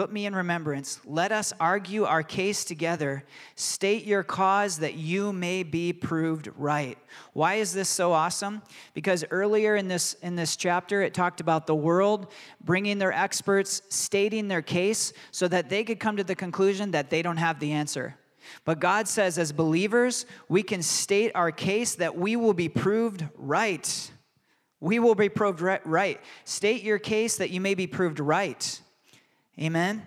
Put 0.00 0.10
me 0.10 0.24
in 0.24 0.34
remembrance. 0.34 0.98
Let 1.04 1.30
us 1.30 1.52
argue 1.60 2.04
our 2.04 2.22
case 2.22 2.64
together. 2.64 3.22
State 3.54 4.06
your 4.06 4.22
cause 4.22 4.78
that 4.78 4.94
you 4.94 5.30
may 5.30 5.62
be 5.62 5.92
proved 5.92 6.48
right. 6.56 6.96
Why 7.34 7.56
is 7.56 7.74
this 7.74 7.90
so 7.90 8.14
awesome? 8.14 8.62
Because 8.94 9.26
earlier 9.30 9.76
in 9.76 9.88
this, 9.88 10.14
in 10.22 10.36
this 10.36 10.56
chapter, 10.56 11.02
it 11.02 11.12
talked 11.12 11.42
about 11.42 11.66
the 11.66 11.74
world 11.74 12.32
bringing 12.64 12.96
their 12.96 13.12
experts, 13.12 13.82
stating 13.90 14.48
their 14.48 14.62
case 14.62 15.12
so 15.32 15.46
that 15.48 15.68
they 15.68 15.84
could 15.84 16.00
come 16.00 16.16
to 16.16 16.24
the 16.24 16.34
conclusion 16.34 16.92
that 16.92 17.10
they 17.10 17.20
don't 17.20 17.36
have 17.36 17.60
the 17.60 17.72
answer. 17.72 18.16
But 18.64 18.80
God 18.80 19.06
says, 19.06 19.36
as 19.36 19.52
believers, 19.52 20.24
we 20.48 20.62
can 20.62 20.82
state 20.82 21.30
our 21.34 21.52
case 21.52 21.96
that 21.96 22.16
we 22.16 22.36
will 22.36 22.54
be 22.54 22.70
proved 22.70 23.28
right. 23.36 24.10
We 24.80 24.98
will 24.98 25.14
be 25.14 25.28
proved 25.28 25.60
right. 25.60 26.18
State 26.46 26.82
your 26.82 26.98
case 26.98 27.36
that 27.36 27.50
you 27.50 27.60
may 27.60 27.74
be 27.74 27.86
proved 27.86 28.18
right. 28.18 28.80
Amen? 29.60 30.06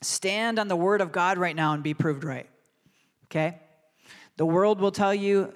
Stand 0.00 0.58
on 0.58 0.68
the 0.68 0.76
word 0.76 1.00
of 1.00 1.12
God 1.12 1.38
right 1.38 1.56
now 1.56 1.72
and 1.72 1.82
be 1.82 1.94
proved 1.94 2.24
right. 2.24 2.48
Okay? 3.26 3.58
The 4.36 4.46
world 4.46 4.80
will 4.80 4.92
tell 4.92 5.14
you 5.14 5.52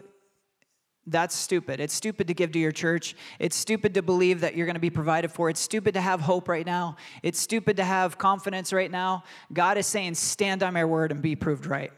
that's 1.07 1.35
stupid. 1.35 1.81
It's 1.81 1.95
stupid 1.95 2.27
to 2.27 2.35
give 2.35 2.53
to 2.53 2.59
your 2.59 2.73
church. 2.73 3.17
It's 3.39 3.57
stupid 3.57 3.95
to 3.95 4.03
believe 4.03 4.43
that 4.43 4.57
you're 4.57 4.67
going 4.67 4.75
to 4.75 4.81
be 4.81 4.91
provided 4.91 5.33
for. 5.33 5.49
It's 5.49 5.61
stupid 5.61 5.95
to 5.95 6.03
have 6.03 6.21
hope 6.21 6.49
right 6.49 6.67
now. 6.67 6.97
It's 7.23 7.39
stupid 7.39 7.79
to 7.79 7.85
have 7.85 8.19
confidence 8.19 8.73
right 8.73 8.91
now. 8.91 9.25
God 9.53 9.79
is 9.79 9.87
saying, 9.87 10.15
stand 10.15 10.63
on 10.63 10.75
my 10.75 10.85
word 10.85 11.11
and 11.11 11.23
be 11.23 11.35
proved 11.35 11.65
right. 11.65 11.93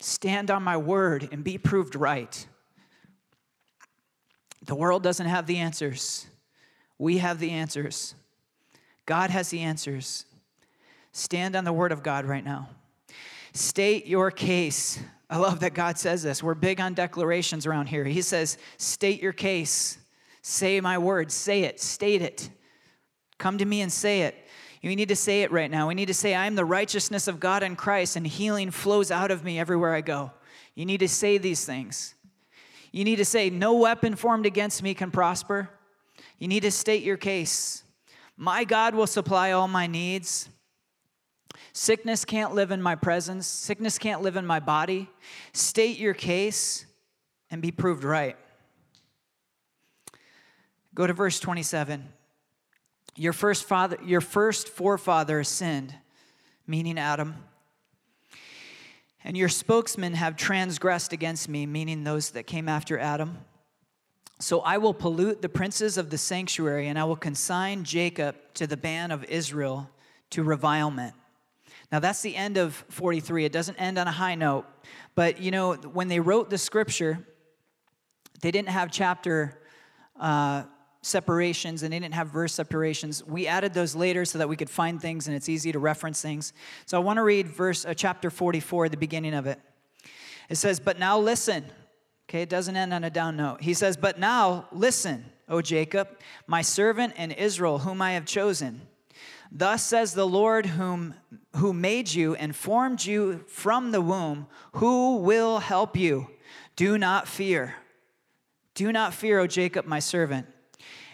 Stand 0.00 0.50
on 0.50 0.62
my 0.62 0.76
word 0.76 1.28
and 1.32 1.42
be 1.42 1.56
proved 1.56 1.94
right. 1.94 2.46
The 4.66 4.74
world 4.74 5.02
doesn't 5.02 5.26
have 5.26 5.46
the 5.46 5.58
answers. 5.58 6.26
We 6.98 7.18
have 7.18 7.38
the 7.38 7.50
answers. 7.50 8.14
God 9.06 9.30
has 9.30 9.50
the 9.50 9.60
answers. 9.60 10.24
Stand 11.12 11.56
on 11.56 11.64
the 11.64 11.72
word 11.72 11.92
of 11.92 12.02
God 12.02 12.24
right 12.24 12.44
now. 12.44 12.68
State 13.52 14.06
your 14.06 14.30
case. 14.30 14.98
I 15.28 15.36
love 15.36 15.60
that 15.60 15.74
God 15.74 15.98
says 15.98 16.22
this. 16.22 16.42
We're 16.42 16.54
big 16.54 16.80
on 16.80 16.94
declarations 16.94 17.66
around 17.66 17.86
here. 17.86 18.04
He 18.04 18.22
says, 18.22 18.58
State 18.78 19.22
your 19.22 19.32
case. 19.32 19.98
Say 20.42 20.80
my 20.80 20.98
word. 20.98 21.30
Say 21.30 21.62
it. 21.62 21.80
State 21.80 22.22
it. 22.22 22.50
Come 23.38 23.58
to 23.58 23.64
me 23.64 23.80
and 23.80 23.92
say 23.92 24.22
it. 24.22 24.36
You 24.80 24.94
need 24.96 25.08
to 25.08 25.16
say 25.16 25.42
it 25.42 25.52
right 25.52 25.70
now. 25.70 25.88
We 25.88 25.94
need 25.94 26.06
to 26.06 26.14
say, 26.14 26.34
I 26.34 26.46
am 26.46 26.54
the 26.54 26.64
righteousness 26.64 27.28
of 27.28 27.38
God 27.38 27.62
in 27.62 27.76
Christ, 27.76 28.16
and 28.16 28.26
healing 28.26 28.70
flows 28.70 29.10
out 29.10 29.30
of 29.30 29.44
me 29.44 29.58
everywhere 29.58 29.94
I 29.94 30.00
go. 30.00 30.32
You 30.74 30.86
need 30.86 30.98
to 30.98 31.08
say 31.08 31.38
these 31.38 31.64
things. 31.64 32.14
You 32.90 33.04
need 33.04 33.16
to 33.16 33.24
say, 33.24 33.48
No 33.48 33.74
weapon 33.74 34.16
formed 34.16 34.46
against 34.46 34.82
me 34.82 34.94
can 34.94 35.10
prosper. 35.10 35.70
You 36.38 36.48
need 36.48 36.60
to 36.60 36.70
state 36.70 37.02
your 37.02 37.16
case. 37.16 37.84
My 38.36 38.64
God 38.64 38.94
will 38.94 39.06
supply 39.06 39.52
all 39.52 39.68
my 39.68 39.86
needs. 39.86 40.48
Sickness 41.72 42.24
can't 42.24 42.54
live 42.54 42.70
in 42.70 42.82
my 42.82 42.94
presence, 42.94 43.46
sickness 43.46 43.98
can't 43.98 44.22
live 44.22 44.36
in 44.36 44.44
my 44.44 44.60
body. 44.60 45.08
State 45.52 45.98
your 45.98 46.14
case 46.14 46.84
and 47.50 47.62
be 47.62 47.70
proved 47.70 48.04
right. 48.04 48.36
Go 50.94 51.06
to 51.06 51.12
verse 51.12 51.40
27. 51.40 52.06
Your 53.16 53.32
first 53.32 53.64
father, 53.64 53.98
your 54.04 54.20
first 54.20 54.68
forefather 54.68 55.44
sinned, 55.44 55.94
meaning 56.66 56.98
Adam. 56.98 57.36
And 59.24 59.36
your 59.36 59.48
spokesmen 59.48 60.14
have 60.14 60.36
transgressed 60.36 61.12
against 61.12 61.48
me, 61.48 61.64
meaning 61.64 62.04
those 62.04 62.30
that 62.30 62.46
came 62.46 62.68
after 62.68 62.98
Adam. 62.98 63.38
So 64.42 64.58
I 64.58 64.78
will 64.78 64.92
pollute 64.92 65.40
the 65.40 65.48
princes 65.48 65.96
of 65.96 66.10
the 66.10 66.18
sanctuary, 66.18 66.88
and 66.88 66.98
I 66.98 67.04
will 67.04 67.14
consign 67.14 67.84
Jacob 67.84 68.34
to 68.54 68.66
the 68.66 68.76
ban 68.76 69.12
of 69.12 69.22
Israel 69.26 69.88
to 70.30 70.42
revilement. 70.42 71.14
Now 71.92 72.00
that's 72.00 72.22
the 72.22 72.34
end 72.34 72.56
of 72.56 72.74
43. 72.88 73.44
It 73.44 73.52
doesn't 73.52 73.76
end 73.76 73.98
on 73.98 74.08
a 74.08 74.10
high 74.10 74.34
note. 74.34 74.64
But 75.14 75.40
you 75.40 75.52
know, 75.52 75.74
when 75.74 76.08
they 76.08 76.18
wrote 76.18 76.50
the 76.50 76.58
scripture, 76.58 77.24
they 78.40 78.50
didn't 78.50 78.70
have 78.70 78.90
chapter 78.90 79.62
uh, 80.18 80.64
separations 81.02 81.84
and 81.84 81.92
they 81.92 82.00
didn't 82.00 82.14
have 82.14 82.26
verse 82.26 82.52
separations. 82.52 83.24
We 83.24 83.46
added 83.46 83.74
those 83.74 83.94
later 83.94 84.24
so 84.24 84.38
that 84.38 84.48
we 84.48 84.56
could 84.56 84.70
find 84.70 85.00
things 85.00 85.28
and 85.28 85.36
it's 85.36 85.48
easy 85.48 85.70
to 85.70 85.78
reference 85.78 86.20
things. 86.20 86.52
So 86.86 86.96
I 86.96 87.00
want 87.00 87.18
to 87.18 87.22
read 87.22 87.46
verse 87.46 87.84
uh, 87.84 87.94
chapter 87.94 88.28
44, 88.28 88.88
the 88.88 88.96
beginning 88.96 89.34
of 89.34 89.46
it. 89.46 89.60
It 90.48 90.56
says, 90.56 90.80
But 90.80 90.98
now 90.98 91.16
listen. 91.16 91.64
Okay, 92.32 92.40
it 92.40 92.48
doesn't 92.48 92.76
end 92.76 92.94
on 92.94 93.04
a 93.04 93.10
down 93.10 93.36
note. 93.36 93.60
He 93.60 93.74
says, 93.74 93.98
But 93.98 94.18
now 94.18 94.66
listen, 94.72 95.26
O 95.50 95.60
Jacob, 95.60 96.08
my 96.46 96.62
servant 96.62 97.12
and 97.18 97.30
Israel, 97.30 97.80
whom 97.80 98.00
I 98.00 98.12
have 98.12 98.24
chosen. 98.24 98.80
Thus 99.50 99.84
says 99.84 100.14
the 100.14 100.26
Lord, 100.26 100.64
whom, 100.64 101.12
who 101.56 101.74
made 101.74 102.14
you 102.14 102.34
and 102.36 102.56
formed 102.56 103.04
you 103.04 103.44
from 103.48 103.90
the 103.90 104.00
womb, 104.00 104.46
who 104.76 105.16
will 105.16 105.58
help 105.58 105.94
you. 105.94 106.26
Do 106.74 106.96
not 106.96 107.28
fear. 107.28 107.74
Do 108.74 108.92
not 108.92 109.12
fear, 109.12 109.38
O 109.38 109.46
Jacob, 109.46 109.84
my 109.84 109.98
servant. 109.98 110.46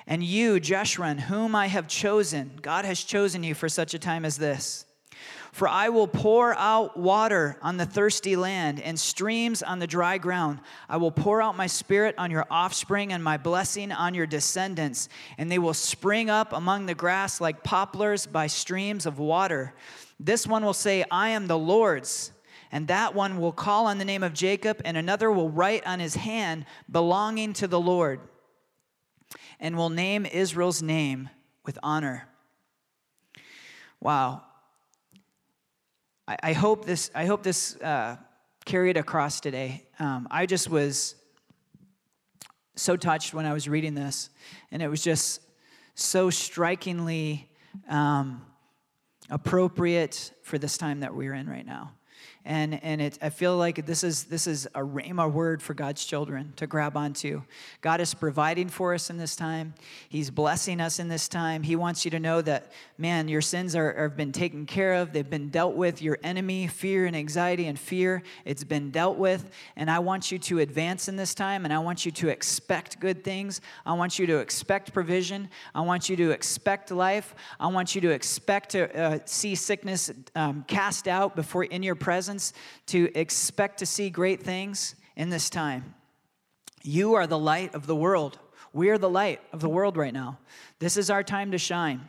And 0.07 0.23
you, 0.23 0.61
Jeshurun, 0.61 1.19
whom 1.19 1.57
I 1.57 1.67
have 1.67 1.89
chosen, 1.89 2.61
God 2.63 2.85
has 2.85 3.03
chosen 3.03 3.43
you 3.43 3.57
for 3.57 3.69
such 3.69 3.93
a 3.93 3.99
time 3.99 4.25
as 4.25 4.37
this. 4.37 4.85
For 5.53 5.67
I 5.67 5.89
will 5.89 6.07
pour 6.07 6.55
out 6.55 6.97
water 6.97 7.57
on 7.63 7.77
the 7.77 7.87
thirsty 7.87 8.37
land 8.37 8.81
and 8.81 8.99
streams 8.99 9.63
on 9.63 9.79
the 9.79 9.87
dry 9.87 10.19
ground. 10.19 10.61
I 10.89 10.99
will 10.99 11.11
pour 11.11 11.41
out 11.43 11.57
my 11.57 11.67
spirit 11.67 12.15
on 12.19 12.31
your 12.31 12.47
offspring 12.51 13.13
and 13.13 13.25
my 13.25 13.37
blessing 13.37 13.91
on 13.91 14.15
your 14.15 14.27
descendants, 14.27 15.09
and 15.37 15.51
they 15.51 15.59
will 15.59 15.75
spring 15.75 16.31
up 16.31 16.53
among 16.53 16.87
the 16.87 16.95
grass 16.95 17.41
like 17.41 17.65
poplars 17.65 18.27
by 18.27 18.47
streams 18.47 19.07
of 19.07 19.19
water. 19.19 19.75
This 20.21 20.47
one 20.47 20.65
will 20.65 20.75
say, 20.75 21.05
I 21.11 21.31
am 21.31 21.47
the 21.47 21.59
Lord's. 21.59 22.33
And 22.71 22.89
that 22.89 23.15
one 23.15 23.41
will 23.41 23.53
call 23.53 23.87
on 23.87 23.99
the 23.99 24.05
name 24.05 24.23
of 24.23 24.35
Jacob, 24.35 24.83
and 24.85 24.97
another 24.97 25.33
will 25.33 25.49
write 25.49 25.87
on 25.87 26.01
his 26.01 26.17
hand, 26.17 26.67
belonging 26.91 27.55
to 27.55 27.67
the 27.67 27.81
Lord, 27.81 28.21
and 29.59 29.77
will 29.77 29.89
name 29.89 30.27
Israel's 30.27 30.83
name 30.83 31.31
with 31.65 31.79
honor. 31.83 32.29
Wow. 34.01 34.43
I, 36.29 36.37
I 36.43 36.53
hope 36.53 36.85
this, 36.85 37.11
I 37.15 37.25
hope 37.25 37.43
this 37.43 37.77
uh, 37.77 38.17
carried 38.67 38.99
across 38.99 39.41
today. 39.41 39.87
Um, 39.99 40.29
I 40.31 40.45
just 40.45 40.69
was 40.69 41.15
so 42.77 42.97
touched 42.97 43.33
when 43.33 43.47
I 43.47 43.55
was 43.55 43.67
reading 43.67 43.95
this, 43.95 44.29
and 44.71 44.83
it 44.83 44.89
was 44.89 45.03
just 45.03 45.41
so 45.95 46.29
strikingly 46.29 47.51
um, 47.89 48.43
appropriate 49.31 50.33
for 50.43 50.59
this 50.59 50.77
time 50.77 51.01
that 51.01 51.15
we're 51.15 51.35
in 51.35 51.49
right 51.49 51.67
now. 51.67 51.95
And, 52.49 52.83
and 52.83 53.03
it, 53.03 53.19
I 53.21 53.29
feel 53.29 53.59
like 53.59 53.85
this 53.85 54.03
is, 54.03 54.25
this 54.25 54.47
is 54.47 54.65
a 54.75 54.81
rhema 54.81 55.31
word 55.31 55.61
for 55.61 55.75
God's 55.75 56.03
children 56.03 56.55
to 56.57 56.67
grab 56.67 56.97
onto. 56.97 57.43
God 57.83 58.01
is 58.01 58.15
providing 58.15 58.71
for 58.71 58.95
us 58.95 59.11
in 59.11 59.19
this 59.19 59.37
time, 59.37 59.75
He's 60.09 60.31
blessing 60.31 60.81
us 60.81 60.99
in 60.99 61.09
this 61.09 61.29
time. 61.29 61.63
He 61.63 61.77
wants 61.77 62.07
you 62.07 62.11
to 62.13 62.19
know 62.19 62.41
that, 62.41 62.73
man, 62.97 63.29
your 63.29 63.43
sins 63.43 63.77
are, 63.77 63.95
have 64.01 64.17
been 64.17 64.33
taken 64.33 64.65
care 64.65 64.95
of, 64.95 65.13
they've 65.13 65.29
been 65.29 65.51
dealt 65.51 65.75
with. 65.75 66.01
Your 66.01 66.17
enemy, 66.23 66.69
fear 66.69 67.05
and 67.05 67.15
anxiety 67.15 67.67
and 67.67 67.79
fear, 67.79 68.23
it's 68.47 68.65
been 68.65 68.91
dealt 68.91 69.19
with. 69.19 69.51
And 69.77 69.91
I 69.91 69.99
want 69.99 70.33
you 70.33 70.39
to 70.39 70.61
advance 70.61 71.07
in 71.07 71.17
this 71.17 71.35
time, 71.35 71.67
and 71.67 71.75
I 71.75 71.81
want 71.81 72.07
you 72.07 72.13
to 72.13 72.29
expect 72.29 72.99
good 72.99 73.23
things. 73.23 73.61
I 73.85 73.93
want 73.93 74.19
you 74.19 74.27
to 74.27 74.39
expect 74.39 74.95
provision. 74.95 75.51
I 75.75 75.83
want 75.83 76.09
you 76.09 76.17
to 76.17 76.31
expect 76.31 76.91
life. 76.91 77.35
I 77.61 77.67
want 77.67 77.95
you 77.95 78.01
to 78.01 78.11
expect 78.11 78.71
to 78.71 78.99
uh, 78.99 79.19
see 79.27 79.55
sickness 79.55 80.11
um, 80.35 80.65
cast 80.67 81.09
out 81.09 81.37
before 81.37 81.65
in 81.65 81.83
your 81.83 81.95
presence, 81.95 82.38
to 82.87 83.11
expect 83.15 83.79
to 83.79 83.87
see 83.87 84.11
great 84.11 84.43
things 84.43 84.95
in 85.17 85.31
this 85.31 85.51
time. 85.51 85.95
You 86.83 87.15
are 87.15 87.27
the 87.27 87.39
light 87.39 87.75
of 87.75 87.87
the 87.87 87.97
world. 87.97 88.39
We 88.73 88.91
are 88.91 88.99
the 88.99 89.11
light 89.11 89.41
of 89.53 89.61
the 89.61 89.69
world 89.69 89.97
right 89.97 90.13
now. 90.13 90.39
This 90.79 90.97
is 90.97 91.11
our 91.11 91.23
time 91.23 91.51
to 91.53 91.59
shine. 91.59 92.09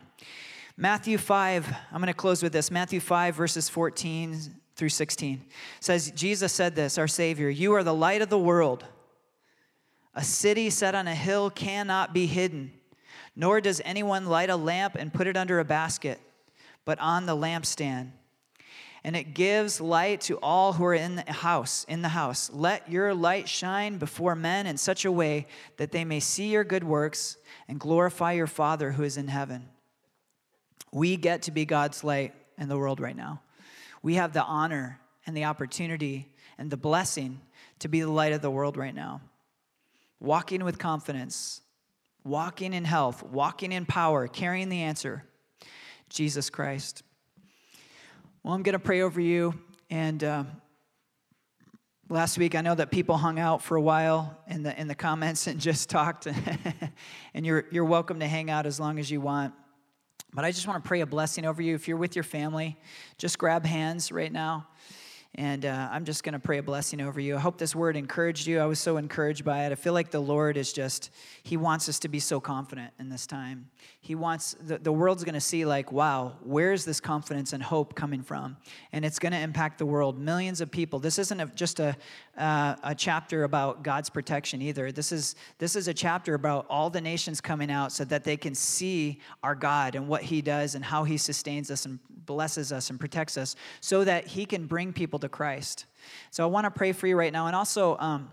Matthew 0.76 1.18
5, 1.18 1.68
I'm 1.92 2.00
going 2.00 2.06
to 2.06 2.14
close 2.14 2.42
with 2.42 2.52
this. 2.52 2.70
Matthew 2.70 3.00
5, 3.00 3.34
verses 3.34 3.68
14 3.68 4.38
through 4.76 4.88
16 4.88 5.44
says, 5.80 6.10
Jesus 6.12 6.52
said 6.52 6.74
this, 6.74 6.96
our 6.96 7.08
Savior, 7.08 7.50
You 7.50 7.74
are 7.74 7.84
the 7.84 7.94
light 7.94 8.22
of 8.22 8.30
the 8.30 8.38
world. 8.38 8.84
A 10.14 10.24
city 10.24 10.70
set 10.70 10.94
on 10.94 11.06
a 11.06 11.14
hill 11.14 11.50
cannot 11.50 12.14
be 12.14 12.26
hidden, 12.26 12.72
nor 13.36 13.60
does 13.60 13.80
anyone 13.84 14.26
light 14.26 14.50
a 14.50 14.56
lamp 14.56 14.96
and 14.96 15.12
put 15.12 15.26
it 15.26 15.36
under 15.36 15.60
a 15.60 15.64
basket, 15.64 16.20
but 16.84 16.98
on 16.98 17.26
the 17.26 17.36
lampstand. 17.36 18.12
And 19.02 19.16
it 19.16 19.34
gives 19.34 19.80
light 19.80 20.20
to 20.22 20.38
all 20.42 20.74
who 20.74 20.84
are 20.84 20.94
in 20.94 21.16
the 21.16 21.32
house, 21.32 21.84
in 21.88 22.02
the 22.02 22.08
house. 22.08 22.50
Let 22.52 22.90
your 22.90 23.14
light 23.14 23.48
shine 23.48 23.96
before 23.96 24.34
men 24.34 24.66
in 24.66 24.76
such 24.76 25.04
a 25.04 25.12
way 25.12 25.46
that 25.78 25.90
they 25.90 26.04
may 26.04 26.20
see 26.20 26.48
your 26.48 26.64
good 26.64 26.84
works 26.84 27.38
and 27.66 27.80
glorify 27.80 28.32
your 28.32 28.46
Father 28.46 28.92
who 28.92 29.02
is 29.02 29.16
in 29.16 29.28
heaven. 29.28 29.68
We 30.92 31.16
get 31.16 31.42
to 31.42 31.50
be 31.50 31.64
God's 31.64 32.04
light 32.04 32.34
in 32.58 32.68
the 32.68 32.76
world 32.76 33.00
right 33.00 33.16
now. 33.16 33.40
We 34.02 34.14
have 34.16 34.32
the 34.32 34.44
honor 34.44 35.00
and 35.26 35.36
the 35.36 35.44
opportunity 35.44 36.28
and 36.58 36.70
the 36.70 36.76
blessing 36.76 37.40
to 37.78 37.88
be 37.88 38.00
the 38.00 38.10
light 38.10 38.32
of 38.32 38.42
the 38.42 38.50
world 38.50 38.76
right 38.76 38.94
now 38.94 39.22
walking 40.20 40.62
with 40.62 40.78
confidence, 40.78 41.62
walking 42.24 42.74
in 42.74 42.84
health, 42.84 43.22
walking 43.22 43.72
in 43.72 43.86
power, 43.86 44.28
carrying 44.28 44.68
the 44.68 44.82
answer 44.82 45.24
Jesus 46.10 46.50
Christ. 46.50 47.02
Well, 48.42 48.54
I'm 48.54 48.62
going 48.62 48.72
to 48.72 48.78
pray 48.78 49.02
over 49.02 49.20
you. 49.20 49.52
And 49.90 50.24
uh, 50.24 50.44
last 52.08 52.38
week, 52.38 52.54
I 52.54 52.62
know 52.62 52.74
that 52.74 52.90
people 52.90 53.18
hung 53.18 53.38
out 53.38 53.60
for 53.60 53.76
a 53.76 53.82
while 53.82 54.34
in 54.48 54.62
the, 54.62 54.80
in 54.80 54.88
the 54.88 54.94
comments 54.94 55.46
and 55.46 55.60
just 55.60 55.90
talked. 55.90 56.26
and 57.34 57.44
you're, 57.44 57.66
you're 57.70 57.84
welcome 57.84 58.18
to 58.20 58.26
hang 58.26 58.48
out 58.48 58.64
as 58.64 58.80
long 58.80 58.98
as 58.98 59.10
you 59.10 59.20
want. 59.20 59.52
But 60.32 60.46
I 60.46 60.52
just 60.52 60.66
want 60.66 60.82
to 60.82 60.88
pray 60.88 61.02
a 61.02 61.06
blessing 61.06 61.44
over 61.44 61.60
you. 61.60 61.74
If 61.74 61.86
you're 61.86 61.98
with 61.98 62.16
your 62.16 62.22
family, 62.22 62.78
just 63.18 63.38
grab 63.38 63.66
hands 63.66 64.10
right 64.10 64.32
now. 64.32 64.68
And 65.36 65.64
uh, 65.64 65.88
I'm 65.92 66.04
just 66.04 66.24
going 66.24 66.32
to 66.32 66.40
pray 66.40 66.58
a 66.58 66.62
blessing 66.62 67.00
over 67.00 67.20
you. 67.20 67.36
I 67.36 67.38
hope 67.38 67.56
this 67.56 67.72
word 67.72 67.96
encouraged 67.96 68.48
you. 68.48 68.58
I 68.58 68.66
was 68.66 68.80
so 68.80 68.96
encouraged 68.96 69.44
by 69.44 69.64
it. 69.64 69.70
I 69.70 69.76
feel 69.76 69.92
like 69.92 70.10
the 70.10 70.20
Lord 70.20 70.56
is 70.56 70.72
just, 70.72 71.10
He 71.44 71.56
wants 71.56 71.88
us 71.88 72.00
to 72.00 72.08
be 72.08 72.18
so 72.18 72.40
confident 72.40 72.92
in 72.98 73.08
this 73.08 73.28
time. 73.28 73.70
He 74.00 74.16
wants, 74.16 74.56
the, 74.60 74.78
the 74.78 74.90
world's 74.90 75.22
going 75.22 75.34
to 75.34 75.40
see, 75.40 75.64
like, 75.64 75.92
wow, 75.92 76.32
where's 76.42 76.84
this 76.84 76.98
confidence 76.98 77.52
and 77.52 77.62
hope 77.62 77.94
coming 77.94 78.22
from? 78.22 78.56
And 78.90 79.04
it's 79.04 79.20
going 79.20 79.32
to 79.32 79.38
impact 79.38 79.78
the 79.78 79.86
world. 79.86 80.18
Millions 80.18 80.60
of 80.60 80.68
people. 80.68 80.98
This 80.98 81.16
isn't 81.16 81.40
a, 81.40 81.46
just 81.46 81.78
a, 81.78 81.96
uh, 82.36 82.74
a 82.82 82.94
chapter 82.94 83.44
about 83.44 83.84
God's 83.84 84.10
protection 84.10 84.60
either. 84.60 84.90
This 84.90 85.12
is, 85.12 85.36
this 85.58 85.76
is 85.76 85.86
a 85.86 85.94
chapter 85.94 86.34
about 86.34 86.66
all 86.68 86.90
the 86.90 87.00
nations 87.00 87.40
coming 87.40 87.70
out 87.70 87.92
so 87.92 88.04
that 88.06 88.24
they 88.24 88.36
can 88.36 88.54
see 88.56 89.20
our 89.44 89.54
God 89.54 89.94
and 89.94 90.08
what 90.08 90.22
He 90.22 90.42
does 90.42 90.74
and 90.74 90.84
how 90.84 91.04
He 91.04 91.16
sustains 91.16 91.70
us 91.70 91.86
and 91.86 92.00
blesses 92.26 92.72
us 92.72 92.90
and 92.90 92.98
protects 92.98 93.36
us 93.36 93.54
so 93.80 94.02
that 94.02 94.26
He 94.26 94.44
can 94.44 94.66
bring 94.66 94.92
people 94.92 95.19
to 95.20 95.28
Christ. 95.28 95.86
So 96.30 96.44
I 96.44 96.46
want 96.46 96.64
to 96.64 96.70
pray 96.70 96.92
for 96.92 97.06
you 97.06 97.16
right 97.16 97.32
now. 97.32 97.46
And 97.46 97.56
also, 97.56 97.96
um, 97.98 98.30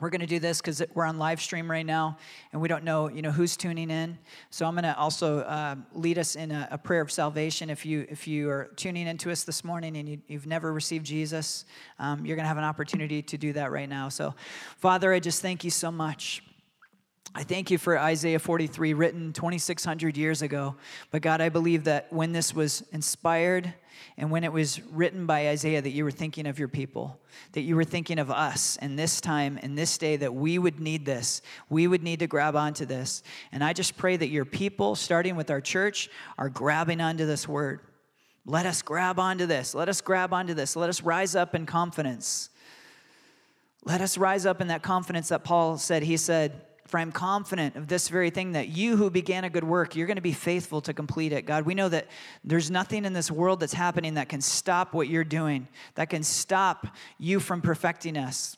we're 0.00 0.10
going 0.10 0.20
to 0.20 0.26
do 0.26 0.40
this 0.40 0.60
because 0.60 0.82
we're 0.94 1.04
on 1.04 1.18
live 1.18 1.40
stream 1.40 1.70
right 1.70 1.86
now 1.86 2.18
and 2.52 2.60
we 2.60 2.66
don't 2.66 2.82
know 2.82 3.08
you 3.08 3.22
know 3.22 3.30
who's 3.30 3.56
tuning 3.56 3.90
in 3.90 4.18
so 4.50 4.66
i'm 4.66 4.74
going 4.74 4.82
to 4.82 4.96
also 4.98 5.40
uh, 5.40 5.76
lead 5.92 6.18
us 6.18 6.34
in 6.34 6.50
a, 6.50 6.68
a, 6.72 6.78
prayer 6.78 7.00
of 7.00 7.12
salvation 7.12 7.70
if 7.70 7.86
you 7.86 8.04
if 8.10 8.26
you 8.26 8.50
are 8.50 8.70
tuning 8.76 9.06
into 9.06 9.30
us 9.30 9.44
this 9.44 9.62
morning 9.62 9.96
and 9.96 10.08
you, 10.08 10.20
have 10.30 10.46
never 10.46 10.72
received 10.72 11.06
jesus 11.06 11.64
um, 12.00 12.26
you're 12.26 12.36
going 12.36 12.44
to 12.44 12.48
have 12.48 12.58
an 12.58 12.64
opportunity 12.64 13.22
to 13.22 13.38
do 13.38 13.52
that 13.52 13.70
right 13.70 13.88
now 13.88 14.08
so 14.08 14.34
father 14.78 15.12
i 15.12 15.20
just 15.20 15.40
thank 15.40 15.62
you 15.62 15.70
so 15.70 15.92
much 15.92 16.42
I 17.36 17.42
thank 17.42 17.68
you 17.68 17.78
for 17.78 17.98
Isaiah 17.98 18.38
43, 18.38 18.94
written 18.94 19.32
2,600 19.32 20.16
years 20.16 20.40
ago. 20.40 20.76
But 21.10 21.20
God, 21.20 21.40
I 21.40 21.48
believe 21.48 21.82
that 21.82 22.12
when 22.12 22.30
this 22.30 22.54
was 22.54 22.84
inspired 22.92 23.74
and 24.16 24.30
when 24.30 24.44
it 24.44 24.52
was 24.52 24.80
written 24.92 25.26
by 25.26 25.48
Isaiah, 25.48 25.82
that 25.82 25.90
you 25.90 26.04
were 26.04 26.10
thinking 26.12 26.46
of 26.46 26.58
your 26.58 26.68
people, 26.68 27.18
that 27.52 27.62
you 27.62 27.74
were 27.74 27.84
thinking 27.84 28.20
of 28.20 28.30
us 28.30 28.78
in 28.80 28.94
this 28.94 29.20
time, 29.20 29.58
in 29.58 29.74
this 29.74 29.98
day, 29.98 30.14
that 30.16 30.32
we 30.32 30.56
would 30.56 30.78
need 30.78 31.04
this. 31.04 31.42
We 31.68 31.88
would 31.88 32.02
need 32.02 32.20
to 32.20 32.28
grab 32.28 32.54
onto 32.54 32.86
this. 32.86 33.24
And 33.50 33.64
I 33.64 33.72
just 33.72 33.96
pray 33.96 34.16
that 34.16 34.28
your 34.28 34.44
people, 34.44 34.94
starting 34.94 35.34
with 35.34 35.50
our 35.50 35.60
church, 35.60 36.08
are 36.38 36.48
grabbing 36.48 37.00
onto 37.00 37.26
this 37.26 37.48
word. 37.48 37.80
Let 38.46 38.66
us 38.66 38.82
grab 38.82 39.18
onto 39.18 39.46
this. 39.46 39.74
Let 39.74 39.88
us 39.88 40.00
grab 40.00 40.32
onto 40.32 40.54
this. 40.54 40.76
Let 40.76 40.90
us 40.90 41.02
rise 41.02 41.34
up 41.34 41.56
in 41.56 41.66
confidence. 41.66 42.50
Let 43.84 44.00
us 44.00 44.16
rise 44.16 44.46
up 44.46 44.60
in 44.60 44.68
that 44.68 44.82
confidence 44.82 45.28
that 45.30 45.42
Paul 45.42 45.76
said. 45.76 46.04
He 46.04 46.16
said, 46.16 46.62
for 46.86 46.98
I'm 46.98 47.12
confident 47.12 47.76
of 47.76 47.88
this 47.88 48.08
very 48.08 48.30
thing 48.30 48.52
that 48.52 48.68
you 48.68 48.96
who 48.96 49.10
began 49.10 49.44
a 49.44 49.50
good 49.50 49.64
work, 49.64 49.96
you're 49.96 50.06
going 50.06 50.16
to 50.16 50.22
be 50.22 50.32
faithful 50.32 50.80
to 50.82 50.92
complete 50.92 51.32
it. 51.32 51.42
God, 51.46 51.64
we 51.64 51.74
know 51.74 51.88
that 51.88 52.08
there's 52.44 52.70
nothing 52.70 53.04
in 53.04 53.14
this 53.14 53.30
world 53.30 53.60
that's 53.60 53.72
happening 53.72 54.14
that 54.14 54.28
can 54.28 54.40
stop 54.40 54.92
what 54.92 55.08
you're 55.08 55.24
doing, 55.24 55.66
that 55.94 56.10
can 56.10 56.22
stop 56.22 56.86
you 57.18 57.40
from 57.40 57.62
perfecting 57.62 58.18
us. 58.18 58.56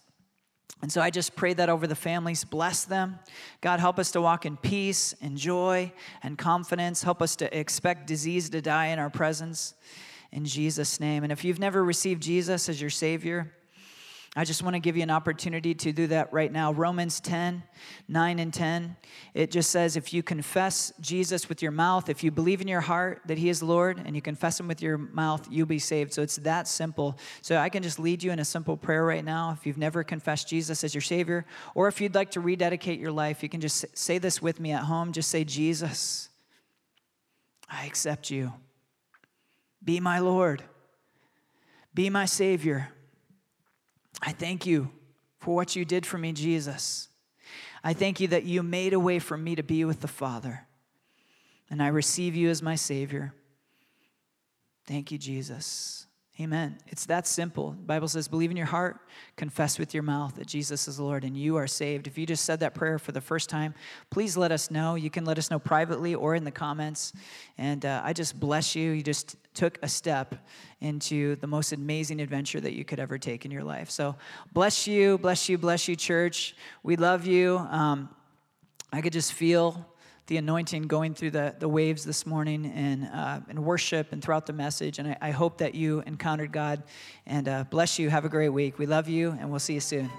And 0.82 0.92
so 0.92 1.00
I 1.00 1.10
just 1.10 1.34
pray 1.36 1.54
that 1.54 1.68
over 1.68 1.86
the 1.86 1.94
families. 1.94 2.44
Bless 2.44 2.84
them. 2.84 3.18
God, 3.60 3.80
help 3.80 3.98
us 3.98 4.10
to 4.10 4.20
walk 4.20 4.44
in 4.44 4.56
peace 4.56 5.14
and 5.22 5.38
joy 5.38 5.92
and 6.22 6.36
confidence. 6.36 7.02
Help 7.02 7.22
us 7.22 7.36
to 7.36 7.58
expect 7.58 8.06
disease 8.06 8.50
to 8.50 8.60
die 8.60 8.88
in 8.88 8.98
our 8.98 9.08
presence. 9.08 9.74
In 10.32 10.44
Jesus' 10.44 11.00
name. 11.00 11.22
And 11.22 11.32
if 11.32 11.44
you've 11.44 11.58
never 11.58 11.82
received 11.82 12.22
Jesus 12.22 12.68
as 12.68 12.80
your 12.80 12.90
Savior, 12.90 13.54
I 14.39 14.45
just 14.45 14.62
want 14.62 14.74
to 14.74 14.80
give 14.80 14.99
you 14.99 15.03
an 15.03 15.11
opportunity 15.11 15.74
to 15.74 15.93
do 15.93 16.09
that 16.09 16.30
right 16.30 16.53
now. 16.53 16.70
Romans 16.70 17.20
10, 17.20 17.62
9 18.07 18.39
and 18.39 18.53
10. 18.53 18.95
It 19.32 19.51
just 19.51 19.70
says, 19.70 19.97
if 19.97 20.12
you 20.12 20.22
confess 20.22 20.93
Jesus 21.01 21.49
with 21.49 21.62
your 21.62 21.72
mouth, 21.72 22.11
if 22.11 22.22
you 22.22 22.30
believe 22.30 22.61
in 22.61 22.68
your 22.68 22.82
heart 22.82 23.22
that 23.28 23.39
he 23.39 23.49
is 23.49 23.62
Lord, 23.62 24.03
and 24.05 24.14
you 24.14 24.20
confess 24.20 24.61
him 24.61 24.68
with 24.68 24.82
your 24.82 24.99
mouth, 24.99 25.49
you'll 25.51 25.64
be 25.64 25.78
saved. 25.78 26.12
So 26.12 26.20
it's 26.20 26.37
that 26.37 26.68
simple. 26.68 27.18
So 27.41 27.57
I 27.57 27.70
can 27.70 27.82
just 27.82 27.99
lead 27.99 28.22
you 28.22 28.30
in 28.30 28.39
a 28.39 28.45
simple 28.45 28.76
prayer 28.76 29.07
right 29.07 29.24
now. 29.24 29.57
If 29.59 29.66
you've 29.66 29.78
never 29.78 30.05
confessed 30.05 30.49
Jesus 30.49 30.84
as 30.84 30.95
your 30.95 31.01
Savior, 31.01 31.47
or 31.74 31.89
if 31.89 31.99
you'd 32.03 32.14
like 32.14 32.32
to 32.32 32.41
rededicate 32.41 33.01
your 33.01 33.12
life, 33.12 33.43
you 33.43 33.49
can 33.49 33.62
just 33.62 33.87
say 33.97 34.18
this 34.18 34.43
with 34.43 34.61
me 34.61 34.72
at 34.72 34.82
home. 34.82 35.12
Just 35.12 35.30
say, 35.30 35.45
Jesus, 35.45 36.28
I 37.70 37.87
accept 37.87 38.30
you. 38.30 38.53
Be 39.82 39.99
my 39.99 40.18
Lord. 40.18 40.62
Be 41.95 42.11
my 42.11 42.26
Savior. 42.26 42.93
I 44.22 44.32
thank 44.32 44.66
you 44.66 44.90
for 45.38 45.54
what 45.54 45.76
you 45.76 45.84
did 45.84 46.06
for 46.06 46.18
me, 46.18 46.32
Jesus. 46.32 47.08
I 47.84 47.92
thank 47.92 48.20
you 48.20 48.28
that 48.28 48.44
you 48.44 48.62
made 48.62 48.92
a 48.92 49.00
way 49.00 49.18
for 49.18 49.36
me 49.36 49.54
to 49.54 49.62
be 49.62 49.84
with 49.84 50.00
the 50.00 50.08
Father. 50.08 50.66
And 51.70 51.82
I 51.82 51.88
receive 51.88 52.34
you 52.34 52.48
as 52.48 52.62
my 52.62 52.74
Savior. 52.74 53.32
Thank 54.86 55.10
you, 55.10 55.18
Jesus. 55.18 56.05
Amen. 56.39 56.76
It's 56.89 57.07
that 57.07 57.26
simple. 57.26 57.70
The 57.70 57.87
Bible 57.87 58.09
says, 58.09 58.28
believe 58.28 58.51
in 58.51 58.59
your 58.59 58.66
heart, 58.66 59.01
confess 59.37 59.78
with 59.78 59.95
your 59.95 60.03
mouth 60.03 60.34
that 60.37 60.47
Jesus 60.47 60.87
is 60.87 61.01
Lord, 61.01 61.24
and 61.24 61.34
you 61.34 61.57
are 61.57 61.66
saved. 61.66 62.07
If 62.07 62.18
you 62.18 62.26
just 62.26 62.45
said 62.45 62.61
that 62.61 62.74
prayer 62.74 62.99
for 62.99 63.12
the 63.12 63.22
first 63.22 63.49
time, 63.49 63.72
please 64.11 64.37
let 64.37 64.53
us 64.53 64.70
know. 64.70 64.97
You 64.97 65.09
can 65.09 65.24
let 65.24 65.39
us 65.39 65.51
know 65.51 65.59
privately 65.59 66.14
or 66.14 66.34
in 66.34 66.45
the 66.45 66.51
comments. 66.51 67.14
And 67.57 67.87
uh, 67.87 68.03
I 68.05 68.12
just 68.12 68.39
bless 68.39 68.76
you. 68.76 68.91
You 68.91 69.03
just 69.03 69.37
took 69.55 69.78
a 69.82 69.89
step 69.89 70.34
into 70.82 71.37
the 71.37 71.47
most 71.47 71.72
amazing 71.72 72.20
adventure 72.20 72.61
that 72.61 72.74
you 72.74 72.84
could 72.84 73.01
ever 73.01 73.16
take 73.16 73.47
in 73.47 73.51
your 73.51 73.64
life. 73.64 73.89
So 73.89 74.14
bless 74.53 74.87
you, 74.87 75.16
bless 75.16 75.49
you, 75.49 75.57
bless 75.57 75.89
you, 75.89 75.97
church. 75.97 76.55
We 76.82 76.97
love 76.97 77.24
you. 77.24 77.57
Um, 77.57 78.11
I 78.93 79.01
could 79.01 79.14
just 79.14 79.32
feel 79.32 79.87
the 80.26 80.36
anointing 80.36 80.82
going 80.82 81.14
through 81.14 81.30
the, 81.30 81.54
the 81.58 81.68
waves 81.68 82.04
this 82.04 82.26
morning 82.26 82.66
and, 82.66 83.08
uh, 83.12 83.40
and 83.48 83.64
worship 83.64 84.12
and 84.12 84.22
throughout 84.22 84.46
the 84.46 84.52
message. 84.52 84.98
And 84.98 85.08
I, 85.08 85.16
I 85.20 85.30
hope 85.30 85.58
that 85.58 85.74
you 85.74 86.02
encountered 86.06 86.52
God. 86.52 86.82
And 87.26 87.48
uh, 87.48 87.64
bless 87.70 87.98
you. 87.98 88.10
Have 88.10 88.24
a 88.24 88.28
great 88.28 88.48
week. 88.48 88.78
We 88.78 88.86
love 88.86 89.08
you, 89.08 89.36
and 89.38 89.50
we'll 89.50 89.60
see 89.60 89.74
you 89.74 89.80
soon. 89.80 90.10